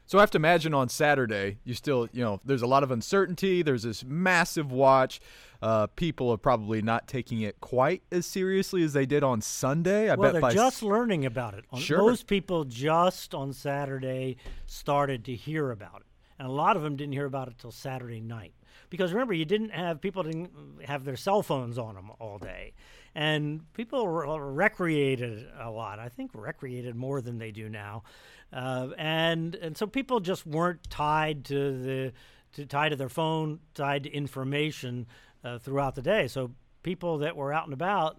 So 0.08 0.20
I 0.20 0.22
have 0.22 0.32
to 0.32 0.38
imagine 0.38 0.74
on 0.74 0.88
Saturday, 0.89 1.58
you 1.63 1.74
still, 1.74 2.08
you 2.12 2.24
know, 2.24 2.39
there's 2.46 2.62
a 2.62 2.68
lot 2.68 2.84
of 2.84 2.91
uncertainty. 2.91 3.63
There's 3.63 3.84
this 3.84 4.04
massive 4.04 4.72
watch. 4.72 5.20
Uh, 5.62 5.88
people 5.88 6.30
are 6.30 6.38
probably 6.38 6.82
not 6.82 7.08
taking 7.08 7.41
it 7.41 7.60
quite 7.60 8.04
as 8.12 8.28
seriously 8.28 8.84
as 8.84 8.94
they 8.94 9.08
did 9.08 9.24
on 9.24 9.41
Sunday. 9.41 10.12
I 10.12 10.15
well, 10.15 10.32
bet 10.32 10.41
they're 10.41 10.52
just 10.52 10.84
learning 10.84 11.26
about 11.26 11.56
it. 11.56 11.65
Sure. 11.80 11.98
Most 11.98 12.28
people 12.28 12.65
just 12.65 13.34
on 13.34 13.52
Saturday 13.52 14.38
started 14.68 15.26
to 15.26 15.36
hear 15.36 15.72
about 15.72 16.02
it, 16.02 16.08
and 16.38 16.48
a 16.48 16.52
lot 16.52 16.76
of 16.76 16.84
them 16.84 16.96
didn't 16.96 17.13
hear 17.13 17.26
about 17.26 17.48
it 17.48 17.56
till 17.58 17.72
Saturday 17.72 18.22
night. 18.22 18.54
Because 18.91 19.12
remember, 19.12 19.34
you 19.34 19.46
didn't 19.46 19.72
have 19.72 20.02
people 20.02 20.22
didn't 20.22 20.52
have 20.86 21.04
their 21.04 21.15
cell 21.15 21.41
phones 21.41 21.80
on 21.80 21.96
them 21.96 22.12
all 22.20 22.38
day, 22.38 22.74
and 23.15 23.62
people 23.73 24.08
re- 24.08 24.38
recreated 24.38 25.47
a 25.60 25.71
lot. 25.71 25.99
I 25.99 26.10
think 26.10 26.32
recreated 26.34 26.95
more 26.95 27.21
than 27.21 27.38
they 27.38 27.51
do 27.51 27.69
now, 27.69 28.04
uh, 28.51 28.89
and 28.97 29.56
and 29.56 29.78
so 29.78 29.88
people 29.88 30.19
just 30.19 30.45
weren't 30.45 30.89
tied 30.89 31.45
to 31.45 31.82
the 31.82 32.13
to 32.54 32.65
tied 32.65 32.89
to 32.89 32.95
their 32.95 33.10
phone, 33.10 33.60
tied 33.73 34.04
to 34.04 34.12
information 34.12 35.08
uh, 35.43 35.58
throughout 35.58 35.95
the 35.95 36.01
day. 36.01 36.28
So 36.28 36.51
people 36.84 37.19
that 37.19 37.36
were 37.36 37.54
out 37.54 37.65
and 37.65 37.73
about 37.73 38.17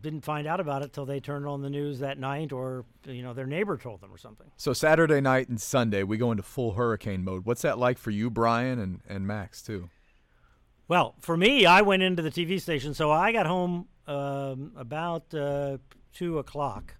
didn't 0.00 0.20
find 0.20 0.46
out 0.46 0.60
about 0.60 0.82
it 0.82 0.92
till 0.92 1.04
they 1.04 1.18
turned 1.18 1.44
on 1.44 1.60
the 1.60 1.70
news 1.70 1.98
that 1.98 2.16
night 2.16 2.52
or 2.52 2.84
you 3.04 3.22
know 3.22 3.32
their 3.32 3.46
neighbor 3.46 3.76
told 3.76 4.00
them 4.00 4.12
or 4.12 4.18
something 4.18 4.46
So 4.56 4.72
Saturday 4.72 5.20
night 5.20 5.48
and 5.48 5.60
Sunday, 5.60 6.02
we 6.04 6.18
go 6.18 6.30
into 6.30 6.42
full 6.44 6.74
hurricane 6.74 7.24
mode. 7.24 7.46
What's 7.46 7.62
that 7.62 7.78
like 7.78 7.98
for 7.98 8.10
you, 8.10 8.30
Bryan, 8.30 8.78
and, 8.78 9.00
and 9.08 9.26
Max 9.26 9.62
too? 9.62 9.88
well 10.88 11.14
for 11.20 11.36
me 11.36 11.64
i 11.64 11.80
went 11.80 12.02
into 12.02 12.22
the 12.22 12.30
tv 12.30 12.60
station 12.60 12.92
so 12.92 13.10
i 13.10 13.30
got 13.32 13.46
home 13.46 13.86
um, 14.06 14.72
about 14.76 15.32
uh, 15.34 15.78
two 16.12 16.38
o'clock 16.38 16.94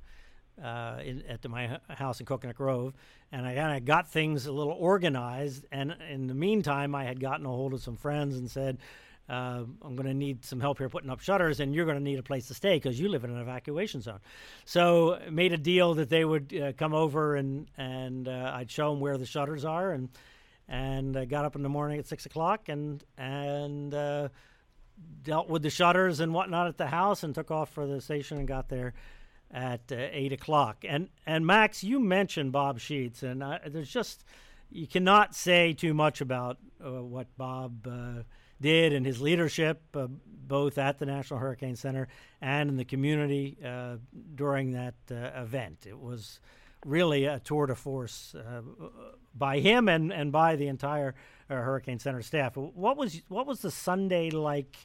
uh, 0.62 0.98
in, 1.04 1.22
at 1.28 1.42
the, 1.42 1.48
my 1.48 1.78
house 1.88 2.20
in 2.20 2.26
coconut 2.26 2.56
grove 2.56 2.94
and 3.32 3.46
i 3.46 3.54
kind 3.54 3.76
of 3.76 3.84
got 3.84 4.08
things 4.08 4.46
a 4.46 4.52
little 4.52 4.74
organized 4.74 5.64
and 5.72 5.94
in 6.10 6.26
the 6.26 6.34
meantime 6.34 6.94
i 6.94 7.04
had 7.04 7.20
gotten 7.20 7.46
a 7.46 7.48
hold 7.48 7.72
of 7.72 7.82
some 7.82 7.96
friends 7.96 8.36
and 8.36 8.50
said 8.50 8.78
uh, 9.28 9.64
I'm 9.82 9.96
going 9.96 10.08
to 10.08 10.14
need 10.14 10.44
some 10.44 10.60
help 10.60 10.78
here 10.78 10.88
putting 10.88 11.08
up 11.08 11.20
shutters, 11.20 11.60
and 11.60 11.74
you're 11.74 11.86
going 11.86 11.96
to 11.96 12.02
need 12.02 12.18
a 12.18 12.22
place 12.22 12.48
to 12.48 12.54
stay 12.54 12.76
because 12.76 12.98
you 12.98 13.08
live 13.08 13.24
in 13.24 13.30
an 13.30 13.40
evacuation 13.40 14.00
zone. 14.00 14.18
So 14.64 15.18
made 15.30 15.52
a 15.52 15.56
deal 15.56 15.94
that 15.94 16.08
they 16.08 16.24
would 16.24 16.54
uh, 16.54 16.72
come 16.72 16.92
over 16.92 17.36
and 17.36 17.68
and 17.78 18.28
uh, 18.28 18.52
I'd 18.54 18.70
show 18.70 18.90
them 18.90 19.00
where 19.00 19.16
the 19.16 19.26
shutters 19.26 19.64
are, 19.64 19.92
and 19.92 20.08
and 20.68 21.16
uh, 21.16 21.24
got 21.24 21.44
up 21.44 21.56
in 21.56 21.62
the 21.62 21.68
morning 21.68 21.98
at 21.98 22.06
six 22.06 22.26
o'clock 22.26 22.68
and 22.68 23.02
and 23.16 23.94
uh, 23.94 24.28
dealt 25.22 25.48
with 25.48 25.62
the 25.62 25.70
shutters 25.70 26.20
and 26.20 26.34
whatnot 26.34 26.66
at 26.66 26.78
the 26.78 26.86
house, 26.86 27.22
and 27.22 27.34
took 27.34 27.50
off 27.50 27.70
for 27.70 27.86
the 27.86 28.00
station 28.00 28.38
and 28.38 28.48
got 28.48 28.68
there 28.68 28.94
at 29.52 29.92
uh, 29.92 29.96
eight 29.96 30.32
o'clock. 30.32 30.84
And 30.88 31.08
and 31.26 31.46
Max, 31.46 31.84
you 31.84 32.00
mentioned 32.00 32.52
Bob 32.52 32.80
Sheets, 32.80 33.22
and 33.22 33.42
uh, 33.42 33.58
there's 33.66 33.90
just 33.90 34.24
you 34.70 34.86
cannot 34.86 35.34
say 35.34 35.72
too 35.72 35.94
much 35.94 36.20
about 36.20 36.58
uh, 36.84 37.02
what 37.02 37.26
Bob 37.36 37.86
uh, 37.86 38.22
did 38.60 38.92
and 38.92 39.04
his 39.04 39.20
leadership, 39.20 39.82
uh, 39.94 40.06
both 40.08 40.78
at 40.78 40.98
the 40.98 41.06
National 41.06 41.38
Hurricane 41.38 41.76
Center 41.76 42.08
and 42.40 42.70
in 42.70 42.76
the 42.76 42.84
community 42.84 43.58
uh, 43.64 43.96
during 44.34 44.72
that 44.72 44.94
uh, 45.10 45.40
event. 45.40 45.86
It 45.86 45.98
was 45.98 46.40
really 46.84 47.26
a 47.26 47.38
tour 47.38 47.66
de 47.66 47.74
force 47.74 48.34
by 49.34 49.60
him 49.60 49.88
and, 49.88 50.12
and 50.12 50.32
by 50.32 50.56
the 50.56 50.66
entire 50.66 51.14
Hurricane 51.60 51.98
Center 51.98 52.22
staff. 52.22 52.56
What 52.56 52.96
was 52.96 53.22
what 53.28 53.46
was 53.46 53.60
the 53.60 53.70
Sunday 53.70 54.30
like 54.30 54.76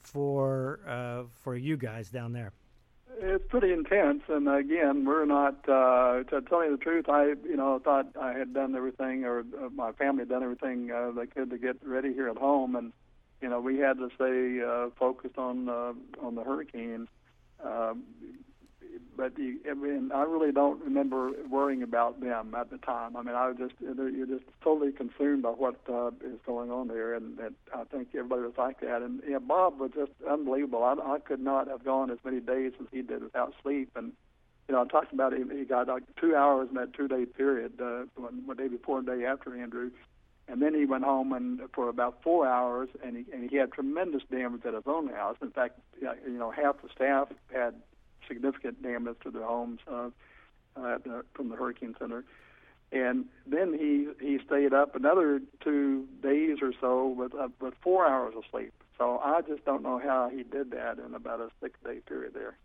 for 0.00 0.80
uh, 0.86 1.22
for 1.42 1.56
you 1.56 1.76
guys 1.76 2.10
down 2.10 2.32
there? 2.32 2.52
It's 3.20 3.44
pretty 3.48 3.72
intense, 3.72 4.22
and 4.28 4.48
again, 4.48 5.04
we're 5.04 5.24
not. 5.24 5.68
Uh, 5.68 6.24
to 6.24 6.42
tell 6.42 6.64
you 6.64 6.72
the 6.72 6.82
truth, 6.82 7.08
I 7.08 7.34
you 7.44 7.56
know 7.56 7.78
thought 7.78 8.08
I 8.20 8.32
had 8.32 8.52
done 8.52 8.74
everything, 8.74 9.24
or 9.24 9.40
uh, 9.40 9.68
my 9.72 9.92
family 9.92 10.22
had 10.22 10.30
done 10.30 10.42
everything 10.42 10.90
uh, 10.90 11.12
they 11.12 11.26
could 11.26 11.50
to 11.50 11.58
get 11.58 11.76
ready 11.84 12.12
here 12.12 12.28
at 12.28 12.36
home, 12.36 12.74
and 12.74 12.92
you 13.40 13.48
know 13.48 13.60
we 13.60 13.78
had 13.78 13.98
to 13.98 14.08
stay 14.16 14.60
uh, 14.66 14.90
focused 14.98 15.38
on 15.38 15.68
uh, 15.68 15.92
on 16.20 16.34
the 16.34 16.42
hurricane. 16.42 17.06
Uh, 17.64 17.94
but 19.16 19.38
you, 19.38 19.58
I 19.70 19.74
mean, 19.74 20.10
I 20.12 20.22
really 20.22 20.52
don't 20.52 20.82
remember 20.82 21.30
worrying 21.48 21.82
about 21.82 22.20
them 22.20 22.54
at 22.54 22.70
the 22.70 22.78
time. 22.78 23.16
I 23.16 23.22
mean, 23.22 23.34
I 23.34 23.48
was 23.48 23.56
just 23.58 23.74
you're 23.80 24.26
just 24.26 24.44
totally 24.62 24.92
consumed 24.92 25.42
by 25.42 25.50
what 25.50 25.76
uh, 25.88 26.08
is 26.24 26.38
going 26.46 26.70
on 26.70 26.88
there, 26.88 27.14
and, 27.14 27.38
and 27.38 27.54
I 27.74 27.84
think 27.84 28.08
everybody 28.14 28.42
was 28.42 28.54
like 28.58 28.80
that. 28.80 29.02
And 29.02 29.22
yeah, 29.28 29.38
Bob 29.38 29.78
was 29.78 29.92
just 29.94 30.12
unbelievable. 30.28 30.82
I, 30.82 30.94
I 31.14 31.18
could 31.18 31.40
not 31.40 31.68
have 31.68 31.84
gone 31.84 32.10
as 32.10 32.18
many 32.24 32.40
days 32.40 32.72
as 32.80 32.86
he 32.92 33.02
did 33.02 33.22
without 33.22 33.54
sleep. 33.62 33.90
And 33.96 34.12
you 34.68 34.74
know, 34.74 34.82
I 34.82 34.86
talked 34.86 35.12
about 35.12 35.32
him. 35.32 35.50
He 35.50 35.64
got 35.64 35.88
like 35.88 36.02
two 36.20 36.34
hours 36.34 36.68
in 36.70 36.76
that 36.76 36.94
two-day 36.94 37.26
period, 37.26 37.80
uh, 37.80 38.04
one, 38.16 38.46
one 38.46 38.56
day 38.56 38.68
before 38.68 38.98
and 38.98 39.06
day 39.06 39.24
after 39.24 39.56
Andrew. 39.56 39.90
And 40.46 40.60
then 40.60 40.74
he 40.74 40.84
went 40.84 41.04
home 41.04 41.32
and 41.32 41.60
for 41.72 41.88
about 41.88 42.22
four 42.22 42.46
hours, 42.46 42.88
and 43.02 43.16
he 43.16 43.24
and 43.32 43.48
he 43.48 43.56
had 43.56 43.72
tremendous 43.72 44.22
damage 44.30 44.66
at 44.66 44.74
his 44.74 44.82
own 44.86 45.08
house. 45.08 45.36
In 45.40 45.50
fact, 45.50 45.78
you 46.00 46.38
know, 46.38 46.50
half 46.50 46.82
the 46.82 46.88
staff 46.94 47.28
had 47.52 47.74
significant 48.28 48.82
damage 48.82 49.16
to 49.22 49.30
their 49.30 49.44
homes 49.44 49.80
uh, 49.86 50.10
the, 50.76 51.24
from 51.34 51.48
the 51.48 51.56
hurricane 51.56 51.94
center. 51.98 52.24
And 52.92 53.24
then 53.46 53.72
he 53.72 54.08
he 54.24 54.38
stayed 54.46 54.72
up 54.72 54.94
another 54.94 55.40
two 55.62 56.06
days 56.22 56.58
or 56.62 56.72
so 56.80 57.08
with 57.08 57.34
uh, 57.34 57.48
with 57.60 57.74
four 57.82 58.06
hours 58.06 58.34
of 58.36 58.44
sleep. 58.50 58.72
So 58.98 59.20
I 59.24 59.40
just 59.40 59.64
don't 59.64 59.82
know 59.82 59.98
how 59.98 60.30
he 60.30 60.44
did 60.44 60.70
that 60.70 60.98
in 60.98 61.14
about 61.14 61.40
a 61.40 61.48
six 61.60 61.78
day 61.84 61.98
period 62.06 62.34
there. 62.34 62.56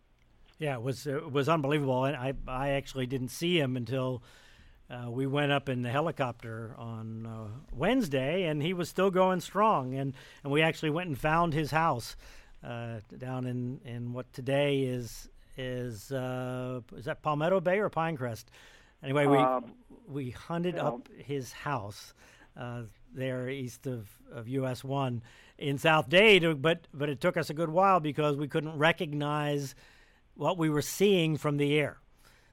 Yeah, 0.60 0.76
it 0.76 0.84
was 0.84 1.08
it 1.08 1.32
was 1.32 1.50
unbelievable, 1.50 2.06
and 2.06 2.16
I 2.16 2.34
I 2.48 2.70
actually 2.72 3.08
didn't 3.08 3.30
see 3.30 3.60
him 3.60 3.76
until. 3.76 4.24
Uh, 4.92 5.08
we 5.08 5.28
went 5.28 5.52
up 5.52 5.70
in 5.70 5.84
the 5.84 5.90
helicopter 5.92 6.74
on 6.76 7.24
uh, 7.24 7.48
Wednesday, 7.72 8.46
and 8.46 8.60
he 8.60 8.74
was 8.74 8.90
still 8.90 9.12
going 9.12 9.40
strong. 9.40 9.94
And, 9.94 10.16
and 10.44 10.52
we 10.52 10.64
actually 10.64 10.90
went 10.90 11.10
and 11.10 11.16
found 11.16 11.54
his 11.54 11.70
house 11.70 12.16
uh, 12.64 13.02
down 13.16 13.46
in, 13.46 13.82
in 13.86 14.14
what 14.14 14.34
today 14.34 14.80
is 14.80 15.30
is 15.60 16.12
uh, 16.12 16.80
is 16.96 17.06
that 17.06 17.22
Palmetto 17.22 17.60
Bay 17.60 17.80
or 17.80 17.90
Pinecrest? 17.90 18.46
Anyway, 19.04 19.26
we 19.26 19.38
um, 19.38 19.74
we 20.08 20.32
hunted 20.32 20.78
up 20.78 21.08
his 21.18 21.52
house 21.52 22.14
uh, 22.58 22.84
there 23.14 23.50
east 23.50 23.86
of, 23.86 24.08
of 24.32 24.48
US 24.48 24.84
one 24.84 25.22
in 25.58 25.78
South 25.78 26.10
Dade, 26.10 26.62
but 26.62 26.88
but 26.94 27.10
it 27.10 27.20
took 27.20 27.38
us 27.38 27.50
a 27.50 27.54
good 27.54 27.70
while 27.70 28.00
because 28.00 28.38
we 28.38 28.48
couldn't 28.48 28.78
recognize 28.78 29.76
what 30.36 30.58
we 30.58 30.70
were 30.70 30.82
seeing 30.82 31.38
from 31.38 31.58
the 31.58 31.78
air. 31.78 31.98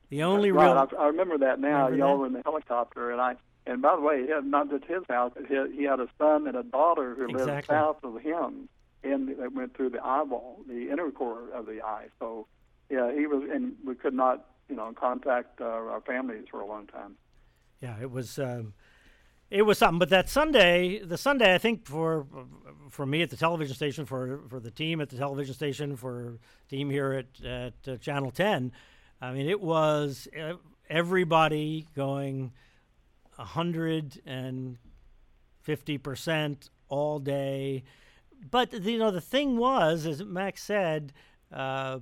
The 0.09 0.23
only 0.23 0.51
right, 0.51 0.67
real 0.67 0.89
I, 1.01 1.05
I 1.05 1.07
remember 1.09 1.39
that 1.39 1.61
now. 1.61 1.87
Remember 1.87 1.97
Y'all 1.97 2.17
were 2.19 2.27
in 2.27 2.33
the 2.33 2.43
helicopter, 2.45 3.11
and 3.11 3.21
I 3.21 3.37
and 3.67 3.83
by 3.83 3.97
the 3.97 4.03
way, 4.03 4.23
he 4.23 4.31
had 4.31 4.45
not 4.45 4.71
just 4.71 4.85
his 4.85 5.03
house, 5.09 5.33
he 5.49 5.55
had, 5.55 5.71
he 5.73 5.85
had 5.85 6.01
a 6.01 6.09
son 6.19 6.47
and 6.47 6.57
a 6.57 6.63
daughter 6.63 7.15
who 7.15 7.25
exactly. 7.25 7.55
lived 7.55 7.67
south 7.67 8.05
of 8.05 8.21
him, 8.21 8.69
and 9.03 9.29
that 9.39 9.53
went 9.53 9.77
through 9.77 9.91
the 9.91 10.05
eyeball, 10.05 10.61
the 10.69 10.91
inner 10.91 11.11
core 11.11 11.51
of 11.53 11.67
the 11.67 11.83
eye. 11.83 12.07
So 12.21 12.47
yeah, 12.91 13.13
he 13.13 13.27
was, 13.27 13.43
and 13.51 13.75
we 13.85 13.95
could 13.95 14.15
not, 14.15 14.47
you 14.69 14.77
know, 14.77 14.93
contact 14.95 15.61
uh, 15.61 15.65
our 15.65 16.01
families 16.01 16.45
for 16.51 16.61
a 16.61 16.67
long 16.67 16.87
time. 16.87 17.17
Yeah, 17.81 17.97
it 18.01 18.11
was. 18.11 18.39
Um, 18.39 18.75
it 19.49 19.63
was 19.63 19.79
something, 19.79 20.01
but 20.01 20.09
that 20.09 20.29
Sunday, 20.29 20.99
the 20.99 21.17
Sunday, 21.17 21.55
I 21.55 21.59
think 21.59 21.87
for 21.87 22.27
for 22.91 23.07
me 23.07 23.23
at 23.23 23.31
the 23.31 23.37
television 23.37 23.77
station, 23.77 24.05
for 24.05 24.41
for 24.49 24.59
the 24.59 24.71
team 24.71 25.01
at 25.01 25.09
the 25.09 25.17
television 25.17 25.55
station, 25.55 25.97
for 25.97 26.39
team 26.69 26.91
here 26.91 27.13
at 27.13 27.45
at 27.45 27.75
uh, 27.89 27.97
Channel 27.99 28.33
Ten, 28.33 28.73
I 29.21 29.33
mean, 29.33 29.49
it 29.49 29.61
was 29.61 30.27
everybody 30.89 31.87
going 31.95 32.53
hundred 33.33 34.21
and 34.27 34.79
fifty 35.63 35.99
percent 35.99 36.71
all 36.89 37.19
day. 37.19 37.85
But 38.51 38.73
you 38.73 38.99
know, 38.99 39.11
the 39.11 39.21
thing 39.21 39.57
was, 39.57 40.07
as 40.07 40.25
Max 40.25 40.63
said, 40.63 41.13
uh, 41.53 42.01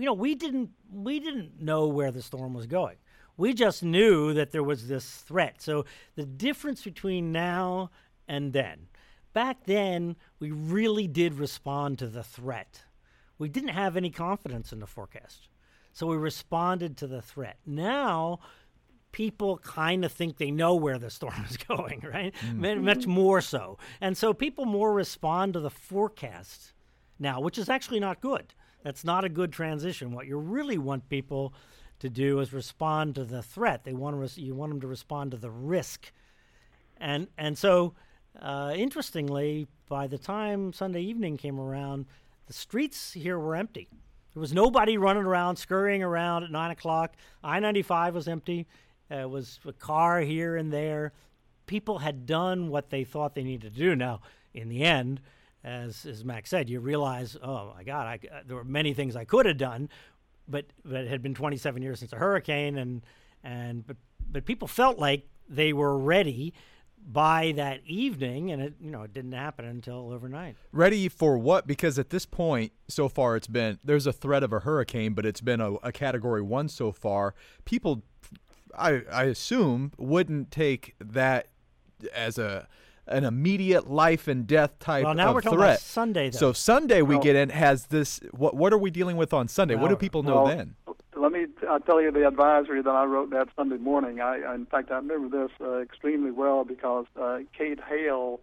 you 0.00 0.06
know, 0.06 0.14
we 0.14 0.34
didn't 0.34 0.70
we 0.92 1.20
didn't 1.20 1.60
know 1.60 1.86
where 1.86 2.10
the 2.10 2.22
storm 2.22 2.54
was 2.54 2.66
going. 2.66 2.96
We 3.36 3.54
just 3.54 3.82
knew 3.82 4.34
that 4.34 4.50
there 4.50 4.62
was 4.62 4.88
this 4.88 5.16
threat. 5.16 5.62
So 5.62 5.84
the 6.14 6.26
difference 6.26 6.82
between 6.82 7.32
now 7.32 7.90
and 8.28 8.52
then, 8.52 8.88
back 9.32 9.64
then, 9.64 10.16
we 10.38 10.50
really 10.50 11.06
did 11.06 11.34
respond 11.34 11.98
to 11.98 12.06
the 12.06 12.22
threat. 12.22 12.82
We 13.38 13.48
didn't 13.48 13.70
have 13.70 13.96
any 13.96 14.10
confidence 14.10 14.72
in 14.72 14.80
the 14.80 14.86
forecast. 14.86 15.48
So 15.92 16.06
we 16.06 16.16
responded 16.16 16.96
to 16.98 17.06
the 17.06 17.22
threat. 17.22 17.56
Now, 17.64 18.40
people 19.12 19.58
kind 19.58 20.04
of 20.04 20.12
think 20.12 20.36
they 20.36 20.50
know 20.50 20.74
where 20.74 20.98
the 20.98 21.10
storm 21.10 21.44
is 21.48 21.56
going, 21.68 22.04
right? 22.12 22.34
Mm. 22.46 22.82
Much 22.82 23.06
more 23.06 23.40
so. 23.40 23.78
And 24.00 24.16
so 24.16 24.32
people 24.32 24.66
more 24.66 24.92
respond 24.92 25.54
to 25.54 25.60
the 25.60 25.70
forecast 25.70 26.72
now, 27.18 27.40
which 27.40 27.58
is 27.58 27.68
actually 27.68 28.00
not 28.00 28.20
good. 28.20 28.54
That's 28.82 29.04
not 29.04 29.24
a 29.24 29.28
good 29.28 29.52
transition. 29.52 30.12
What 30.12 30.26
you 30.26 30.38
really 30.38 30.78
want 30.78 31.08
people 31.08 31.52
to 31.98 32.08
do 32.08 32.40
is 32.40 32.52
respond 32.52 33.14
to 33.16 33.24
the 33.24 33.42
threat. 33.42 33.84
They 33.84 33.92
want 33.92 34.14
to 34.14 34.18
res- 34.18 34.38
you 34.38 34.54
want 34.54 34.72
them 34.72 34.80
to 34.80 34.86
respond 34.86 35.32
to 35.32 35.36
the 35.36 35.50
risk, 35.50 36.12
and 36.98 37.28
and 37.36 37.58
so 37.58 37.94
uh, 38.40 38.72
interestingly, 38.74 39.66
by 39.88 40.06
the 40.06 40.18
time 40.18 40.72
Sunday 40.72 41.02
evening 41.02 41.36
came 41.36 41.60
around, 41.60 42.06
the 42.46 42.52
streets 42.52 43.12
here 43.12 43.38
were 43.38 43.54
empty. 43.54 43.88
There 44.32 44.40
was 44.40 44.52
nobody 44.54 44.96
running 44.96 45.24
around, 45.24 45.56
scurrying 45.56 46.02
around 46.02 46.44
at 46.44 46.50
nine 46.50 46.70
o'clock. 46.70 47.16
I 47.44 47.60
ninety 47.60 47.82
five 47.82 48.14
was 48.14 48.28
empty. 48.28 48.66
Uh, 49.10 49.16
it 49.16 49.30
was 49.30 49.58
a 49.66 49.72
car 49.72 50.20
here 50.20 50.56
and 50.56 50.72
there. 50.72 51.12
People 51.66 51.98
had 51.98 52.26
done 52.26 52.68
what 52.68 52.90
they 52.90 53.04
thought 53.04 53.34
they 53.34 53.42
needed 53.42 53.74
to 53.74 53.78
do. 53.78 53.94
Now, 53.94 54.20
in 54.54 54.68
the 54.68 54.82
end, 54.82 55.20
as 55.62 56.06
as 56.06 56.24
Max 56.24 56.50
said, 56.50 56.70
you 56.70 56.80
realize, 56.80 57.36
oh 57.42 57.72
my 57.76 57.84
God, 57.84 58.06
I, 58.06 58.18
uh, 58.34 58.40
there 58.46 58.56
were 58.56 58.64
many 58.64 58.94
things 58.94 59.16
I 59.16 59.24
could 59.24 59.46
have 59.46 59.58
done, 59.58 59.88
but 60.48 60.66
but 60.84 61.02
it 61.02 61.08
had 61.08 61.22
been 61.22 61.34
27 61.34 61.82
years 61.82 62.00
since 62.00 62.12
a 62.12 62.16
hurricane, 62.16 62.78
and 62.78 63.02
and 63.44 63.86
but 63.86 63.96
but 64.30 64.44
people 64.44 64.68
felt 64.68 64.98
like 64.98 65.28
they 65.48 65.72
were 65.72 65.98
ready 65.98 66.54
by 67.06 67.52
that 67.56 67.80
evening, 67.86 68.50
and 68.50 68.62
it 68.62 68.74
you 68.80 68.90
know 68.90 69.02
it 69.02 69.12
didn't 69.12 69.32
happen 69.32 69.64
until 69.64 70.12
overnight. 70.12 70.56
Ready 70.72 71.08
for 71.08 71.36
what? 71.36 71.66
Because 71.66 71.98
at 71.98 72.10
this 72.10 72.26
point, 72.26 72.72
so 72.88 73.08
far, 73.08 73.36
it's 73.36 73.46
been 73.46 73.78
there's 73.84 74.06
a 74.06 74.12
threat 74.12 74.42
of 74.42 74.52
a 74.52 74.60
hurricane, 74.60 75.12
but 75.14 75.26
it's 75.26 75.40
been 75.40 75.60
a, 75.60 75.74
a 75.76 75.92
Category 75.92 76.42
One 76.42 76.68
so 76.68 76.92
far. 76.92 77.34
People, 77.64 78.02
I 78.76 79.02
I 79.12 79.24
assume, 79.24 79.92
wouldn't 79.98 80.50
take 80.50 80.94
that 81.00 81.48
as 82.14 82.38
a 82.38 82.66
an 83.10 83.24
immediate 83.24 83.90
life 83.90 84.28
and 84.28 84.46
death 84.46 84.78
type 84.78 85.04
well, 85.04 85.14
now 85.14 85.28
of 85.28 85.34
we're 85.34 85.40
talking 85.42 85.58
threat. 85.58 85.70
About 85.70 85.80
Sunday, 85.80 86.30
though. 86.30 86.38
So 86.38 86.52
Sunday 86.52 87.02
we 87.02 87.16
well, 87.16 87.22
get 87.22 87.36
in 87.36 87.48
has 87.50 87.86
this. 87.86 88.20
What 88.30 88.54
what 88.54 88.72
are 88.72 88.78
we 88.78 88.90
dealing 88.90 89.16
with 89.16 89.32
on 89.32 89.48
Sunday? 89.48 89.74
Well, 89.74 89.82
what 89.82 89.88
do 89.88 89.96
people 89.96 90.22
know 90.22 90.42
well, 90.42 90.56
then? 90.56 90.76
Let 91.16 91.32
me 91.32 91.46
I'll 91.68 91.80
tell 91.80 92.00
you 92.00 92.10
the 92.10 92.26
advisory 92.26 92.82
that 92.82 92.90
I 92.90 93.04
wrote 93.04 93.30
that 93.30 93.48
Sunday 93.56 93.76
morning. 93.76 94.20
I 94.20 94.54
in 94.54 94.66
fact 94.66 94.90
I 94.90 94.96
remember 94.96 95.46
this 95.46 95.50
uh, 95.60 95.78
extremely 95.80 96.30
well 96.30 96.64
because 96.64 97.06
uh, 97.20 97.40
Kate 97.56 97.80
Hale, 97.88 98.40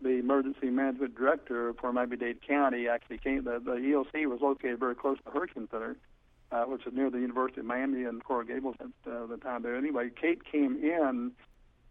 the 0.00 0.10
emergency 0.10 0.70
management 0.70 1.14
director 1.14 1.72
for 1.74 1.92
Miami-Dade 1.92 2.46
County, 2.46 2.88
actually 2.88 3.18
came. 3.18 3.44
The, 3.44 3.60
the 3.64 3.72
EOC 3.72 4.26
was 4.26 4.40
located 4.40 4.80
very 4.80 4.94
close 4.94 5.18
to 5.18 5.24
the 5.24 5.30
Hurricane 5.30 5.68
Center. 5.70 5.96
Uh, 6.52 6.62
which 6.62 6.86
is 6.86 6.92
near 6.94 7.10
the 7.10 7.18
University 7.18 7.58
of 7.58 7.66
Miami 7.66 8.04
and 8.04 8.22
Coral 8.22 8.46
Gables 8.46 8.76
at 8.78 8.86
uh, 9.12 9.26
the 9.26 9.36
time 9.36 9.62
there. 9.62 9.74
Anyway, 9.74 10.10
Kate 10.14 10.44
came 10.44 10.76
in 10.76 11.32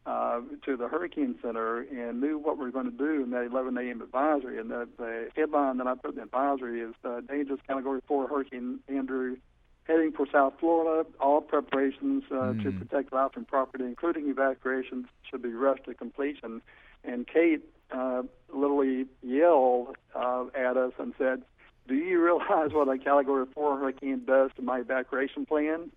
uh, 0.06 0.42
to 0.64 0.78
the 0.78 0.88
Hurricane 0.88 1.36
Center 1.42 1.82
and 1.82 2.22
knew 2.22 2.38
what 2.38 2.58
we 2.58 2.66
were 2.66 2.72
going 2.72 2.92
to 2.92 2.98
do 2.98 3.24
in 3.24 3.32
that 3.32 3.46
11 3.46 3.78
a.m. 3.78 4.02
advisory. 4.02 4.60
And 4.60 4.70
the, 4.70 4.88
the 4.98 5.30
headline 5.36 5.78
that 5.78 5.88
I 5.88 5.96
put 5.96 6.12
in 6.12 6.18
the 6.18 6.24
advisory 6.24 6.82
is 6.82 6.94
uh, 7.04 7.22
Dangerous 7.22 7.60
Category 7.68 8.02
4 8.08 8.28
Hurricane 8.28 8.80
Andrew 8.88 9.38
heading 9.86 10.12
for 10.12 10.28
South 10.32 10.54
Florida. 10.60 11.08
All 11.20 11.42
preparations 11.42 12.24
uh, 12.32 12.36
mm. 12.36 12.64
to 12.64 12.72
protect 12.72 13.14
life 13.14 13.32
and 13.36 13.48
property, 13.48 13.86
including 13.86 14.30
evacuations, 14.30 15.08
should 15.30 15.42
be 15.42 15.54
rushed 15.54 15.86
to 15.86 15.94
completion. 15.94 16.62
And 17.04 17.28
Kate 17.28 17.62
uh, 17.92 18.24
literally 18.54 19.06
yelled 19.24 19.96
uh, 20.14 20.46
at 20.56 20.78
us 20.78 20.94
and 21.00 21.14
said, 21.18 21.44
do 21.88 21.96
you 21.96 22.22
realize 22.24 22.72
what 22.72 22.90
a 22.90 22.98
Category 22.98 23.46
4 23.54 23.78
hurricane 23.78 24.24
does 24.26 24.52
to 24.56 24.62
my 24.62 24.80
evacuation 24.80 25.46
plan? 25.46 25.92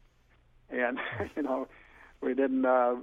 And, 0.70 0.98
you 1.36 1.42
know, 1.42 1.68
we 2.20 2.34
didn't 2.34 2.64
uh, 2.64 2.96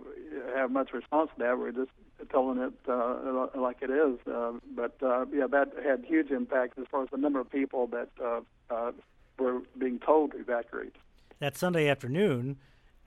have 0.56 0.72
much 0.72 0.92
response 0.94 1.30
to 1.38 1.44
that. 1.44 1.58
We 1.58 1.70
are 1.70 1.72
just 1.72 1.92
telling 2.32 2.60
it 2.60 2.74
uh, 2.88 3.48
like 3.56 3.78
it 3.82 3.90
is. 3.90 4.20
Uh, 4.28 4.54
but 4.76 4.96
uh, 5.02 5.26
yeah, 5.34 5.48
that 5.48 5.72
had 5.84 6.06
huge 6.06 6.32
impact 6.32 6.78
as 6.80 6.86
far 6.90 7.04
as 7.04 7.10
the 7.12 7.18
number 7.18 7.40
of 7.40 7.50
people 7.50 7.88
that 7.88 8.10
uh, 8.24 8.42
uh, 8.70 8.92
were 9.40 9.62
being 9.78 10.00
told 10.00 10.32
to 10.32 10.40
evacuate. 10.40 10.96
That 11.40 11.58
Sunday 11.58 11.90
afternoon, 11.90 12.58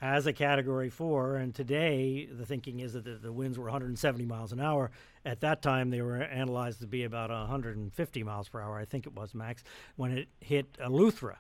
as 0.01 0.27
a 0.27 0.33
Category 0.33 0.91
Four, 0.91 1.37
and 1.37 1.55
today 1.55 2.27
the 2.27 2.47
thinking 2.47 2.81
is 2.81 2.93
that 2.93 3.05
the, 3.05 3.15
the 3.15 3.33
winds 3.33 3.59
were 3.59 3.65
170 3.65 4.25
miles 4.27 4.53
an 4.53 4.61
hour. 4.61 4.91
At 5.25 5.41
that 5.41 5.61
time, 5.61 5.91
they 5.91 6.03
were 6.03 6.23
analyzed 6.23 6.81
to 6.81 6.87
be 6.87 7.05
about 7.05 7.31
150 7.31 8.23
miles 8.23 8.49
per 8.49 8.61
hour. 8.61 8.79
I 8.79 8.85
think 8.85 9.07
it 9.07 9.15
was 9.15 9.35
max 9.35 9.65
when 9.97 10.13
it 10.13 10.29
hit 10.41 10.79
Eleuthera 10.79 11.37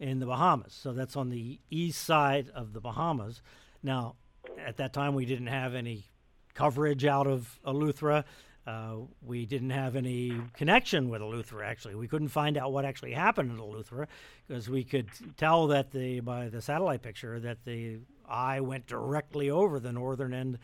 in 0.00 0.18
the 0.18 0.26
Bahamas. 0.26 0.72
So 0.72 0.92
that's 0.92 1.16
on 1.16 1.28
the 1.28 1.60
east 1.70 2.02
side 2.02 2.48
of 2.54 2.72
the 2.72 2.80
Bahamas. 2.80 3.42
Now, 3.84 4.16
at 4.58 4.78
that 4.78 4.92
time, 4.92 5.14
we 5.14 5.26
didn't 5.26 5.48
have 5.48 5.74
any 5.74 6.06
coverage 6.54 7.04
out 7.04 7.26
of 7.26 7.60
Eleuthera. 7.66 8.24
Uh, 8.66 8.94
we 9.20 9.44
didn't 9.44 9.70
have 9.70 9.94
any 9.94 10.40
connection 10.54 11.10
with 11.10 11.20
Eleuthera. 11.20 11.66
Actually, 11.66 11.94
we 11.94 12.08
couldn't 12.08 12.28
find 12.28 12.56
out 12.56 12.72
what 12.72 12.86
actually 12.86 13.12
happened 13.12 13.50
in 13.50 13.58
Eleuthera 13.58 14.06
because 14.48 14.70
we 14.70 14.82
could 14.82 15.08
tell 15.36 15.66
that 15.66 15.90
the 15.90 16.20
by 16.20 16.48
the 16.48 16.62
satellite 16.62 17.02
picture 17.02 17.38
that 17.40 17.62
the 17.66 17.98
eye 18.26 18.60
went 18.60 18.86
directly 18.86 19.50
over 19.50 19.78
the 19.78 19.92
northern 19.92 20.32
end 20.32 20.58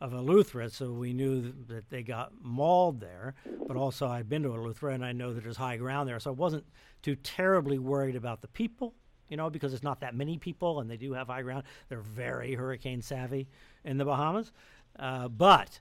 of 0.00 0.12
Eleuthera, 0.12 0.68
so 0.70 0.92
we 0.92 1.12
knew 1.12 1.54
that 1.68 1.88
they 1.90 2.02
got 2.02 2.32
mauled 2.42 2.98
there. 2.98 3.34
But 3.68 3.76
also, 3.76 4.08
I'd 4.08 4.28
been 4.28 4.42
to 4.42 4.48
Eleuthera, 4.48 4.94
and 4.94 5.04
I 5.04 5.12
know 5.12 5.32
that 5.32 5.44
there's 5.44 5.56
high 5.56 5.76
ground 5.76 6.08
there, 6.08 6.18
so 6.18 6.30
I 6.30 6.34
wasn't 6.34 6.64
too 7.02 7.14
terribly 7.14 7.78
worried 7.78 8.16
about 8.16 8.42
the 8.42 8.48
people, 8.48 8.94
you 9.28 9.36
know, 9.36 9.50
because 9.50 9.74
it's 9.74 9.82
not 9.82 10.00
that 10.00 10.14
many 10.14 10.38
people, 10.38 10.80
and 10.80 10.90
they 10.90 10.96
do 10.96 11.12
have 11.12 11.28
high 11.28 11.42
ground. 11.42 11.64
They're 11.88 12.00
very 12.00 12.54
hurricane 12.54 13.02
savvy 13.02 13.48
in 13.84 13.98
the 13.98 14.04
Bahamas. 14.04 14.52
Uh, 14.98 15.28
but 15.28 15.80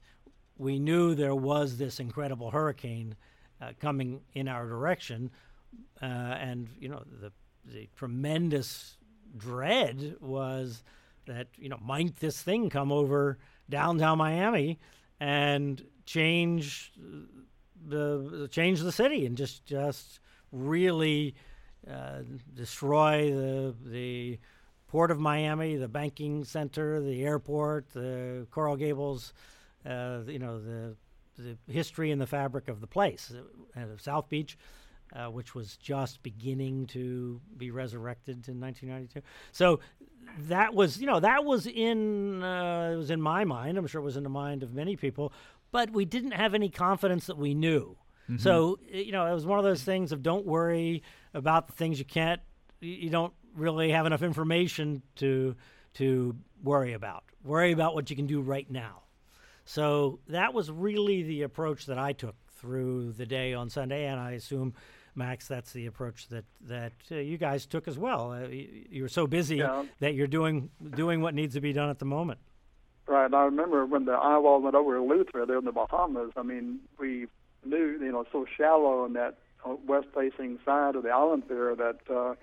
we 0.57 0.79
knew 0.79 1.15
there 1.15 1.35
was 1.35 1.77
this 1.77 1.99
incredible 1.99 2.51
hurricane 2.51 3.15
uh, 3.61 3.71
coming 3.79 4.21
in 4.33 4.47
our 4.47 4.67
direction, 4.67 5.31
uh, 6.01 6.05
and 6.05 6.69
you 6.79 6.89
know 6.89 7.03
the 7.21 7.31
the 7.65 7.87
tremendous 7.95 8.97
dread 9.37 10.15
was 10.19 10.83
that 11.25 11.47
you 11.57 11.69
know 11.69 11.79
might 11.81 12.17
this 12.17 12.41
thing 12.41 12.69
come 12.69 12.91
over 12.91 13.37
downtown 13.69 14.17
Miami 14.17 14.79
and 15.19 15.83
change 16.05 16.91
the 17.87 18.47
change 18.51 18.81
the 18.81 18.91
city 18.91 19.25
and 19.25 19.37
just 19.37 19.65
just 19.65 20.19
really 20.51 21.35
destroy 22.55 23.31
the 23.31 23.75
the 23.86 24.39
Port 24.93 25.09
of 25.09 25.19
Miami, 25.19 25.75
the 25.75 25.88
banking 25.88 26.43
center, 26.43 27.01
the 27.01 27.23
airport, 27.23 27.89
the 27.93 28.45
Coral 28.51 28.75
Gables, 28.75 29.34
uh, 29.88 30.19
you 30.27 30.38
know, 30.38 30.59
the, 30.61 30.95
the 31.36 31.57
history 31.67 32.11
and 32.11 32.21
the 32.21 32.27
fabric 32.27 32.67
of 32.67 32.79
the 32.79 32.86
place. 32.86 33.34
Uh, 33.75 33.81
South 33.97 34.29
Beach, 34.29 34.55
uh, 35.15 35.31
which 35.31 35.55
was 35.55 35.77
just 35.77 36.21
beginning 36.21 36.86
to 36.86 37.41
be 37.57 37.71
resurrected 37.71 38.47
in 38.47 38.59
1992. 38.61 39.21
So 39.51 39.79
that 40.41 40.75
was, 40.75 40.99
you 41.01 41.07
know, 41.07 41.19
that 41.19 41.43
was 41.43 41.65
in 41.65 42.43
uh, 42.43 42.91
it 42.93 42.97
was 42.97 43.09
in 43.09 43.19
my 43.19 43.45
mind. 43.45 43.79
I'm 43.79 43.88
sure 43.88 43.99
it 43.99 44.05
was 44.05 44.15
in 44.15 44.21
the 44.21 44.29
mind 44.29 44.61
of 44.61 44.75
many 44.75 44.95
people, 44.95 45.34
but 45.71 45.89
we 45.89 46.05
didn't 46.05 46.34
have 46.34 46.53
any 46.53 46.69
confidence 46.69 47.25
that 47.25 47.38
we 47.39 47.55
knew. 47.55 47.97
Mm-hmm. 48.29 48.38
So 48.38 48.77
you 48.91 49.11
know, 49.11 49.25
it 49.25 49.34
was 49.34 49.47
one 49.47 49.57
of 49.57 49.65
those 49.65 49.81
things 49.81 50.11
of 50.11 50.21
don't 50.21 50.45
worry 50.45 51.01
about 51.34 51.67
the 51.67 51.73
things 51.73 51.99
you 51.99 52.05
can't, 52.05 52.41
you 52.79 53.09
don't 53.09 53.34
really 53.55 53.91
have 53.91 54.05
enough 54.05 54.21
information 54.21 55.01
to 55.17 55.55
to 55.95 56.36
worry 56.63 56.93
about. 56.93 57.23
Worry 57.43 57.71
about 57.71 57.93
what 57.93 58.09
you 58.09 58.15
can 58.15 58.25
do 58.25 58.41
right 58.41 58.69
now. 58.69 59.03
So 59.65 60.19
that 60.27 60.53
was 60.53 60.71
really 60.71 61.23
the 61.23 61.43
approach 61.43 61.86
that 61.86 61.99
I 61.99 62.13
took 62.13 62.36
through 62.57 63.13
the 63.13 63.25
day 63.25 63.53
on 63.53 63.69
Sunday, 63.69 64.05
and 64.05 64.19
I 64.19 64.31
assume. 64.31 64.73
Max, 65.15 65.47
that's 65.47 65.71
the 65.73 65.86
approach 65.86 66.27
that 66.29 66.43
that 66.61 66.93
uh, 67.11 67.17
you 67.17 67.38
guys 67.38 67.67
took 67.67 67.88
as 67.88 67.99
well. 67.99 68.31
Uh, 68.31 68.47
you, 68.47 69.05
are 69.05 69.07
so 69.07 69.27
busy 69.27 69.57
yeah. 69.57 69.84
that 69.99 70.15
you're 70.15 70.25
doing 70.25 70.71
doing 70.95 71.21
what 71.21 71.36
needs 71.36 71.53
to 71.53 71.61
be 71.61 71.71
done 71.71 71.91
at 71.91 71.99
the 71.99 72.05
moment. 72.05 72.39
Right. 73.07 73.31
I 73.31 73.43
remember 73.43 73.86
when 73.86 74.05
the 74.05 74.13
wall 74.13 74.59
went 74.59 74.75
over 74.75 74.97
Eleuthera 74.97 75.45
there 75.45 75.59
in 75.59 75.65
the 75.65 75.71
Bahamas. 75.71 76.31
I 76.36 76.41
mean, 76.41 76.79
we 76.97 77.27
knew 77.63 77.99
you 78.01 78.11
know 78.11 78.25
so 78.31 78.47
shallow 78.57 79.03
on 79.03 79.13
that 79.13 79.38
west-facing 79.86 80.59
side 80.66 80.95
of 80.95 81.03
the 81.03 81.09
island 81.09 81.43
there 81.47 81.76
that 81.76 81.99
uh, 82.09 82.34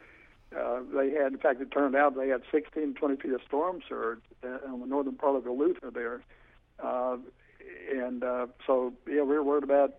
uh, 0.57 0.81
they 0.95 1.11
had, 1.11 1.33
in 1.33 1.39
fact, 1.39 1.61
it 1.61 1.71
turned 1.71 1.95
out 1.95 2.17
they 2.17 2.29
had 2.29 2.43
16, 2.51 2.95
20 2.95 3.17
feet 3.17 3.33
of 3.33 3.41
storm 3.47 3.81
surge 3.89 4.21
on 4.43 4.81
the 4.81 4.87
northern 4.87 5.15
part 5.15 5.37
of 5.37 5.45
Eleuthera 5.45 5.93
there. 5.93 6.23
Uh, 6.83 7.17
and 7.93 8.25
uh, 8.25 8.47
so, 8.67 8.93
yeah, 9.07 9.23
we 9.23 9.35
were 9.35 9.43
worried 9.43 9.65
about 9.65 9.95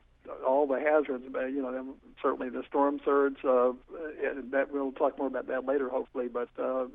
all 0.46 0.68
the 0.68 0.80
hazards, 0.80 1.24
but, 1.32 1.46
you 1.48 1.62
know, 1.62 1.96
certainly 2.22 2.50
the 2.50 2.64
storm 2.68 3.00
surge, 3.04 3.38
uh, 3.44 3.72
that 4.52 4.68
we'll 4.72 4.92
talk 4.92 5.18
more 5.18 5.28
about 5.28 5.48
that 5.48 5.66
later, 5.66 5.90
hopefully, 5.90 6.28
but, 6.28 6.50
uh, 6.60 6.86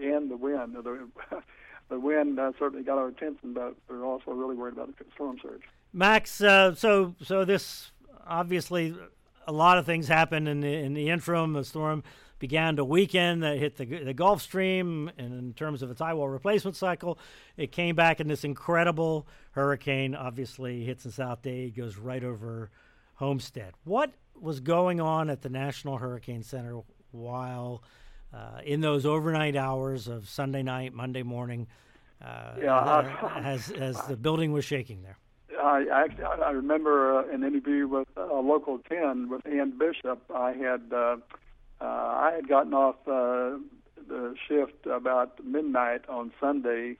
and 0.00 0.30
the 0.30 0.36
wind. 0.36 0.74
The, 0.74 1.08
the 1.88 2.00
wind 2.00 2.38
uh, 2.38 2.52
certainly 2.58 2.84
got 2.84 2.98
our 2.98 3.08
attention, 3.08 3.52
but 3.52 3.74
we 3.88 3.96
are 3.96 4.04
also 4.04 4.30
really 4.30 4.56
worried 4.56 4.74
about 4.74 4.96
the 4.96 5.04
storm 5.14 5.38
surge. 5.42 5.62
Max, 5.92 6.40
uh, 6.40 6.74
so 6.74 7.14
so 7.22 7.44
this 7.44 7.92
obviously 8.26 8.94
a 9.46 9.52
lot 9.52 9.78
of 9.78 9.86
things 9.86 10.08
happened 10.08 10.48
in 10.48 10.60
the, 10.60 10.72
in 10.72 10.94
the 10.94 11.08
interim. 11.08 11.52
The 11.52 11.64
storm 11.64 12.02
began 12.38 12.76
to 12.76 12.84
weaken. 12.84 13.40
That 13.40 13.58
hit 13.58 13.76
the, 13.76 13.84
the 13.84 14.14
Gulf 14.14 14.42
Stream, 14.42 15.10
and 15.16 15.38
in 15.38 15.52
terms 15.54 15.82
of 15.82 15.90
its 15.90 16.00
eye 16.00 16.12
wall 16.14 16.28
replacement 16.28 16.76
cycle, 16.76 17.18
it 17.56 17.72
came 17.72 17.94
back 17.94 18.20
in 18.20 18.28
this 18.28 18.44
incredible 18.44 19.26
hurricane. 19.52 20.14
Obviously, 20.14 20.84
hits 20.84 21.04
in 21.04 21.10
South 21.10 21.42
Dade, 21.42 21.76
goes 21.76 21.96
right 21.96 22.24
over 22.24 22.70
Homestead. 23.14 23.74
What 23.84 24.12
was 24.40 24.60
going 24.60 25.00
on 25.00 25.30
at 25.30 25.42
the 25.42 25.48
National 25.48 25.98
Hurricane 25.98 26.42
Center 26.42 26.80
while 27.12 27.84
uh, 28.34 28.60
in 28.64 28.80
those 28.80 29.06
overnight 29.06 29.54
hours 29.54 30.08
of 30.08 30.28
Sunday 30.28 30.62
night, 30.62 30.94
Monday 30.94 31.22
morning, 31.22 31.68
uh, 32.24 32.54
yeah, 32.60 32.76
uh, 32.76 33.40
as 33.44 33.70
as 33.70 34.00
the 34.06 34.16
building 34.16 34.52
was 34.52 34.64
shaking 34.64 35.02
there? 35.02 35.18
I 35.62 35.84
actually 35.92 36.24
I 36.24 36.50
remember 36.50 37.20
uh, 37.20 37.32
an 37.32 37.44
interview 37.44 37.86
with 37.86 38.08
a 38.16 38.40
Local 38.40 38.78
10 38.88 39.28
with 39.28 39.46
Ann 39.46 39.78
Bishop. 39.78 40.22
I 40.34 40.52
had 40.52 40.82
uh, 40.92 41.16
uh, 41.80 41.84
I 41.84 42.32
had 42.34 42.48
gotten 42.48 42.74
off 42.74 42.96
uh, 43.06 43.58
the 44.08 44.34
shift 44.48 44.86
about 44.86 45.44
midnight 45.44 46.08
on 46.08 46.32
Sunday, 46.40 46.96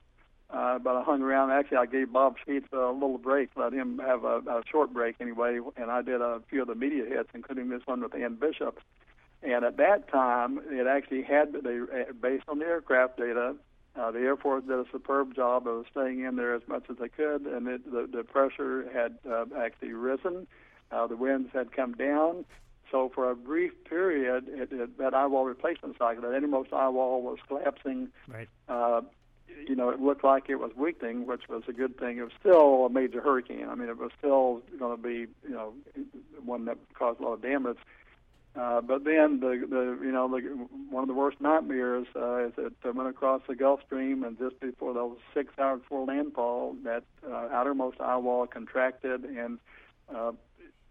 uh, 0.49 0.79
but 0.79 0.95
I 0.95 1.03
hung 1.03 1.21
around. 1.21 1.51
Actually, 1.51 1.77
I 1.77 1.85
gave 1.85 2.13
Bob 2.13 2.35
Sheets 2.45 2.67
a 2.71 2.91
little 2.91 3.17
break, 3.17 3.49
let 3.55 3.73
him 3.73 3.99
have 3.99 4.23
a, 4.23 4.37
a 4.47 4.61
short 4.71 4.93
break 4.93 5.17
anyway, 5.19 5.59
and 5.75 5.91
I 5.91 6.01
did 6.01 6.21
a 6.21 6.41
few 6.49 6.61
of 6.61 6.67
the 6.67 6.75
media 6.75 7.05
hits, 7.05 7.29
including 7.33 7.69
this 7.69 7.81
one 7.85 8.01
with 8.01 8.15
Ann 8.15 8.35
Bishop. 8.35 8.79
And 9.41 9.65
at 9.65 9.75
that 9.77 10.09
time, 10.09 10.61
it 10.69 10.87
actually 10.87 11.23
had 11.23 11.51
they 11.51 11.79
based 12.21 12.45
on 12.47 12.59
the 12.59 12.65
aircraft 12.65 13.17
data. 13.17 13.55
Uh, 13.95 14.09
the 14.11 14.19
Air 14.19 14.35
Force 14.35 14.63
did 14.63 14.79
a 14.79 14.85
superb 14.91 15.35
job 15.35 15.67
of 15.67 15.85
staying 15.91 16.23
in 16.23 16.35
there 16.35 16.55
as 16.55 16.63
much 16.67 16.83
as 16.89 16.97
they 16.97 17.09
could, 17.09 17.45
and 17.45 17.67
it, 17.67 17.91
the, 17.91 18.09
the 18.11 18.23
pressure 18.23 18.89
had 18.91 19.17
uh, 19.29 19.45
actually 19.57 19.93
risen. 19.93 20.47
Uh, 20.91 21.05
the 21.07 21.15
winds 21.15 21.49
had 21.53 21.71
come 21.71 21.93
down, 21.93 22.45
so 22.91 23.11
for 23.13 23.29
a 23.29 23.35
brief 23.35 23.71
period, 23.85 24.45
it, 24.47 24.71
it, 24.71 24.97
that 24.97 25.13
eye 25.13 25.27
wall 25.27 25.45
replacement 25.45 25.97
cycle, 25.97 26.23
that 26.23 26.35
innermost 26.35 26.73
eye 26.73 26.89
wall 26.89 27.21
was 27.21 27.37
collapsing. 27.47 28.09
Right. 28.27 28.47
Uh, 28.67 29.01
you 29.67 29.75
know, 29.75 29.89
it 29.89 30.01
looked 30.01 30.23
like 30.23 30.49
it 30.49 30.55
was 30.55 30.71
weakening, 30.75 31.25
which 31.25 31.47
was 31.47 31.63
a 31.67 31.73
good 31.73 31.97
thing. 31.97 32.17
It 32.17 32.23
was 32.23 32.31
still 32.39 32.85
a 32.85 32.89
major 32.89 33.21
hurricane. 33.21 33.67
I 33.69 33.75
mean, 33.75 33.89
it 33.89 33.97
was 33.97 34.11
still 34.17 34.61
going 34.77 34.95
to 34.95 35.01
be, 35.01 35.27
you 35.47 35.49
know, 35.49 35.73
one 36.43 36.65
that 36.65 36.77
caused 36.93 37.19
a 37.19 37.23
lot 37.23 37.33
of 37.33 37.41
damage. 37.41 37.77
Uh, 38.55 38.81
but 38.81 39.03
then 39.03 39.39
the 39.39 39.65
the 39.67 39.97
you 40.05 40.11
know 40.11 40.27
the 40.27 40.41
one 40.91 41.03
of 41.03 41.07
the 41.07 41.13
worst 41.13 41.41
nightmares 41.41 42.05
uh, 42.15 42.45
is 42.45 42.53
that 42.55 42.73
uh, 42.85 42.91
went 42.93 43.09
across 43.09 43.41
the 43.47 43.55
Gulf 43.55 43.79
Stream 43.85 44.23
and 44.23 44.37
just 44.37 44.59
before 44.59 44.93
those 44.93 45.17
six 45.33 45.53
hours 45.57 45.81
before 45.81 46.05
landfall, 46.05 46.75
that 46.83 47.03
uh, 47.27 47.47
outermost 47.51 47.99
eye 47.99 48.17
wall 48.17 48.45
contracted 48.45 49.23
and 49.23 49.57
uh, 50.13 50.33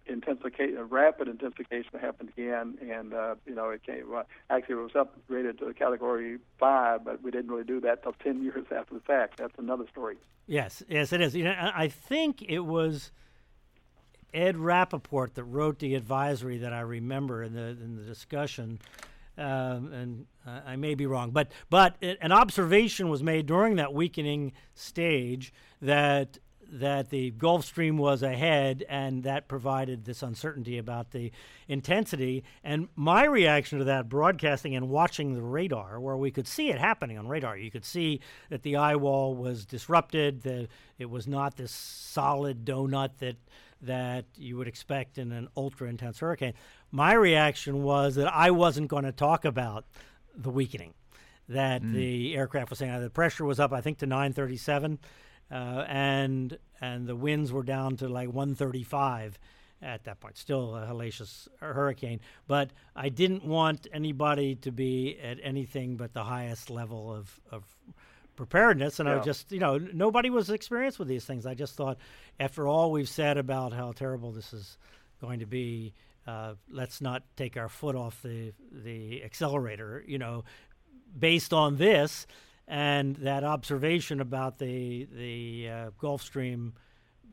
intensification, 0.06 0.76
rapid 0.90 1.28
intensification 1.28 2.00
happened 2.00 2.30
again, 2.36 2.78
and 2.90 3.14
uh, 3.14 3.36
you 3.46 3.54
know 3.54 3.70
it 3.70 3.84
came. 3.84 4.10
Well, 4.10 4.26
actually, 4.50 4.74
it 4.74 4.92
was 4.94 5.06
upgraded 5.06 5.60
to 5.60 5.66
the 5.66 5.74
category 5.74 6.38
five, 6.58 7.04
but 7.04 7.22
we 7.22 7.30
didn't 7.30 7.50
really 7.50 7.64
do 7.64 7.80
that 7.82 8.02
till 8.02 8.14
ten 8.14 8.42
years 8.42 8.66
after 8.74 8.94
the 8.94 9.00
fact. 9.00 9.38
That's 9.38 9.56
another 9.58 9.84
story. 9.90 10.16
Yes, 10.46 10.82
yes, 10.88 11.12
it 11.12 11.20
is. 11.20 11.36
You 11.36 11.44
know, 11.44 11.54
I 11.56 11.86
think 11.86 12.42
it 12.42 12.60
was 12.60 13.12
Ed 14.35 14.57
Rappaport 14.57 15.35
that 15.35 15.45
wrote 15.45 15.78
the 15.78 15.95
advisory 15.95 16.59
that 16.59 16.72
I 16.72 16.80
remember 16.80 17.43
in 17.43 17.55
the 17.55 17.68
in 17.83 17.97
the 17.97 18.03
discussion. 18.03 18.80
Um, 19.39 19.93
and 19.93 20.26
uh, 20.47 20.61
I 20.66 20.76
may 20.76 20.95
be 20.95 21.07
wrong, 21.07 21.30
but 21.30 21.51
but 21.70 21.97
it, 22.03 22.18
an 22.20 22.33
observation 22.33 23.09
was 23.09 23.22
made 23.22 23.47
during 23.47 23.76
that 23.76 23.95
weakening 23.95 24.53
stage 24.74 25.55
that 25.80 26.39
that 26.72 27.11
the 27.11 27.30
Gulf 27.33 27.66
Stream 27.66 27.99
was 27.99 28.22
ahead, 28.22 28.85
and 28.89 29.24
that 29.24 29.47
provided 29.47 30.05
this 30.05 30.22
uncertainty 30.22 30.78
about 30.78 31.11
the 31.11 31.30
intensity. 31.68 32.45
And 32.64 32.89
my 32.97 33.24
reaction 33.24 33.78
to 33.78 33.85
that, 33.85 34.09
broadcasting 34.09 34.74
and 34.74 34.89
watching 34.89 35.35
the 35.35 35.43
radar, 35.43 36.01
where 36.01 36.16
we 36.16 36.30
could 36.30 36.49
see 36.49 36.70
it 36.70 36.78
happening 36.78 37.18
on 37.18 37.28
radar, 37.28 37.59
you 37.59 37.70
could 37.70 37.85
see 37.85 38.20
that 38.49 38.62
the 38.62 38.76
eye 38.76 38.97
wall 38.97 39.37
was 39.37 39.66
disrupted. 39.66 40.43
That 40.43 40.68
it 40.99 41.11
was 41.11 41.26
not 41.26 41.57
this 41.57 41.72
solid 41.72 42.64
donut 42.64 43.18
that 43.18 43.37
that 43.83 44.24
you 44.37 44.57
would 44.57 44.68
expect 44.68 45.18
in 45.18 45.33
an 45.33 45.49
ultra 45.57 45.89
intense 45.89 46.20
hurricane. 46.20 46.55
My 46.91 47.12
reaction 47.12 47.83
was 47.83 48.14
that 48.14 48.33
I 48.33 48.51
wasn't 48.51 48.89
going 48.89 49.05
to 49.05 49.12
talk 49.12 49.45
about 49.45 49.85
the 50.35 50.51
weakening 50.51 50.95
that 51.49 51.83
mm. 51.83 51.93
the 51.93 52.35
aircraft 52.37 52.70
was 52.70 52.78
saying. 52.78 53.01
The 53.01 53.11
pressure 53.11 53.45
was 53.45 53.61
up, 53.61 53.72
I 53.72 53.80
think, 53.80 53.99
to 53.99 54.07
937, 54.07 54.99
uh, 55.51 55.55
and 55.89 56.57
and 56.80 57.07
the 57.07 57.16
winds 57.16 57.53
were 57.53 57.62
down 57.62 57.97
to 57.99 58.09
like 58.09 58.28
135 58.28 59.39
at 59.83 60.05
that 60.05 60.20
point. 60.20 60.37
Still 60.39 60.76
a 60.76 60.87
hellacious 60.87 61.49
hurricane, 61.61 62.20
but 62.47 62.70
I 62.95 63.09
didn't 63.09 63.45
want 63.45 63.87
anybody 63.93 64.55
to 64.57 64.72
be 64.72 65.18
at 65.20 65.39
anything 65.43 65.97
but 65.97 66.12
the 66.12 66.24
highest 66.24 66.70
level 66.70 67.12
of, 67.12 67.41
of 67.51 67.64
preparedness. 68.37 69.01
And 69.01 69.09
yeah. 69.09 69.20
I 69.20 69.20
just, 69.20 69.53
you 69.53 69.59
know, 69.59 69.78
nobody 69.78 70.30
was 70.30 70.51
experienced 70.51 70.99
with 70.99 71.09
these 71.09 71.24
things. 71.24 71.47
I 71.47 71.55
just 71.55 71.74
thought, 71.74 71.99
after 72.41 72.66
all 72.66 72.91
we've 72.91 73.09
said 73.09 73.39
about 73.39 73.72
how 73.72 73.93
terrible 73.93 74.33
this 74.33 74.53
is 74.53 74.78
going 75.20 75.41
to 75.41 75.47
be, 75.47 75.93
uh, 76.26 76.55
let's 76.70 77.01
not 77.01 77.22
take 77.37 77.57
our 77.57 77.68
foot 77.68 77.97
off 77.97 78.22
the 78.22 78.53
the 78.70 79.22
accelerator. 79.24 80.05
You 80.07 80.18
know, 80.18 80.45
based 81.18 81.53
on 81.53 81.76
this 81.76 82.26
and 82.68 83.16
that 83.16 83.45
observation 83.45 84.20
about 84.20 84.59
the 84.59 85.07
the 85.12 85.68
uh, 85.68 85.91
Gulf 85.99 86.22
Stream 86.22 86.74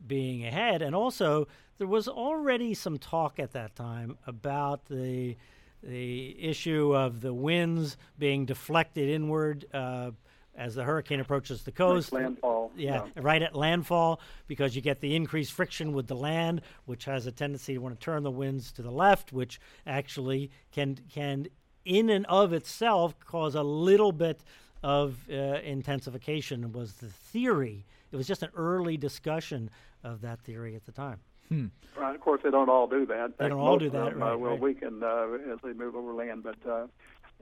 being 0.06 0.44
ahead, 0.44 0.82
and 0.82 0.94
also 0.94 1.46
there 1.78 1.86
was 1.86 2.08
already 2.08 2.74
some 2.74 2.98
talk 2.98 3.38
at 3.38 3.52
that 3.52 3.74
time 3.76 4.18
about 4.26 4.86
the 4.86 5.36
the 5.82 6.36
issue 6.38 6.94
of 6.94 7.20
the 7.20 7.32
winds 7.32 7.96
being 8.18 8.44
deflected 8.44 9.08
inward. 9.08 9.64
Uh, 9.72 10.10
as 10.54 10.74
the 10.74 10.84
hurricane 10.84 11.20
approaches 11.20 11.62
the 11.62 11.72
coast. 11.72 12.12
landfall. 12.12 12.70
Yeah, 12.76 13.04
yeah, 13.16 13.22
right 13.22 13.42
at 13.42 13.54
landfall 13.54 14.20
because 14.46 14.76
you 14.76 14.82
get 14.82 15.00
the 15.00 15.16
increased 15.16 15.52
friction 15.52 15.92
with 15.92 16.06
the 16.06 16.16
land, 16.16 16.62
which 16.84 17.04
has 17.04 17.26
a 17.26 17.32
tendency 17.32 17.74
to 17.74 17.78
want 17.78 17.98
to 17.98 18.04
turn 18.04 18.22
the 18.22 18.30
winds 18.30 18.72
to 18.72 18.82
the 18.82 18.90
left, 18.90 19.32
which 19.32 19.60
actually 19.86 20.50
can 20.72 20.98
can 21.12 21.48
in 21.84 22.10
and 22.10 22.26
of 22.26 22.52
itself 22.52 23.18
cause 23.20 23.54
a 23.54 23.62
little 23.62 24.12
bit 24.12 24.42
of 24.82 25.18
uh, 25.30 25.34
intensification 25.62 26.72
was 26.72 26.94
the 26.94 27.08
theory. 27.08 27.84
It 28.12 28.16
was 28.16 28.26
just 28.26 28.42
an 28.42 28.50
early 28.56 28.96
discussion 28.96 29.70
of 30.02 30.20
that 30.22 30.40
theory 30.40 30.74
at 30.74 30.84
the 30.86 30.92
time. 30.92 31.20
Hmm. 31.48 31.66
Right. 31.96 32.14
Of 32.14 32.20
course, 32.20 32.40
they 32.44 32.50
don't 32.50 32.68
all 32.68 32.86
do 32.86 33.04
that. 33.06 33.36
They 33.38 33.48
don't 33.48 33.58
all 33.58 33.78
do 33.78 33.90
that. 33.90 34.10
Them, 34.10 34.22
right, 34.22 34.32
uh, 34.32 34.38
will 34.38 34.50
right. 34.50 34.60
weaken 34.60 35.02
uh, 35.02 35.26
as 35.52 35.58
they 35.64 35.72
move 35.72 35.96
over 35.96 36.14
land, 36.14 36.44
but 36.44 36.56
uh, 36.68 36.86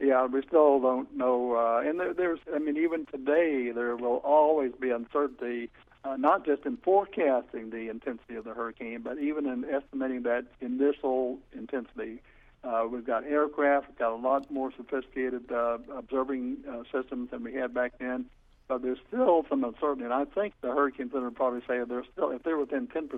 yeah, 0.01 0.26
we 0.26 0.42
still 0.42 0.80
don't 0.80 1.16
know. 1.16 1.57
Uh, 1.57 1.88
and 1.88 1.99
there, 1.99 2.14
there's, 2.14 2.40
I 2.55 2.59
mean, 2.59 2.76
even 2.76 3.07
today, 3.07 3.70
there 3.70 3.96
will 3.96 4.20
always 4.24 4.72
be 4.80 4.90
uncertainty, 4.90 5.70
uh, 6.05 6.16
not 6.16 6.44
just 6.44 6.64
in 6.64 6.76
forecasting 6.78 7.70
the 7.70 7.88
intensity 7.88 8.36
of 8.36 8.44
the 8.44 8.55
hurricane, 8.55 9.01
but 9.03 9.18
even 9.18 9.46
in 9.46 9.64
estimating 9.64 10.22
that 10.22 10.46
initial 10.61 11.38
intensity. 11.53 12.22
Uh, 12.64 12.84
we've 12.90 13.07
got 13.07 13.24
aircraft, 13.24 13.88
we've 13.88 13.99
got 13.99 14.12
a 14.12 14.16
lot 14.16 14.51
more 14.51 14.72
sophisticated 14.76 15.51
uh, 15.53 15.78
observing 15.96 16.57
uh, 16.68 16.82
systems 16.92 17.30
than 17.30 17.44
we 17.44 17.55
had 17.55 17.72
back 17.72 17.92
then. 17.99 18.26
But 18.69 18.83
there's 18.83 18.99
still 19.09 19.47
some 19.49 19.64
uncertainty, 19.64 20.05
and 20.05 20.12
I 20.12 20.27
think 20.27 20.53
the 20.61 20.69
Hurricane 20.69 21.09
Center 21.11 21.25
would 21.25 21.37
probably 21.37 21.61
say 21.61 21.81
they're 21.89 22.05
still, 22.12 22.31
if 22.33 22.43
they're 22.43 22.59
within 22.59 22.87
10% 22.87 23.11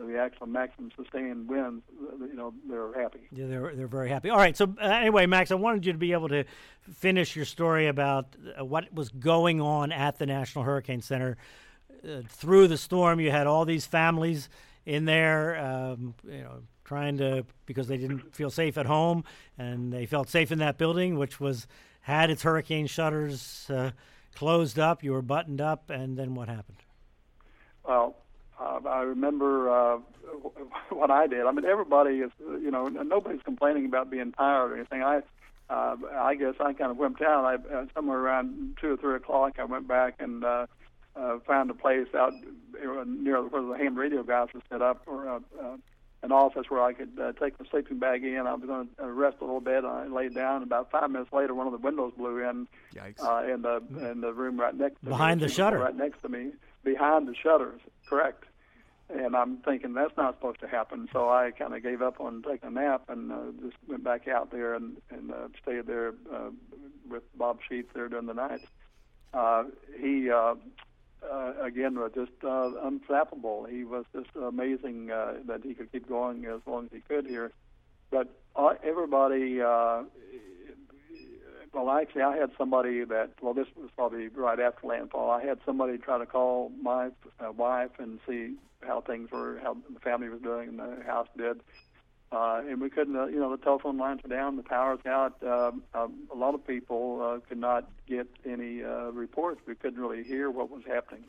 of 0.00 0.08
the 0.08 0.18
actual 0.18 0.48
maximum 0.48 0.90
sustained 0.96 1.48
winds, 1.48 1.84
you 2.20 2.34
know, 2.34 2.52
they're 2.68 2.92
happy. 3.00 3.20
Yeah, 3.30 3.46
they're 3.46 3.72
they're 3.76 3.86
very 3.86 4.08
happy. 4.08 4.30
All 4.30 4.38
right, 4.38 4.56
so 4.56 4.74
uh, 4.82 4.84
anyway, 4.84 5.26
Max, 5.26 5.52
I 5.52 5.54
wanted 5.54 5.86
you 5.86 5.92
to 5.92 5.98
be 5.98 6.10
able 6.10 6.28
to 6.30 6.44
finish 6.92 7.36
your 7.36 7.44
story 7.44 7.86
about 7.86 8.34
uh, 8.58 8.64
what 8.64 8.92
was 8.92 9.10
going 9.10 9.60
on 9.60 9.92
at 9.92 10.18
the 10.18 10.26
National 10.26 10.64
Hurricane 10.64 11.02
Center 11.02 11.36
uh, 12.04 12.22
through 12.28 12.66
the 12.66 12.76
storm. 12.76 13.20
You 13.20 13.30
had 13.30 13.46
all 13.46 13.64
these 13.64 13.86
families 13.86 14.48
in 14.86 15.04
there, 15.04 15.56
um, 15.56 16.14
you 16.24 16.42
know, 16.42 16.62
trying 16.84 17.18
to 17.18 17.46
because 17.66 17.86
they 17.86 17.96
didn't 17.96 18.34
feel 18.34 18.50
safe 18.50 18.76
at 18.76 18.86
home 18.86 19.22
and 19.56 19.92
they 19.92 20.06
felt 20.06 20.28
safe 20.28 20.50
in 20.50 20.58
that 20.58 20.78
building, 20.78 21.16
which 21.16 21.38
was 21.38 21.68
had 22.00 22.30
its 22.30 22.42
hurricane 22.42 22.86
shutters 22.86 23.68
uh, 23.70 23.90
closed 24.36 24.78
up. 24.78 25.02
You 25.02 25.12
were 25.12 25.22
buttoned 25.22 25.60
up, 25.60 25.90
and 25.90 26.16
then 26.16 26.34
what 26.34 26.48
happened? 26.48 26.78
Well, 27.86 28.16
uh, 28.60 28.80
I 28.88 29.00
remember 29.00 29.70
uh, 29.70 29.98
what 30.90 31.10
I 31.10 31.26
did. 31.26 31.46
I 31.46 31.52
mean, 31.52 31.64
everybody 31.64 32.18
is, 32.18 32.30
you 32.38 32.70
know, 32.70 32.86
nobody's 32.86 33.42
complaining 33.42 33.86
about 33.86 34.10
being 34.10 34.32
tired 34.32 34.72
or 34.72 34.76
anything. 34.76 35.02
I, 35.02 35.22
uh, 35.68 35.96
I 36.14 36.36
guess 36.36 36.54
I 36.60 36.72
kind 36.72 36.90
of 36.90 36.96
wimped 36.96 37.22
out. 37.22 37.44
I 37.44 37.74
uh, 37.74 37.86
somewhere 37.94 38.18
around 38.18 38.76
two 38.80 38.92
or 38.92 38.96
three 38.96 39.16
o'clock, 39.16 39.58
I 39.58 39.64
went 39.64 39.88
back 39.88 40.14
and 40.20 40.44
uh, 40.44 40.66
uh, 41.16 41.38
found 41.46 41.70
a 41.70 41.74
place 41.74 42.08
out 42.14 42.32
near 43.06 43.42
where 43.42 43.62
the 43.62 43.76
ham 43.76 43.96
radio 43.96 44.22
guys 44.22 44.48
were 44.54 44.62
set 44.70 44.82
up, 44.82 45.02
or 45.06 45.28
uh, 45.28 45.40
uh, 45.60 45.76
an 46.26 46.32
office 46.32 46.66
where 46.68 46.82
I 46.82 46.92
could 46.92 47.18
uh, 47.20 47.32
take 47.40 47.58
my 47.58 47.66
sleeping 47.70 48.00
bag 48.00 48.24
in. 48.24 48.46
I 48.46 48.54
was 48.54 48.64
going 48.66 48.88
to 48.98 49.06
rest 49.06 49.36
a 49.40 49.44
little 49.44 49.60
bit. 49.60 49.84
I 49.84 50.08
laid 50.08 50.34
down. 50.34 50.64
About 50.64 50.90
five 50.90 51.08
minutes 51.08 51.32
later, 51.32 51.54
one 51.54 51.68
of 51.68 51.72
the 51.72 51.78
windows 51.78 52.12
blew 52.16 52.42
in. 52.42 52.66
Yikes. 52.94 53.22
Uh, 53.22 53.52
in 53.52 53.62
the 53.62 54.10
in 54.10 54.20
the 54.20 54.32
room 54.32 54.58
right 54.58 54.74
next 54.74 55.00
to 55.00 55.06
behind 55.06 55.40
me, 55.40 55.46
the 55.46 55.52
shutter. 55.52 55.78
Right 55.78 55.96
next 55.96 56.20
to 56.22 56.28
me, 56.28 56.50
behind 56.82 57.28
the 57.28 57.34
shutters. 57.34 57.80
Correct. 58.08 58.44
And 59.08 59.36
I'm 59.36 59.58
thinking 59.58 59.94
that's 59.94 60.16
not 60.16 60.34
supposed 60.34 60.58
to 60.60 60.66
happen. 60.66 61.08
So 61.12 61.30
I 61.30 61.52
kind 61.52 61.74
of 61.74 61.82
gave 61.82 62.02
up 62.02 62.20
on 62.20 62.42
taking 62.42 62.70
a 62.70 62.72
nap 62.72 63.04
and 63.08 63.30
uh, 63.30 63.36
just 63.62 63.76
went 63.86 64.02
back 64.02 64.26
out 64.26 64.50
there 64.50 64.74
and 64.74 64.96
and 65.10 65.30
uh, 65.30 65.48
stayed 65.62 65.86
there 65.86 66.12
uh, 66.34 66.50
with 67.08 67.22
Bob 67.36 67.60
Sheets 67.68 67.90
there 67.94 68.08
during 68.08 68.26
the 68.26 68.34
night. 68.34 68.62
Uh, 69.32 69.64
he 70.00 70.28
uh, 70.28 70.56
uh, 71.22 71.52
again 71.62 71.98
was 71.98 72.12
just 72.14 72.32
uh, 72.42 72.70
unflappable. 72.84 73.68
He 73.68 73.84
was 73.84 74.04
just 74.14 74.28
amazing 74.36 75.10
uh, 75.10 75.34
that 75.46 75.62
he 75.64 75.74
could 75.74 75.90
keep 75.92 76.08
going 76.08 76.44
as 76.46 76.60
long 76.66 76.86
as 76.86 76.90
he 76.92 77.00
could 77.00 77.26
here. 77.26 77.52
But 78.10 78.28
uh, 78.54 78.74
everybody, 78.82 79.60
uh, 79.60 80.04
well, 81.72 81.90
actually, 81.90 82.22
I 82.22 82.36
had 82.36 82.50
somebody 82.56 83.04
that, 83.04 83.30
well, 83.42 83.52
this 83.52 83.66
was 83.76 83.90
probably 83.94 84.28
right 84.28 84.58
after 84.58 84.86
landfall. 84.86 85.30
I 85.30 85.44
had 85.44 85.58
somebody 85.66 85.98
try 85.98 86.18
to 86.18 86.26
call 86.26 86.70
my 86.80 87.10
uh, 87.40 87.52
wife 87.52 87.90
and 87.98 88.18
see 88.26 88.54
how 88.82 89.00
things 89.00 89.30
were, 89.30 89.58
how 89.62 89.76
the 89.92 90.00
family 90.00 90.28
was 90.28 90.40
doing, 90.40 90.68
and 90.70 90.78
the 90.78 91.02
house 91.04 91.28
did. 91.36 91.60
Uh, 92.32 92.60
and 92.68 92.80
we 92.80 92.90
couldn't, 92.90 93.16
uh, 93.16 93.26
you 93.26 93.38
know, 93.38 93.50
the 93.50 93.62
telephone 93.62 93.96
lines 93.98 94.20
were 94.22 94.28
down, 94.28 94.56
the 94.56 94.62
power's 94.62 94.98
out. 95.06 95.40
Um, 95.44 95.82
um, 95.94 96.14
a 96.32 96.36
lot 96.36 96.54
of 96.54 96.66
people 96.66 97.22
uh, 97.22 97.48
could 97.48 97.58
not 97.58 97.88
get 98.08 98.26
any 98.44 98.82
uh, 98.82 99.10
reports. 99.12 99.60
We 99.66 99.76
couldn't 99.76 100.00
really 100.00 100.24
hear 100.24 100.50
what 100.50 100.70
was 100.70 100.82
happening. 100.86 101.24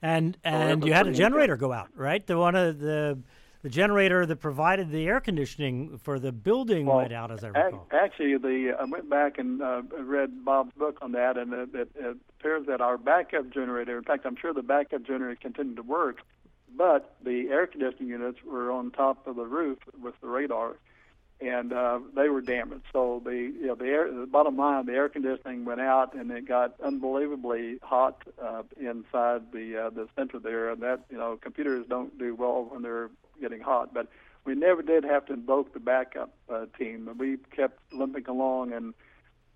And 0.00 0.38
and 0.44 0.84
you 0.84 0.92
had 0.92 1.08
a 1.08 1.12
generator 1.12 1.56
go 1.56 1.72
out, 1.72 1.88
right? 1.96 2.24
The 2.24 2.38
one 2.38 2.54
of 2.54 2.78
the 2.78 3.18
the 3.62 3.68
generator 3.68 4.24
that 4.24 4.36
provided 4.36 4.90
the 4.90 5.06
air 5.06 5.20
conditioning 5.20 5.98
for 5.98 6.20
the 6.20 6.30
building 6.30 6.86
well, 6.86 6.98
went 6.98 7.12
out, 7.12 7.32
as 7.32 7.42
I 7.42 7.48
recall. 7.48 7.88
Actually, 7.90 8.38
the 8.38 8.76
I 8.78 8.84
went 8.84 9.10
back 9.10 9.38
and 9.38 9.60
uh, 9.60 9.82
read 9.98 10.44
Bob's 10.44 10.72
book 10.74 10.98
on 11.02 11.12
that, 11.12 11.36
and 11.36 11.52
it, 11.52 11.74
it, 11.74 11.90
it 11.96 12.16
appears 12.38 12.66
that 12.66 12.80
our 12.80 12.96
backup 12.96 13.50
generator, 13.50 13.98
in 13.98 14.04
fact, 14.04 14.24
I'm 14.26 14.36
sure 14.36 14.54
the 14.54 14.62
backup 14.62 15.02
generator 15.02 15.38
continued 15.40 15.76
to 15.76 15.82
work, 15.82 16.18
but 16.76 17.16
the 17.22 17.48
air 17.50 17.66
conditioning 17.66 18.08
units 18.08 18.38
were 18.44 18.70
on 18.70 18.90
top 18.90 19.26
of 19.26 19.36
the 19.36 19.44
roof 19.44 19.78
with 20.00 20.14
the 20.20 20.28
radar, 20.28 20.76
and 21.40 21.72
uh, 21.72 22.00
they 22.14 22.28
were 22.28 22.40
damaged. 22.40 22.84
So 22.92 23.22
the 23.24 23.32
you 23.32 23.66
know 23.66 23.74
the, 23.74 23.86
air, 23.86 24.12
the 24.12 24.26
bottom 24.26 24.56
line, 24.56 24.86
the 24.86 24.92
air 24.92 25.08
conditioning 25.08 25.64
went 25.64 25.80
out, 25.80 26.14
and 26.14 26.30
it 26.30 26.46
got 26.46 26.74
unbelievably 26.80 27.78
hot 27.82 28.22
uh, 28.42 28.62
inside 28.80 29.52
the 29.52 29.86
uh, 29.86 29.90
the 29.90 30.08
center 30.16 30.38
there. 30.38 30.70
And 30.70 30.82
that 30.82 31.04
you 31.10 31.16
know 31.16 31.38
computers 31.40 31.86
don't 31.88 32.18
do 32.18 32.34
well 32.34 32.66
when 32.70 32.82
they're 32.82 33.10
getting 33.40 33.60
hot, 33.60 33.94
but 33.94 34.08
we 34.44 34.54
never 34.54 34.82
did 34.82 35.04
have 35.04 35.26
to 35.26 35.34
invoke 35.34 35.74
the 35.74 35.80
backup 35.80 36.30
uh, 36.48 36.66
team. 36.78 37.08
We 37.18 37.36
kept 37.54 37.80
limping 37.92 38.26
along 38.26 38.72
and 38.72 38.94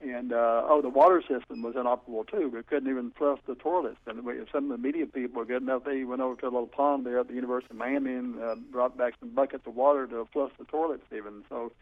and 0.03 0.32
uh, 0.32 0.64
oh, 0.68 0.82
the 0.82 0.88
water 0.88 1.22
system 1.22 1.62
was 1.62 1.76
inoperable 1.76 2.24
too. 2.24 2.48
We 2.48 2.62
couldn't 2.62 2.90
even 2.90 3.12
flush 3.12 3.38
the 3.46 3.55
toilets. 3.55 3.98
And 4.07 4.24
we, 4.24 4.34
some 4.53 4.70
of 4.70 4.80
the 4.80 4.82
media 4.82 5.07
people 5.07 5.40
were 5.40 5.44
good 5.44 5.62
enough. 5.62 5.84
They 5.84 6.05
went 6.05 6.20
over 6.20 6.40
to 6.40 6.46
a 6.46 6.50
little 6.50 6.66
pond 6.66 7.07
there 7.07 7.20
at 7.20 7.28
the 7.28 7.34
University 7.34 7.70
of 7.72 7.76
Miami 7.76 8.14
and 8.14 8.42
uh, 8.42 8.57
brought 8.70 8.96
back 8.96 9.14
some 9.20 9.30
buckets 9.30 9.66
of 9.66 9.76
water 9.76 10.07
to 10.09 10.26
flush 10.32 10.50
the 10.59 10.64
toilets 10.64 11.05
even. 11.14 11.44
So, 11.48 11.72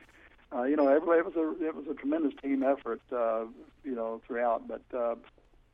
uh, 0.54 0.64
you 0.64 0.76
know, 0.76 0.88
it, 0.94 1.04
was 1.04 1.34
a 1.36 1.64
it 1.64 1.74
was 1.74 1.86
a 1.90 1.94
tremendous 1.94 2.34
team 2.42 2.62
effort, 2.62 3.00
uh, 3.10 3.44
you 3.84 3.94
know, 3.94 4.20
throughout. 4.26 4.68
But 4.68 4.82
uh, 4.92 5.14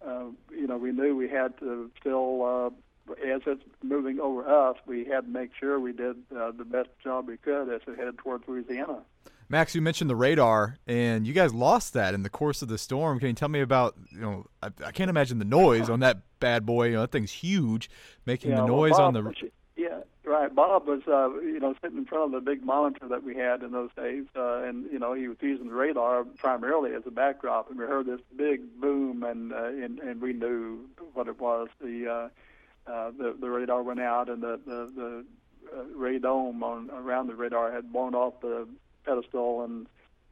uh, 0.06 0.26
you 0.50 0.66
know, 0.66 0.76
we 0.76 0.92
knew 0.92 1.16
we 1.16 1.28
had 1.28 1.58
to 1.58 1.90
still 2.00 2.44
uh, 2.44 2.70
as 3.10 3.42
it's 3.46 3.62
moving 3.82 4.20
over 4.20 4.48
us, 4.48 4.76
we 4.86 5.04
had 5.04 5.22
to 5.22 5.28
make 5.28 5.50
sure 5.58 5.78
we 5.78 5.92
did 5.92 6.16
uh, 6.36 6.50
the 6.52 6.64
best 6.64 6.88
job 7.02 7.28
we 7.28 7.36
could 7.36 7.72
as 7.72 7.80
it 7.86 7.98
headed 7.98 8.18
towards 8.18 8.46
Louisiana. 8.48 9.02
Max, 9.48 9.74
you 9.74 9.80
mentioned 9.80 10.10
the 10.10 10.16
radar, 10.16 10.76
and 10.86 11.26
you 11.26 11.32
guys 11.32 11.54
lost 11.54 11.92
that 11.92 12.14
in 12.14 12.22
the 12.22 12.28
course 12.28 12.62
of 12.62 12.68
the 12.68 12.78
storm. 12.78 13.20
Can 13.20 13.28
you 13.28 13.34
tell 13.34 13.48
me 13.48 13.60
about, 13.60 13.94
you 14.10 14.20
know, 14.20 14.46
I, 14.60 14.70
I 14.84 14.90
can't 14.90 15.08
imagine 15.08 15.38
the 15.38 15.44
noise 15.44 15.88
on 15.88 16.00
that 16.00 16.18
bad 16.40 16.66
boy. 16.66 16.88
You 16.88 16.94
know, 16.94 17.00
that 17.02 17.12
thing's 17.12 17.30
huge, 17.30 17.88
making 18.24 18.50
yeah, 18.50 18.62
the 18.62 18.66
noise 18.66 18.92
well, 18.92 19.02
on 19.02 19.14
the. 19.14 19.32
Yeah, 19.76 20.00
right. 20.24 20.52
Bob 20.52 20.88
was, 20.88 21.02
uh, 21.06 21.38
you 21.40 21.60
know, 21.60 21.74
sitting 21.80 21.98
in 21.98 22.06
front 22.06 22.24
of 22.24 22.30
the 22.32 22.40
big 22.40 22.64
monitor 22.64 23.06
that 23.08 23.22
we 23.22 23.36
had 23.36 23.62
in 23.62 23.70
those 23.70 23.90
days, 23.96 24.24
uh, 24.34 24.62
and 24.62 24.90
you 24.90 24.98
know, 24.98 25.12
he 25.12 25.28
was 25.28 25.36
using 25.40 25.68
the 25.68 25.74
radar 25.74 26.24
primarily 26.24 26.92
as 26.94 27.02
a 27.06 27.10
backdrop, 27.12 27.70
and 27.70 27.78
we 27.78 27.84
heard 27.84 28.06
this 28.06 28.20
big 28.34 28.80
boom, 28.80 29.22
and 29.22 29.52
uh, 29.52 29.66
and, 29.66 30.00
and 30.00 30.20
we 30.20 30.32
knew 30.32 30.88
what 31.14 31.28
it 31.28 31.38
was. 31.38 31.68
The 31.80 32.08
uh, 32.08 32.90
uh, 32.90 33.10
the, 33.16 33.36
the 33.38 33.48
radar 33.48 33.82
went 33.82 34.00
out, 34.00 34.28
and 34.28 34.42
the 34.42 34.58
the, 34.66 34.92
the 34.96 35.24
uh, 35.72 35.84
radome 35.96 36.62
on 36.62 36.90
around 36.90 37.28
the 37.28 37.34
radar 37.34 37.70
had 37.70 37.92
blown 37.92 38.14
off 38.14 38.40
the 38.40 38.66
pedestal, 39.06 39.62
and 39.62 39.86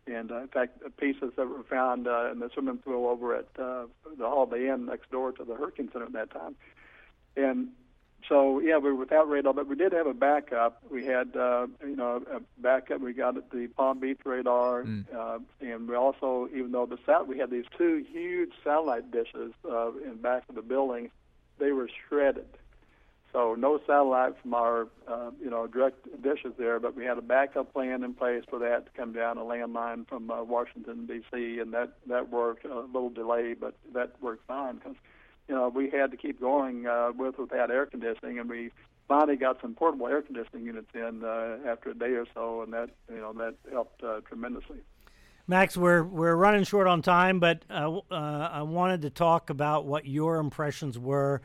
and 0.07 0.31
uh, 0.31 0.43
in 0.43 0.49
fact, 0.49 0.83
pieces 0.99 1.33
that 1.37 1.49
were 1.49 1.63
found 1.63 2.07
uh, 2.07 2.31
in 2.31 2.41
the 2.41 2.51
swimming 2.53 2.79
pool 2.79 3.09
over 3.09 3.35
at 3.35 3.49
uh, 3.59 3.85
the 4.19 4.29
Holiday 4.29 4.69
Inn 4.69 4.87
next 4.87 5.11
door 5.11 5.33
to 5.33 5.45
the 5.45 5.55
Hurricane 5.55 5.89
Center 5.93 6.07
at 6.07 6.13
that 6.13 6.31
time, 6.31 6.57
and 7.37 7.69
so 8.29 8.59
yeah, 8.61 8.79
we 8.79 8.91
were 8.91 8.95
without 8.95 9.29
radar, 9.29 9.53
but 9.53 9.67
we 9.67 9.77
did 9.77 9.93
have 9.93 10.07
a 10.07 10.15
backup. 10.15 10.83
We 10.91 11.05
had 11.05 11.37
uh, 11.37 11.67
you 11.83 11.97
know 11.97 12.23
a 12.33 12.41
backup. 12.61 13.01
We 13.01 13.13
got 13.13 13.35
the 13.51 13.67
Palm 13.69 14.01
Beach 14.01 14.21
radar, 14.25 14.85
mm. 14.85 15.05
uh, 15.15 15.39
and 15.61 15.89
we 15.89 15.95
also, 15.95 16.49
even 16.55 16.73
though 16.73 16.87
the 16.87 16.99
sat, 17.05 17.27
we 17.27 17.39
had 17.39 17.51
these 17.51 17.67
two 17.77 18.05
huge 18.11 18.53
satellite 18.63 19.11
dishes 19.11 19.53
uh, 19.69 19.91
in 19.99 20.17
back 20.17 20.45
of 20.49 20.55
the 20.55 20.63
building. 20.63 21.11
They 21.59 21.73
were 21.73 21.89
shredded. 22.09 22.47
So 23.35 23.57
no 23.59 23.81
satellite 23.85 24.35
from 24.41 24.55
our, 24.55 24.87
uh, 25.09 25.33
you 25.43 25.51
know, 25.51 25.67
direct 25.67 26.07
dishes 26.23 26.53
there, 26.57 26.79
but 26.79 26.95
we 26.95 27.05
had 27.05 27.19
a 27.19 27.23
backup 27.23 27.73
plan 27.73 28.05
in 28.05 28.15
place 28.15 28.45
for 28.49 28.61
that 28.61 28.87
to 28.87 28.93
come 28.97 29.13
down 29.13 29.39
a 29.39 29.41
landline 29.41 30.09
from 30.09 30.31
uh, 30.31 30.45
Washington 30.45 31.07
D.C. 31.07 31.59
and 31.59 31.75
that 31.75 31.95
that 32.07 32.31
worked 32.31 32.65
a 32.65 32.83
little 32.83 33.11
delay, 33.11 33.55
but 33.55 33.75
that 33.93 34.13
worked 34.23 34.47
fine 34.47 34.77
because, 34.77 34.95
you 35.49 35.55
know, 35.57 35.69
we 35.69 35.91
had 35.91 36.13
to 36.13 36.17
keep 36.17 36.41
going 36.41 36.87
uh, 36.87 37.11
with 37.17 37.37
without 37.37 37.73
air 37.73 37.87
conditioning, 37.87 38.39
and 38.39 38.49
we 38.49 38.71
finally 39.09 39.35
got 39.35 39.61
some 39.61 39.75
portable 39.75 40.07
air 40.07 40.23
conditioning 40.23 40.65
units 40.65 40.91
in 40.95 41.25
uh, 41.25 41.59
after 41.67 41.91
a 41.91 41.95
day 41.95 42.13
or 42.13 42.27
so, 42.35 42.63
and 42.63 42.73
that 42.73 42.91
you 43.11 43.19
know 43.19 43.33
that 43.33 43.57
helped 43.73 44.01
uh, 44.05 44.21
tremendously. 44.29 44.79
Max, 45.49 45.77
we're 45.77 46.05
we're 46.05 46.37
running 46.37 46.63
short 46.63 46.87
on 46.87 47.03
time, 47.03 47.41
but 47.41 47.65
uh, 47.69 47.99
uh, 48.13 48.15
I 48.53 48.63
wanted 48.63 49.03
to 49.03 49.11
talk 49.11 49.51
about 49.51 49.87
what 49.87 50.07
your 50.07 50.37
impressions 50.37 51.01
were 51.01 51.43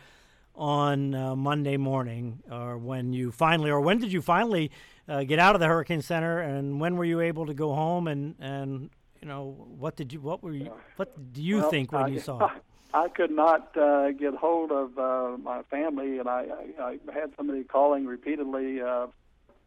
on 0.60 1.16
uh, 1.16 1.36
Monday 1.36 1.78
morning, 1.78 2.44
or 2.52 2.78
when 2.78 3.14
you 3.14 3.32
finally, 3.32 3.72
or 3.72 3.80
when 3.80 3.98
did 3.98 4.12
you 4.12 4.22
finally 4.22 4.70
uh, 5.08 5.24
get 5.24 5.40
out 5.40 5.56
of 5.56 5.62
the 5.62 5.68
Hurricane 5.68 6.02
Center, 6.02 6.40
and 6.42 6.80
when 6.80 6.98
were 6.98 7.06
you 7.06 7.22
able 7.22 7.46
to 7.46 7.54
go 7.54 7.74
home, 7.74 8.08
and 8.08 8.36
and 8.40 8.90
you 9.22 9.28
know 9.28 9.56
what 9.78 9.96
did 9.96 10.12
you, 10.14 10.20
what 10.20 10.44
were 10.44 10.52
you, 10.52 10.72
what 10.98 11.34
do 11.34 11.42
you 11.42 11.60
well, 11.60 11.70
think 11.72 11.92
when 11.92 12.04
I, 12.04 12.08
you 12.10 12.20
saw? 12.20 12.46
it? 12.46 12.52
I 12.94 13.08
could 13.08 13.32
not 13.32 13.78
uh, 13.78 14.12
get 14.12 14.34
hold 14.34 14.72
of 14.72 14.98
uh, 14.98 15.38
my 15.38 15.62
family, 15.64 16.18
and 16.18 16.28
I, 16.28 16.48
I, 16.80 17.00
I 17.08 17.14
had 17.14 17.32
somebody 17.38 17.64
calling 17.64 18.08
repeatedly, 18.08 18.82
uh, 18.82 19.08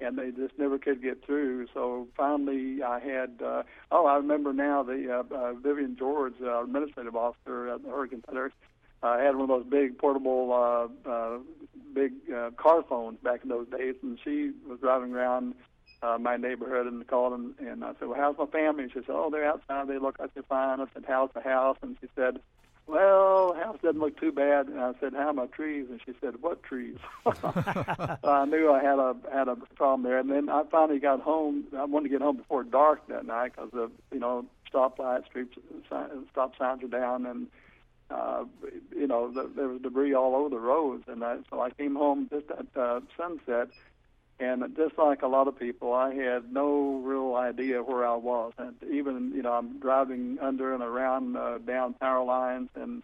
and 0.00 0.18
they 0.18 0.32
just 0.32 0.58
never 0.58 0.76
could 0.76 1.00
get 1.00 1.24
through. 1.24 1.68
So 1.72 2.08
finally, 2.16 2.82
I 2.82 2.98
had. 2.98 3.40
Uh, 3.40 3.62
oh, 3.92 4.06
I 4.06 4.16
remember 4.16 4.52
now 4.52 4.82
the 4.82 5.20
uh, 5.20 5.34
uh, 5.34 5.52
Vivian 5.54 5.96
George, 5.96 6.34
uh, 6.42 6.64
administrative 6.64 7.14
officer 7.14 7.68
at 7.68 7.82
the 7.84 7.90
Hurricane 7.90 8.24
Center 8.26 8.52
I 9.02 9.20
had 9.20 9.34
one 9.36 9.42
of 9.42 9.48
those 9.48 9.66
big 9.66 9.98
portable, 9.98 10.52
uh, 10.52 11.08
uh, 11.08 11.38
big 11.92 12.12
uh, 12.32 12.50
car 12.56 12.82
phones 12.88 13.18
back 13.22 13.40
in 13.42 13.48
those 13.48 13.68
days, 13.68 13.96
and 14.02 14.18
she 14.22 14.52
was 14.68 14.78
driving 14.80 15.12
around 15.12 15.54
uh, 16.02 16.18
my 16.18 16.36
neighborhood 16.36 16.86
and 16.86 17.06
called 17.06 17.32
and, 17.32 17.54
and 17.58 17.84
I 17.84 17.92
said, 17.98 18.08
"Well, 18.08 18.18
how's 18.18 18.38
my 18.38 18.46
family?" 18.46 18.84
And 18.84 18.92
she 18.92 19.00
said, 19.00 19.10
"Oh, 19.10 19.30
they're 19.30 19.44
outside. 19.44 19.88
They 19.88 19.98
look 19.98 20.18
like 20.18 20.34
they're 20.34 20.42
fine." 20.42 20.80
I 20.80 20.86
said, 20.94 21.04
"How's 21.06 21.30
the 21.34 21.40
house?" 21.40 21.76
And 21.82 21.96
she 22.00 22.08
said, 22.16 22.40
"Well, 22.86 23.54
house 23.54 23.78
doesn't 23.82 24.00
look 24.00 24.18
too 24.18 24.32
bad." 24.32 24.66
And 24.66 24.80
I 24.80 24.92
said, 25.00 25.14
"How 25.14 25.32
my 25.32 25.46
trees?" 25.46 25.86
And 25.90 26.00
she 26.04 26.12
said, 26.20 26.42
"What 26.42 26.62
trees?" 26.62 26.96
so 27.24 27.52
I 28.24 28.44
knew 28.46 28.72
I 28.72 28.82
had 28.82 28.98
a 28.98 29.16
had 29.32 29.48
a 29.48 29.56
problem 29.76 30.02
there. 30.02 30.18
And 30.18 30.30
then 30.30 30.48
I 30.48 30.64
finally 30.70 30.98
got 30.98 31.20
home. 31.20 31.64
I 31.76 31.84
wanted 31.84 32.08
to 32.08 32.10
get 32.10 32.22
home 32.22 32.36
before 32.36 32.64
dark 32.64 33.06
that 33.08 33.24
night 33.24 33.52
because 33.54 33.70
the 33.72 33.90
you 34.12 34.18
know 34.18 34.46
stoplights, 34.72 35.26
street 35.26 35.48
stop 36.30 36.56
signs 36.58 36.82
are 36.82 36.88
down, 36.88 37.26
and 37.26 37.46
uh, 38.12 38.44
you 38.94 39.06
know, 39.06 39.30
the, 39.30 39.50
there 39.54 39.68
was 39.68 39.80
debris 39.80 40.14
all 40.14 40.34
over 40.34 40.50
the 40.50 40.58
roads, 40.58 41.04
and 41.08 41.24
I, 41.24 41.38
so 41.50 41.60
I 41.60 41.70
came 41.70 41.94
home 41.94 42.28
just 42.30 42.50
at 42.50 42.66
uh, 42.76 43.00
sunset, 43.16 43.68
and 44.38 44.64
just 44.76 44.98
like 44.98 45.22
a 45.22 45.28
lot 45.28 45.48
of 45.48 45.58
people, 45.58 45.92
I 45.92 46.14
had 46.14 46.52
no 46.52 47.00
real 47.04 47.34
idea 47.34 47.82
where 47.82 48.06
I 48.06 48.16
was, 48.16 48.52
and 48.58 48.74
even 48.90 49.32
you 49.34 49.42
know, 49.42 49.52
I'm 49.52 49.78
driving 49.78 50.38
under 50.40 50.74
and 50.74 50.82
around 50.82 51.36
uh, 51.36 51.58
down 51.58 51.94
power 51.94 52.24
lines, 52.24 52.68
and 52.74 53.02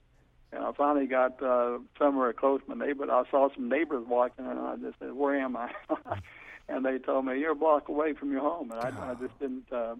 and 0.53 0.65
I 0.65 0.73
finally 0.73 1.07
got 1.07 1.43
uh, 1.43 1.79
somewhere 1.99 2.33
close 2.33 2.61
to 2.63 2.75
my 2.75 2.87
neighbor. 2.87 3.11
I 3.11 3.23
saw 3.31 3.49
some 3.55 3.69
neighbors 3.69 4.05
walking, 4.07 4.47
and 4.47 4.59
I 4.59 4.77
just 4.77 4.99
said, 4.99 5.13
"Where 5.13 5.37
am 5.37 5.57
I?" 5.57 5.71
and 6.69 6.85
they 6.85 6.99
told 6.99 7.27
me, 7.27 7.39
"You're 7.39 7.53
a 7.53 7.57
block 7.57 7.89
away 7.89 8.15
from 8.15 8.33
your 8.33 8.41
home," 8.41 8.73
and 8.73 8.81
I, 8.81 9.11
I 9.11 9.15
just 9.15 9.39
didn't 9.39 9.73
uh, 9.73 9.95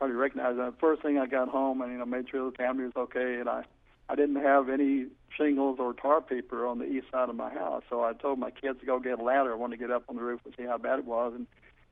recognize 0.00 0.56
that. 0.56 0.74
First 0.80 1.02
thing 1.02 1.18
I 1.18 1.26
got 1.26 1.48
home, 1.48 1.80
and 1.82 1.92
you 1.92 1.98
know, 1.98 2.06
made 2.06 2.28
sure 2.30 2.50
the 2.50 2.56
family 2.56 2.84
was 2.84 2.96
okay, 2.96 3.40
and 3.40 3.48
I 3.48 3.64
I 4.12 4.14
didn't 4.14 4.42
have 4.42 4.68
any 4.68 5.06
shingles 5.34 5.78
or 5.80 5.94
tar 5.94 6.20
paper 6.20 6.66
on 6.66 6.78
the 6.78 6.84
east 6.84 7.06
side 7.10 7.30
of 7.30 7.34
my 7.34 7.48
house, 7.48 7.82
so 7.88 8.04
I 8.04 8.12
told 8.12 8.38
my 8.38 8.50
kids 8.50 8.78
to 8.80 8.86
go 8.86 9.00
get 9.00 9.18
a 9.18 9.22
ladder. 9.22 9.52
I 9.52 9.56
wanted 9.56 9.78
to 9.78 9.82
get 9.82 9.90
up 9.90 10.04
on 10.10 10.16
the 10.16 10.22
roof 10.22 10.40
and 10.44 10.52
see 10.54 10.64
how 10.64 10.76
bad 10.76 10.98
it 10.98 11.06
was, 11.06 11.32
and 11.34 11.46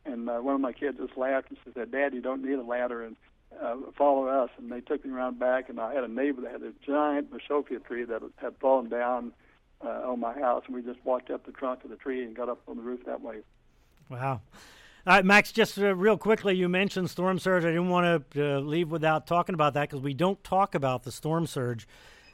and 0.05 0.29
uh, 0.29 0.39
one 0.39 0.55
of 0.55 0.61
my 0.61 0.73
kids 0.73 0.99
just 0.99 1.17
laughed 1.17 1.49
and 1.49 1.59
said, 1.75 1.91
"Dad, 1.91 2.13
you 2.13 2.21
don't 2.21 2.45
need 2.45 2.59
a 2.59 2.63
ladder 2.63 3.03
and 3.03 3.17
uh, 3.59 3.77
follow 3.97 4.27
us." 4.27 4.51
And 4.59 4.71
they 4.71 4.83
took 4.83 5.03
me 5.03 5.13
around 5.13 5.39
back, 5.39 5.71
and 5.71 5.81
I 5.81 5.95
had 5.95 6.05
a 6.05 6.09
neighbor 6.09 6.43
that 6.43 6.53
had 6.53 6.63
a 6.63 6.73
giant 6.87 7.31
Bischofia 7.33 7.83
tree 7.83 8.05
that 8.05 8.21
had 8.37 8.55
fallen 8.59 8.91
down 8.91 9.33
uh, 9.83 10.11
on 10.11 10.21
my 10.21 10.39
house, 10.39 10.65
and 10.67 10.77
we 10.77 10.83
just 10.83 11.03
walked 11.07 11.31
up 11.31 11.47
the 11.47 11.53
trunk 11.53 11.85
of 11.85 11.91
the 11.91 11.97
tree 11.97 12.23
and 12.23 12.37
got 12.37 12.51
up 12.51 12.61
on 12.69 12.77
the 12.77 12.83
roof 12.83 13.01
that 13.07 13.23
way. 13.23 13.39
Wow. 14.11 14.43
Right, 15.07 15.25
Max, 15.25 15.51
just 15.51 15.79
uh, 15.79 15.95
real 15.95 16.19
quickly, 16.19 16.55
you 16.57 16.69
mentioned 16.69 17.09
storm 17.09 17.39
surge. 17.39 17.65
I 17.65 17.69
didn't 17.69 17.89
want 17.89 18.31
to 18.33 18.57
uh, 18.57 18.61
leave 18.61 18.91
without 18.91 19.27
talking 19.27 19.55
about 19.55 19.73
that 19.73 19.89
because 19.89 20.03
we 20.03 20.13
don't 20.13 20.43
talk 20.45 20.75
about 20.75 21.05
the 21.05 21.13
storm 21.13 21.47
surge 21.47 21.89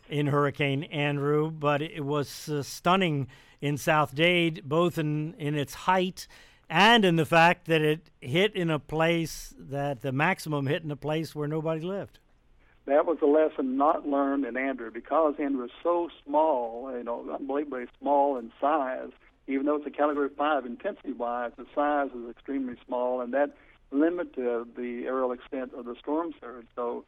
in 0.08 0.26
Hurricane 0.26 0.82
Andrew, 0.84 1.50
but 1.50 1.80
it 1.80 2.04
was 2.04 2.48
uh, 2.48 2.64
stunning 2.64 3.28
in 3.60 3.76
South 3.76 4.16
Dade, 4.16 4.62
both 4.64 4.98
in, 4.98 5.34
in 5.34 5.54
its 5.54 5.74
height 5.74 6.26
and 6.68 7.04
in 7.04 7.14
the 7.14 7.24
fact 7.24 7.66
that 7.66 7.82
it 7.82 8.10
hit 8.20 8.56
in 8.56 8.68
a 8.70 8.80
place 8.80 9.54
that 9.56 10.02
the 10.02 10.10
maximum 10.10 10.66
hit 10.66 10.82
in 10.82 10.90
a 10.90 10.96
place 10.96 11.36
where 11.36 11.46
nobody 11.46 11.80
lived. 11.80 12.18
That 12.86 13.06
was 13.06 13.18
a 13.22 13.26
lesson 13.26 13.76
not 13.76 14.08
learned 14.08 14.44
in 14.44 14.56
Andrew 14.56 14.90
because 14.90 15.34
Andrew 15.38 15.64
is 15.64 15.70
so 15.84 16.08
small, 16.24 16.92
you 16.96 17.04
know, 17.04 17.28
unbelievably 17.32 17.86
small 18.00 18.36
in 18.36 18.52
size. 18.60 19.10
Even 19.48 19.66
though 19.66 19.76
it's 19.76 19.86
a 19.86 19.90
Category 19.90 20.28
Five 20.36 20.66
intensity-wise, 20.66 21.52
the 21.56 21.66
size 21.74 22.10
is 22.10 22.30
extremely 22.30 22.74
small, 22.86 23.20
and 23.20 23.32
that 23.32 23.54
limited 23.90 24.74
the 24.76 25.04
aerial 25.06 25.32
extent 25.32 25.72
of 25.74 25.84
the 25.84 25.94
storm 26.00 26.32
surge. 26.40 26.66
So 26.74 27.04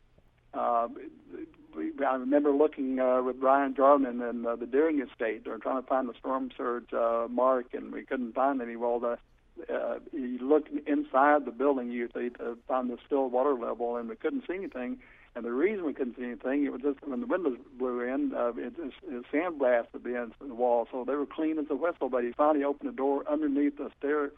uh, 0.55 0.89
I 1.77 2.15
remember 2.15 2.53
looking 2.53 3.01
uh, 3.01 3.23
with 3.23 3.41
Brian 3.41 3.75
Jarvinen 3.75 4.29
and 4.29 4.47
uh, 4.47 4.57
the 4.57 4.67
Deering 4.67 5.01
Estate, 5.01 5.47
or 5.47 5.59
trying 5.59 5.83
to 5.83 5.89
find 5.89 6.09
the 6.09 6.15
storm 6.19 6.51
surge 6.57 6.93
uh, 6.93 7.27
mark, 7.29 7.75
and 7.75 7.93
we 7.93 8.05
couldn't 8.05 8.35
find 8.35 8.63
any. 8.63 8.77
Well, 8.77 9.01
the 9.01 9.19
uh, 9.69 9.99
you 10.13 10.39
looked 10.41 10.71
inside 10.87 11.45
the 11.45 11.51
building 11.51 11.91
usually 11.91 12.31
to 12.31 12.57
find 12.69 12.89
the 12.89 12.99
still 13.05 13.29
water 13.29 13.55
level, 13.55 13.97
and 13.97 14.09
we 14.09 14.17
couldn't 14.17 14.45
see 14.47 14.55
anything. 14.55 14.99
And 15.35 15.45
the 15.45 15.53
reason 15.53 15.85
we 15.85 15.93
couldn't 15.93 16.17
see 16.17 16.25
anything, 16.25 16.65
it 16.65 16.73
was 16.73 16.83
just 16.83 16.99
when 17.07 17.21
the 17.21 17.27
windows 17.27 17.59
blew 17.79 18.01
in, 18.01 18.35
uh, 18.35 18.53
it 18.57 18.77
just 18.77 18.97
it 19.07 19.25
sandblasted 19.33 20.03
the 20.03 20.19
ends 20.19 20.35
of 20.41 20.49
the 20.49 20.55
wall, 20.55 20.89
so 20.91 21.05
they 21.05 21.15
were 21.15 21.27
clean 21.27 21.59
as 21.59 21.67
a 21.71 21.77
whistle. 21.77 22.09
But 22.09 22.25
he 22.25 22.33
finally 22.33 22.65
opened 22.65 22.91
the 22.91 22.97
door 22.97 23.25
underneath 23.31 23.77
the 23.77 23.91
stair, 23.99 24.33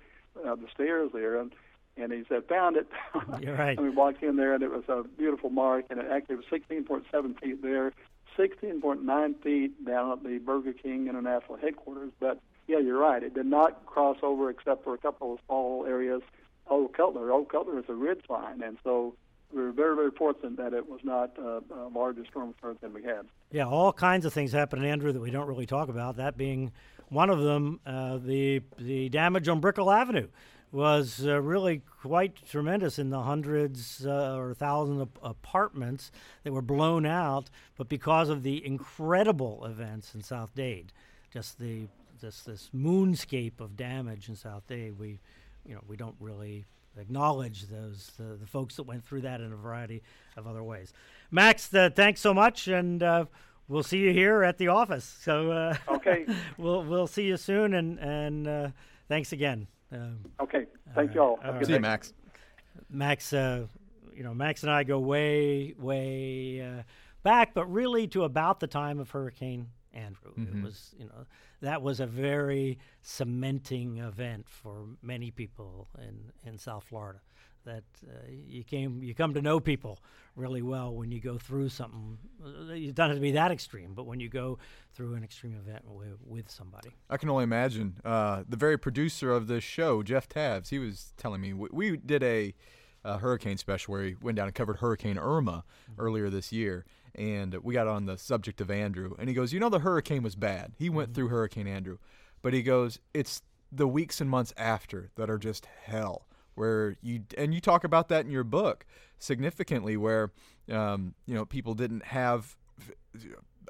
uh, 0.45 0.55
the 0.57 0.69
stairs 0.75 1.11
there, 1.15 1.41
and 1.41 1.53
and 1.97 2.13
he 2.13 2.25
said, 2.29 2.45
"Found 2.49 2.77
it." 2.77 2.87
You're 3.41 3.57
right. 3.57 3.79
and 3.79 3.87
we 3.87 3.91
walked 3.91 4.23
in 4.23 4.37
there, 4.37 4.55
and 4.55 4.63
it 4.63 4.71
was 4.71 4.85
a 4.89 5.05
beautiful 5.17 5.51
mark, 5.51 5.87
and 5.91 6.01
it 6.01 6.07
actually 6.11 6.37
was 6.37 6.45
16.7 6.47 7.41
feet 7.41 7.63
there, 7.63 7.93
16.9 8.39 9.43
feet 9.43 9.85
down 9.85 10.13
at 10.13 10.23
the 10.23 10.39
Burger 10.39 10.73
King 10.73 11.09
International 11.09 11.57
headquarters. 11.57 12.13
But 12.21 12.41
yeah, 12.67 12.79
you're 12.79 12.99
right. 12.99 13.23
It 13.23 13.35
did 13.35 13.47
not 13.47 13.87
cross 13.87 14.19
over 14.23 14.51
except 14.51 14.85
for 14.85 14.95
a 14.95 14.99
couple 14.99 15.35
of 15.35 15.39
small 15.47 15.87
areas. 15.87 16.23
Old 16.69 16.93
Cutler. 16.93 17.33
Old 17.33 17.49
Cutler 17.49 17.79
is 17.79 17.85
a 17.89 17.95
ridge 17.95 18.23
line, 18.29 18.63
and 18.63 18.79
so 18.85 19.15
we 19.53 19.63
were 19.63 19.73
very, 19.73 19.97
very 19.97 20.11
fortunate 20.11 20.57
that 20.57 20.73
it 20.73 20.89
was 20.89 21.01
not 21.03 21.37
uh, 21.39 21.61
a 21.75 21.89
larger 21.89 22.25
storm 22.27 22.55
than 22.81 22.93
we 22.93 23.03
had. 23.03 23.27
Yeah, 23.51 23.67
all 23.67 23.93
kinds 23.93 24.25
of 24.25 24.33
things 24.33 24.53
happened, 24.53 24.85
Andrew, 24.85 25.13
that 25.13 25.21
we 25.21 25.31
don't 25.31 25.47
really 25.47 25.67
talk 25.67 25.89
about. 25.89 26.17
That 26.17 26.37
being 26.37 26.73
one 27.09 27.31
of 27.31 27.41
them, 27.41 27.81
uh, 27.85 28.19
the 28.19 28.63
the 28.79 29.09
damage 29.09 29.49
on 29.49 29.61
Brickell 29.61 29.91
Avenue 29.91 30.29
was 30.73 31.27
uh, 31.27 31.41
really 31.41 31.83
quite 32.01 32.37
tremendous 32.49 32.99
in 32.99 33.11
the 33.11 33.23
hundreds 33.23 34.07
uh, 34.07 34.37
or 34.37 34.55
thousands 34.55 35.01
of 35.01 35.09
apartments 35.23 36.13
that 36.45 36.53
were 36.53 36.63
blown 36.63 37.05
out, 37.05 37.51
but 37.77 37.89
because 37.89 38.29
of 38.29 38.45
the 38.45 38.65
incredible 38.65 39.65
events 39.65 40.15
in 40.15 40.23
South 40.23 40.55
Dade, 40.55 40.93
just 41.33 41.59
the 41.59 41.89
this 42.21 42.43
this 42.43 42.71
moonscape 42.75 43.61
of 43.61 43.77
damage 43.77 44.29
in 44.29 44.37
South 44.37 44.67
Dade. 44.67 44.99
We, 44.99 45.19
you 45.67 45.75
know, 45.75 45.83
we 45.89 45.97
don't 45.97 46.17
really 46.21 46.67
acknowledge 46.99 47.67
those 47.69 48.13
the, 48.19 48.37
the 48.37 48.47
folks 48.47 48.77
that 48.77 48.85
went 48.85 49.05
through 49.05 49.23
that 49.23 49.41
in 49.41 49.53
a 49.53 49.57
variety 49.57 50.03
of 50.37 50.47
other 50.47 50.63
ways. 50.63 50.93
Max, 51.31 51.73
uh, 51.75 51.91
thanks 51.95 52.21
so 52.21 52.35
much, 52.35 52.69
and 52.69 53.03
uh, 53.03 53.25
we'll 53.69 53.83
see 53.83 53.99
you 53.99 54.13
here 54.13 54.43
at 54.43 54.59
the 54.59 54.69
office. 54.69 55.17
So 55.23 55.51
uh, 55.53 55.77
Okay. 55.89 56.27
we'll 56.59 56.83
we'll 56.85 57.07
see 57.07 57.25
you 57.25 57.37
soon, 57.37 57.75
and 57.75 57.99
and 57.99 58.49
uh, 58.49 58.69
thanks 59.09 59.33
again. 59.33 59.67
Um, 59.93 60.19
Okay. 60.41 60.67
Thank 60.95 61.15
you 61.15 61.21
all. 61.21 61.39
Have 61.43 61.57
a 61.57 61.59
good 61.59 61.67
See 61.69 61.73
you. 61.75 61.81
Max. 61.81 62.13
Max, 62.89 63.33
uh, 63.33 63.67
you 64.15 64.25
know, 64.25 64.35
Max 64.35 64.63
and 64.65 64.73
I 64.73 64.83
go 64.83 64.99
way, 64.99 65.75
way 65.79 66.61
uh, 66.61 66.83
back, 67.23 67.55
but 67.55 67.67
really 67.67 68.09
to 68.09 68.25
about 68.25 68.59
the 68.61 68.67
time 68.67 68.99
of 68.99 69.11
Hurricane 69.11 69.69
Andrew. 69.95 70.33
It 70.37 70.63
was, 70.63 70.95
you 70.99 71.07
know, 71.07 71.27
that 71.61 71.83
was 71.83 72.01
a 72.01 72.07
very 72.07 72.79
cementing 73.03 73.99
event 73.99 74.49
for 74.49 74.87
many 75.03 75.31
people 75.31 75.89
in, 75.99 76.33
in 76.49 76.59
South 76.59 76.85
Florida. 76.85 77.21
That 77.67 77.85
uh, 78.09 78.13
you 78.49 78.65
came, 78.65 79.03
you 79.03 79.15
come 79.15 79.35
to 79.35 79.43
know 79.43 79.61
people 79.61 79.99
really 80.35 80.63
well 80.63 80.95
when 80.95 81.13
you 81.13 81.21
go 81.21 81.37
through 81.37 81.69
something. 81.69 82.17
Uh, 82.43 82.73
It 82.73 82.95
doesn't 82.95 83.11
have 83.11 83.17
to 83.19 83.21
be 83.21 83.33
that 83.33 83.51
extreme, 83.51 83.93
but 83.95 84.07
when 84.07 84.19
you 84.19 84.31
go 84.31 84.59
through 84.95 85.15
an 85.15 85.23
extreme 85.23 85.57
event 85.57 85.85
with, 85.87 86.17
with 86.25 86.51
somebody. 86.51 86.91
I 87.11 87.19
can 87.19 87.29
only 87.29 87.45
imagine. 87.45 87.97
Uh, 88.03 88.45
the 88.49 88.57
very 88.57 88.79
producer 88.79 89.31
of 89.33 89.47
this 89.47 89.63
show, 89.63 90.03
Jeff 90.03 90.27
Tabs, 90.27 90.71
he 90.71 90.79
was 90.79 91.13
telling 91.19 91.43
me 91.43 91.53
we, 91.53 91.69
we 91.71 91.97
did 91.99 92.23
a, 92.23 92.55
uh 93.05 93.19
hurricane 93.19 93.57
special 93.57 93.93
where 93.93 94.05
he 94.05 94.17
went 94.21 94.37
down 94.37 94.47
and 94.47 94.55
covered 94.55 94.77
Hurricane 94.77 95.19
Irma 95.19 95.65
earlier 95.99 96.31
this 96.31 96.53
year, 96.53 96.85
and 97.15 97.55
we 97.63 97.75
got 97.75 97.89
on 97.89 98.07
the 98.07 98.19
subject 98.19 98.61
of 98.61 98.71
Andrew, 98.71 99.15
and 99.19 99.29
he 99.29 99.35
goes, 99.35 99.53
"You 99.53 99.61
know, 99.61 99.69
the 99.69 99.81
hurricane 99.81 100.23
was 100.23 100.37
bad. 100.37 100.73
He 100.79 100.89
went 100.89 101.15
through 101.15 101.29
Hurricane 101.29 101.67
Andrew, 101.67 101.99
but 102.43 102.53
he 102.53 102.63
goes, 102.63 102.99
it's 103.15 103.43
the 103.73 103.87
weeks 103.87 104.21
and 104.21 104.29
months 104.29 104.53
after 104.57 105.11
that 105.17 105.31
are 105.31 105.39
just 105.39 105.67
hell." 105.85 106.27
Where 106.55 106.97
you 107.01 107.23
and 107.39 107.55
you 107.55 107.61
talk 107.61 107.85
about 107.85 108.09
that 108.09 108.27
in 108.27 108.31
your 108.31 108.45
book 108.45 108.85
significantly, 109.19 109.97
where 109.97 110.33
um, 110.71 111.15
you 111.25 111.35
know 111.35 111.47
people 111.47 111.75
didn't 111.75 112.05
have 112.05 112.57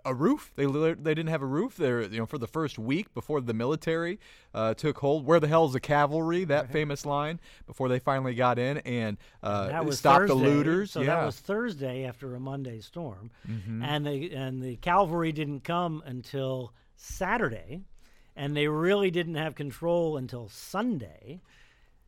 a 0.05 0.15
roof. 0.15 0.53
They 0.57 0.67
they 0.67 1.15
didn't 1.15 1.29
have 1.29 1.43
a 1.43 1.47
roof 1.47 1.77
there. 1.77 2.03
You 2.03 2.19
know, 2.19 2.27
for 2.27 2.39
the 2.39 2.47
first 2.47 2.79
week 2.79 3.13
before 3.15 3.41
the 3.41 3.55
military 3.55 4.19
uh, 4.55 4.75
took 4.75 4.99
hold. 4.99 5.25
Where 5.27 5.41
the 5.41 5.49
hell's 5.49 5.73
the 5.73 5.81
cavalry? 5.81 6.45
That 6.45 6.71
famous 6.73 7.05
line 7.07 7.41
before 7.67 7.89
they 7.89 7.99
finally 7.99 8.35
got 8.35 8.59
in 8.59 8.79
and 8.79 9.17
uh, 9.43 9.69
stopped 9.91 10.29
Thursday, 10.29 10.35
the 10.35 10.35
looters. 10.35 10.91
So 10.93 11.01
yeah, 11.01 11.07
Mm-hmm. 11.07 11.19
that 11.21 11.27
was 11.27 11.37
Thursday 11.41 12.05
after 12.05 12.35
a 12.35 12.41
Monday 12.41 12.81
storm, 12.81 13.31
and 13.83 14.07
the 14.07 14.33
and 14.35 14.63
the 14.63 14.77
cavalry 14.77 15.33
didn't 15.33 15.65
come 15.65 16.03
until 16.07 16.73
Saturday, 16.97 17.83
and 18.37 18.57
they 18.57 18.69
really 18.69 19.11
didn't 19.11 19.35
have 19.37 19.55
control 19.55 20.17
until 20.17 20.49
Sunday, 20.49 21.41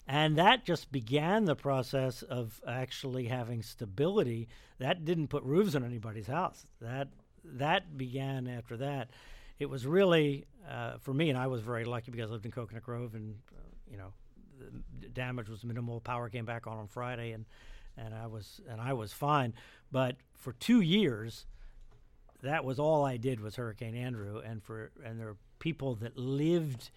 and 0.06 0.36
that 0.38 0.64
just 0.64 0.90
began 0.92 1.44
the 1.44 1.54
process 1.56 2.22
of 2.22 2.60
actually 2.66 3.26
having 3.26 3.62
stability. 3.62 4.48
That 4.78 5.04
didn't 5.04 5.28
put 5.28 5.44
roofs 5.44 5.74
on 5.76 5.84
anybody's 5.84 6.26
house. 6.26 6.66
That 6.80 7.08
that 7.44 7.96
began 7.96 8.46
after 8.46 8.76
that. 8.78 9.10
It 9.58 9.66
was 9.66 9.86
really 9.86 10.46
uh, 10.68 10.98
for 11.00 11.12
me, 11.14 11.30
and 11.30 11.38
I 11.38 11.46
was 11.46 11.60
very 11.60 11.84
lucky 11.84 12.10
because 12.10 12.30
I 12.30 12.32
lived 12.32 12.46
in 12.46 12.52
Coconut 12.52 12.82
Grove, 12.82 13.14
and 13.14 13.36
uh, 13.52 13.60
you 13.90 13.96
know 13.96 14.12
the 15.00 15.08
damage 15.08 15.48
was 15.48 15.64
minimal. 15.64 16.00
Power 16.00 16.28
came 16.28 16.44
back 16.44 16.66
on 16.66 16.78
on 16.78 16.86
Friday, 16.88 17.32
and 17.32 17.44
and 17.96 18.14
I 18.14 18.26
was 18.26 18.60
and 18.68 18.80
I 18.80 18.92
was 18.92 19.12
fine. 19.12 19.54
But 19.90 20.16
for 20.34 20.52
two 20.54 20.80
years, 20.80 21.46
that 22.42 22.64
was 22.64 22.78
all 22.78 23.04
I 23.04 23.16
did 23.16 23.40
was 23.40 23.56
Hurricane 23.56 23.94
Andrew, 23.94 24.40
and 24.44 24.62
for 24.62 24.90
and 25.04 25.20
there 25.20 25.28
are 25.28 25.36
people 25.58 25.94
that 25.96 26.16
lived 26.16 26.90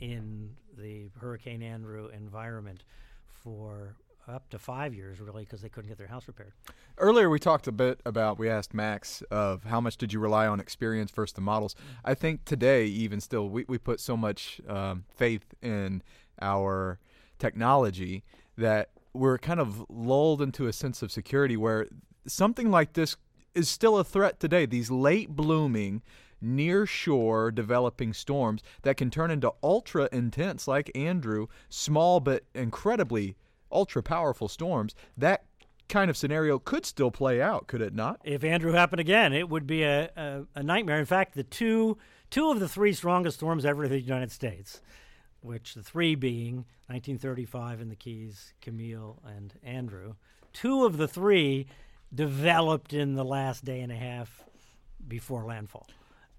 in 0.00 0.50
the 0.78 1.10
Hurricane 1.20 1.62
Andrew 1.62 2.08
environment 2.08 2.84
for 3.26 3.96
up 4.28 4.48
to 4.50 4.58
five 4.58 4.94
years, 4.94 5.20
really, 5.20 5.44
because 5.44 5.60
they 5.60 5.68
couldn't 5.68 5.88
get 5.88 5.98
their 5.98 6.06
house 6.06 6.26
repaired. 6.26 6.52
Earlier, 6.98 7.28
we 7.28 7.38
talked 7.38 7.66
a 7.66 7.72
bit 7.72 8.00
about. 8.04 8.38
We 8.38 8.48
asked 8.48 8.74
Max 8.74 9.22
of 9.30 9.64
how 9.64 9.80
much 9.80 9.96
did 9.96 10.12
you 10.12 10.20
rely 10.20 10.46
on 10.46 10.60
experience 10.60 11.10
versus 11.10 11.34
the 11.34 11.40
models. 11.40 11.74
I 12.04 12.14
think 12.14 12.44
today, 12.44 12.86
even 12.86 13.20
still, 13.20 13.48
we, 13.48 13.64
we 13.68 13.78
put 13.78 14.00
so 14.00 14.16
much 14.16 14.60
um, 14.68 15.04
faith 15.14 15.54
in 15.62 16.02
our 16.40 16.98
technology 17.38 18.24
that 18.56 18.90
we're 19.12 19.38
kind 19.38 19.60
of 19.60 19.84
lulled 19.88 20.42
into 20.42 20.66
a 20.66 20.72
sense 20.72 21.02
of 21.02 21.12
security 21.12 21.56
where 21.56 21.86
something 22.26 22.70
like 22.70 22.94
this 22.94 23.16
is 23.54 23.68
still 23.68 23.98
a 23.98 24.04
threat 24.04 24.40
today. 24.40 24.66
These 24.66 24.90
late 24.90 25.30
blooming, 25.30 26.02
near 26.40 26.84
shore 26.86 27.50
developing 27.50 28.12
storms 28.12 28.62
that 28.82 28.96
can 28.96 29.10
turn 29.10 29.30
into 29.30 29.52
ultra 29.62 30.08
intense, 30.12 30.68
like 30.68 30.90
Andrew, 30.94 31.46
small 31.68 32.20
but 32.20 32.44
incredibly 32.54 33.36
ultra 33.70 34.02
powerful 34.02 34.48
storms. 34.48 34.94
That 35.16 35.44
kind 35.88 36.10
of 36.10 36.16
scenario 36.16 36.58
could 36.58 36.86
still 36.86 37.10
play 37.10 37.40
out, 37.40 37.66
could 37.66 37.80
it 37.80 37.94
not? 37.94 38.20
If 38.24 38.44
Andrew 38.44 38.72
happened 38.72 39.00
again, 39.00 39.32
it 39.32 39.48
would 39.48 39.66
be 39.66 39.82
a, 39.82 40.10
a, 40.16 40.42
a 40.54 40.62
nightmare. 40.62 40.98
In 40.98 41.06
fact, 41.06 41.34
the 41.34 41.44
two 41.44 41.98
two 42.30 42.50
of 42.50 42.58
the 42.58 42.68
three 42.68 42.92
strongest 42.92 43.36
storms 43.36 43.64
ever 43.64 43.84
in 43.84 43.90
the 43.90 44.00
United 44.00 44.32
States, 44.32 44.80
which 45.40 45.74
the 45.74 45.82
three 45.82 46.14
being 46.14 46.56
1935 46.86 47.80
in 47.80 47.88
the 47.88 47.96
Keys, 47.96 48.54
Camille 48.60 49.20
and 49.24 49.54
Andrew, 49.62 50.14
two 50.52 50.84
of 50.84 50.96
the 50.96 51.08
three 51.08 51.66
developed 52.12 52.92
in 52.92 53.14
the 53.14 53.24
last 53.24 53.64
day 53.64 53.80
and 53.80 53.92
a 53.92 53.96
half 53.96 54.42
before 55.06 55.44
landfall. 55.44 55.86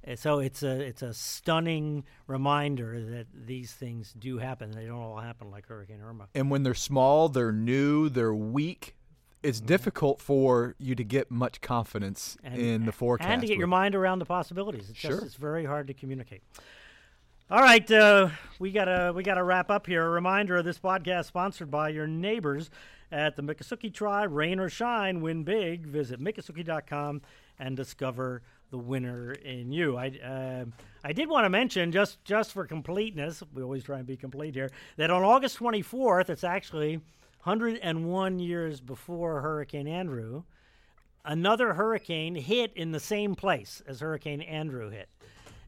Uh, 0.08 0.16
So 0.16 0.40
it's 0.40 0.64
a 0.64 0.80
it's 0.82 1.02
a 1.02 1.14
stunning 1.14 2.04
reminder 2.28 3.04
that 3.06 3.28
these 3.34 3.74
things 3.74 4.14
do 4.18 4.38
happen. 4.38 4.72
They 4.72 4.86
don't 4.86 5.00
all 5.02 5.18
happen 5.20 5.50
like 5.52 5.68
Hurricane 5.68 6.02
Irma. 6.02 6.28
And 6.36 6.50
when 6.50 6.64
they're 6.64 6.74
small, 6.74 7.30
they're 7.30 7.52
new, 7.52 8.10
they're 8.10 8.34
weak. 8.36 8.96
It's 9.44 9.60
difficult 9.62 10.22
for 10.22 10.76
you 10.80 10.96
to 10.96 11.04
get 11.04 11.30
much 11.30 11.62
confidence 11.62 12.36
in 12.44 12.86
the 12.86 12.92
forecast. 12.92 13.30
and 13.30 13.42
to 13.42 13.48
get 13.48 13.58
your 13.60 13.68
mind 13.68 13.94
around 13.94 14.18
the 14.20 14.26
possibilities. 14.26 14.90
It's 14.90 14.98
Sure. 14.98 15.12
just 15.12 15.24
it's 15.24 15.36
very 15.36 15.66
hard 15.66 15.86
to 15.88 15.94
communicate. 15.94 16.42
All 17.52 17.62
right, 17.62 17.90
uh, 17.92 18.30
we 18.58 18.72
gotta 18.72 19.14
we 19.16 19.22
gotta 19.22 19.44
wrap 19.44 19.70
up 19.70 19.86
here. 19.86 20.04
A 20.04 20.10
reminder: 20.10 20.56
of 20.58 20.66
this 20.66 20.80
podcast 20.80 21.26
sponsored 21.26 21.70
by 21.70 21.90
your 21.90 22.08
neighbors 22.08 22.72
at 23.12 23.36
the 23.36 23.44
Miccosukee 23.44 23.94
Tribe. 23.94 24.32
Rain 24.34 24.60
or 24.60 24.68
shine, 24.68 25.22
win 25.22 25.44
big. 25.44 25.86
Visit 25.86 26.20
miccosukee.com 26.20 27.22
and 27.60 27.78
discover 27.78 28.42
the 28.72 28.78
winner 28.78 29.32
in 29.32 29.72
you. 29.72 29.98
I 29.98 30.08
uh, 30.24 30.66
I 31.04 31.14
did 31.14 31.30
want 31.30 31.46
to 31.46 31.50
mention 31.50 31.92
just 31.92 32.24
just 32.26 32.52
for 32.52 32.66
completeness, 32.66 33.44
we 33.54 33.64
always 33.64 33.84
try 33.84 33.98
and 33.98 34.08
be 34.08 34.18
complete 34.18 34.56
here. 34.56 34.72
That 34.98 35.12
on 35.12 35.24
August 35.24 35.60
24th, 35.60 36.30
it's 36.30 36.44
actually 36.44 36.98
101 37.44 38.40
years 38.40 38.82
before 38.82 39.42
Hurricane 39.42 39.88
Andrew 39.88 40.44
another 41.26 41.74
hurricane 41.74 42.36
hit 42.36 42.72
in 42.76 42.92
the 42.92 43.00
same 43.00 43.36
place 43.36 43.82
as 43.88 44.00
Hurricane 44.00 44.42
Andrew 44.42 44.90
hit. 44.90 45.10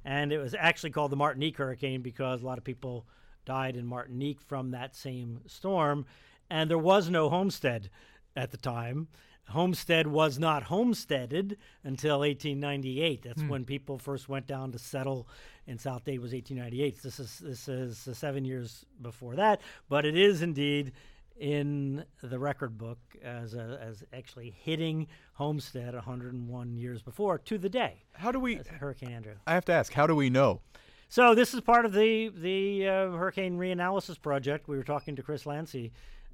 And 0.05 0.31
it 0.31 0.37
was 0.37 0.55
actually 0.57 0.91
called 0.91 1.11
the 1.11 1.17
Martinique 1.17 1.57
hurricane 1.57 2.01
because 2.01 2.41
a 2.41 2.45
lot 2.45 2.57
of 2.57 2.63
people 2.63 3.05
died 3.45 3.75
in 3.75 3.85
Martinique 3.85 4.39
from 4.39 4.71
that 4.71 4.95
same 4.95 5.41
storm. 5.47 6.05
And 6.49 6.69
there 6.69 6.77
was 6.77 7.09
no 7.09 7.29
homestead 7.29 7.89
at 8.35 8.51
the 8.51 8.57
time. 8.57 9.07
Homestead 9.49 10.07
was 10.07 10.37
not 10.37 10.63
homesteaded 10.63 11.57
until 11.83 12.19
1898. 12.19 13.23
That's 13.23 13.43
when 13.43 13.63
people 13.65 13.97
first 13.97 14.27
went 14.27 14.45
down 14.45 14.71
to 14.73 14.79
settle 14.79 15.27
in 15.65 15.77
South 15.77 16.03
Dade 16.03 16.19
was 16.19 16.33
1898. 16.33 17.01
This 17.01 17.19
is 17.19 17.39
this 17.39 17.67
is 17.67 18.17
seven 18.17 18.45
years 18.45 18.85
before 19.01 19.35
that, 19.35 19.61
but 19.89 20.05
it 20.05 20.17
is 20.17 20.41
indeed 20.41 20.91
in 21.39 22.03
the 22.23 22.39
record 22.39 22.77
book 22.77 22.97
as 23.23 23.53
a, 23.53 23.79
as 23.81 24.03
actually 24.11 24.49
hitting 24.49 25.07
Homestead 25.33 25.93
101 25.93 26.77
years 26.77 27.01
before 27.01 27.37
to 27.39 27.57
the 27.57 27.69
day. 27.69 28.03
How 28.13 28.31
do 28.31 28.39
we? 28.39 28.59
Hurricane 28.79 29.11
Andrew. 29.11 29.35
I 29.45 29.53
have 29.53 29.65
to 29.65 29.73
ask. 29.73 29.93
How 29.93 30.07
do 30.07 30.15
we 30.15 30.29
know? 30.29 30.61
So 31.09 31.35
this 31.35 31.53
is 31.53 31.61
part 31.61 31.85
of 31.85 31.93
the 31.93 32.29
the 32.29 32.87
uh, 32.87 33.11
Hurricane 33.11 33.57
Reanalysis 33.57 34.21
Project. 34.21 34.67
We 34.67 34.77
were 34.77 34.83
talking 34.83 35.15
to 35.15 35.23
Chris 35.23 35.43
Landsea, 35.43 35.91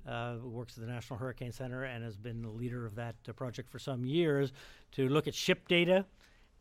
uh, 0.07 0.35
works 0.43 0.77
at 0.77 0.85
the 0.85 0.91
National 0.91 1.19
Hurricane 1.19 1.51
Center 1.51 1.83
and 1.83 2.03
has 2.03 2.17
been 2.17 2.41
the 2.41 2.49
leader 2.49 2.85
of 2.85 2.95
that 2.95 3.15
uh, 3.27 3.33
project 3.33 3.69
for 3.69 3.79
some 3.79 4.05
years, 4.05 4.51
to 4.93 5.07
look 5.09 5.27
at 5.27 5.35
ship 5.35 5.67
data. 5.67 6.05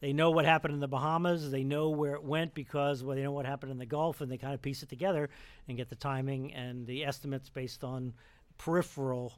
They 0.00 0.12
know 0.12 0.30
what 0.30 0.44
happened 0.44 0.74
in 0.74 0.80
the 0.80 0.88
Bahamas. 0.88 1.50
They 1.50 1.62
know 1.62 1.90
where 1.90 2.14
it 2.14 2.24
went 2.24 2.54
because 2.54 3.04
well, 3.04 3.14
they 3.14 3.22
know 3.22 3.30
what 3.30 3.46
happened 3.46 3.70
in 3.70 3.78
the 3.78 3.86
Gulf, 3.86 4.20
and 4.20 4.30
they 4.30 4.36
kind 4.36 4.54
of 4.54 4.60
piece 4.60 4.82
it 4.82 4.88
together 4.88 5.30
and 5.68 5.76
get 5.76 5.88
the 5.88 5.94
timing 5.94 6.52
and 6.54 6.86
the 6.86 7.04
estimates 7.04 7.48
based 7.48 7.84
on 7.84 8.12
peripheral 8.58 9.32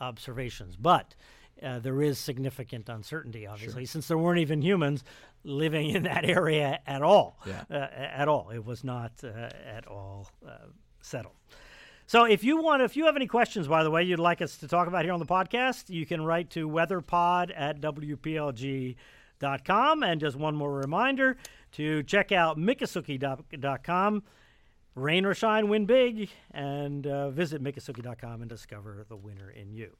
observations. 0.00 0.76
But 0.76 1.14
uh, 1.62 1.78
there 1.80 2.00
is 2.00 2.18
significant 2.18 2.88
uncertainty, 2.88 3.46
obviously, 3.46 3.84
since 3.84 4.08
there 4.08 4.18
weren't 4.18 4.40
even 4.40 4.62
humans 4.62 5.04
living 5.44 5.90
in 5.90 6.04
that 6.04 6.24
area 6.24 6.80
at 6.86 7.02
all. 7.02 7.38
Yeah. 7.46 7.64
Uh, 7.70 7.74
at 7.74 8.28
all, 8.28 8.50
it 8.50 8.64
was 8.64 8.84
not 8.84 9.12
uh, 9.22 9.50
at 9.66 9.86
all 9.86 10.30
uh, 10.46 10.68
settled. 11.02 11.34
So, 12.08 12.24
if 12.24 12.42
you 12.42 12.60
want, 12.60 12.82
if 12.82 12.96
you 12.96 13.06
have 13.06 13.14
any 13.14 13.28
questions, 13.28 13.68
by 13.68 13.84
the 13.84 13.90
way, 13.90 14.02
you'd 14.02 14.18
like 14.18 14.42
us 14.42 14.56
to 14.56 14.66
talk 14.66 14.88
about 14.88 15.04
here 15.04 15.12
on 15.12 15.20
the 15.20 15.26
podcast, 15.26 15.88
you 15.88 16.04
can 16.04 16.24
write 16.24 16.50
to 16.50 16.68
weatherpod 16.68 17.52
at 17.54 17.80
wplg 17.80 18.96
Miccosukee.com. 19.38 20.02
And 20.02 20.20
just 20.20 20.36
one 20.36 20.56
more 20.56 20.72
reminder 20.72 21.36
to 21.72 22.02
check 22.04 22.32
out 22.32 22.58
Miccosukee.com. 22.58 24.22
Rain 24.94 25.24
or 25.24 25.34
shine, 25.34 25.68
win 25.68 25.86
big, 25.86 26.28
and 26.50 27.06
uh, 27.06 27.30
visit 27.30 27.62
Miccosukee.com 27.62 28.40
and 28.42 28.48
discover 28.48 29.04
the 29.08 29.16
winner 29.16 29.48
in 29.50 29.72
you. 29.72 29.96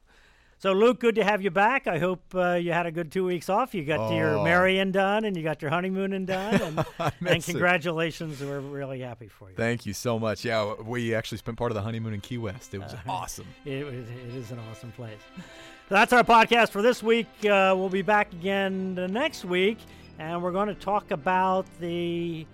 So, 0.61 0.73
Luke, 0.73 0.99
good 0.99 1.15
to 1.15 1.23
have 1.23 1.41
you 1.41 1.51
back. 1.51 1.87
I 1.87 1.99
hope 1.99 2.21
uh, 2.35 2.55
you 2.55 2.73
had 2.73 2.85
a 2.85 2.91
good 2.91 3.13
two 3.13 3.23
weeks 3.25 3.47
off. 3.47 3.73
You 3.73 3.85
got 3.85 4.11
Oh. 4.11 4.15
your 4.15 4.43
marrying 4.43 4.91
done 4.91 5.23
and 5.23 5.37
you 5.37 5.41
got 5.41 5.61
your 5.61 5.71
honeymoon 5.71 6.11
and 6.11 6.27
done. 6.27 6.55
And, 6.61 6.85
and 6.99 7.13
miss 7.21 7.47
it. 7.47 7.53
congratulations. 7.53 8.41
We're 8.41 8.59
really 8.59 8.99
happy 8.99 9.29
for 9.29 9.49
you. 9.49 9.55
Thank 9.55 9.85
you 9.85 9.93
so 9.93 10.19
much. 10.19 10.43
Yeah, 10.43 10.73
we 10.81 11.15
actually 11.15 11.37
spent 11.37 11.57
part 11.57 11.71
of 11.71 11.75
the 11.75 11.81
honeymoon 11.81 12.13
in 12.13 12.19
Key 12.19 12.39
West. 12.39 12.73
It 12.73 12.79
was 12.79 12.93
awesome. 13.07 13.47
It, 13.63 13.71
it 13.71 13.93
it 14.27 14.35
is 14.35 14.51
an 14.51 14.59
awesome 14.69 14.91
place. 14.91 15.21
So 15.37 15.95
that's 15.95 16.11
our 16.11 16.23
podcast 16.23 16.71
for 16.71 16.81
this 16.81 17.01
week. 17.01 17.27
Uh, 17.45 17.73
we'll 17.77 17.87
be 17.87 18.01
back 18.01 18.33
again 18.33 18.95
the 18.95 19.07
next 19.07 19.45
week, 19.45 19.77
and 20.19 20.43
we're 20.43 20.51
going 20.51 20.67
to 20.67 20.75
talk 20.75 21.11
about 21.11 21.67
the 21.79 22.45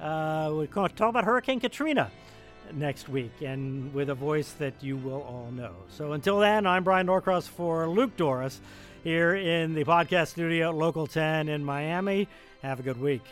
uh, 0.00 0.50
we're 0.54 0.64
going 0.66 0.88
to 0.88 0.94
talk 0.94 1.10
about 1.10 1.24
Hurricane 1.26 1.60
Katrina 1.60 2.10
next 2.74 3.08
week, 3.08 3.32
and 3.40 3.92
with 3.94 4.10
a 4.10 4.14
voice 4.14 4.52
that 4.52 4.74
you 4.82 4.96
will 4.96 5.22
all 5.22 5.50
know. 5.52 5.74
So 5.90 6.12
until 6.12 6.38
then, 6.38 6.66
I'm 6.66 6.84
Bryan 6.84 7.06
Norcross 7.06 7.48
for 7.48 7.88
Luke 7.88 8.16
Dorris 8.16 8.58
here 9.04 9.34
in 9.34 9.74
the 9.74 9.84
podcast 9.84 10.28
studio 10.28 10.70
at 10.70 10.74
Local 10.74 11.06
10 11.06 11.48
in 11.48 11.64
Miami. 11.64 12.28
Have 12.62 12.80
a 12.80 12.82
good 12.82 13.00
week. 13.00 13.22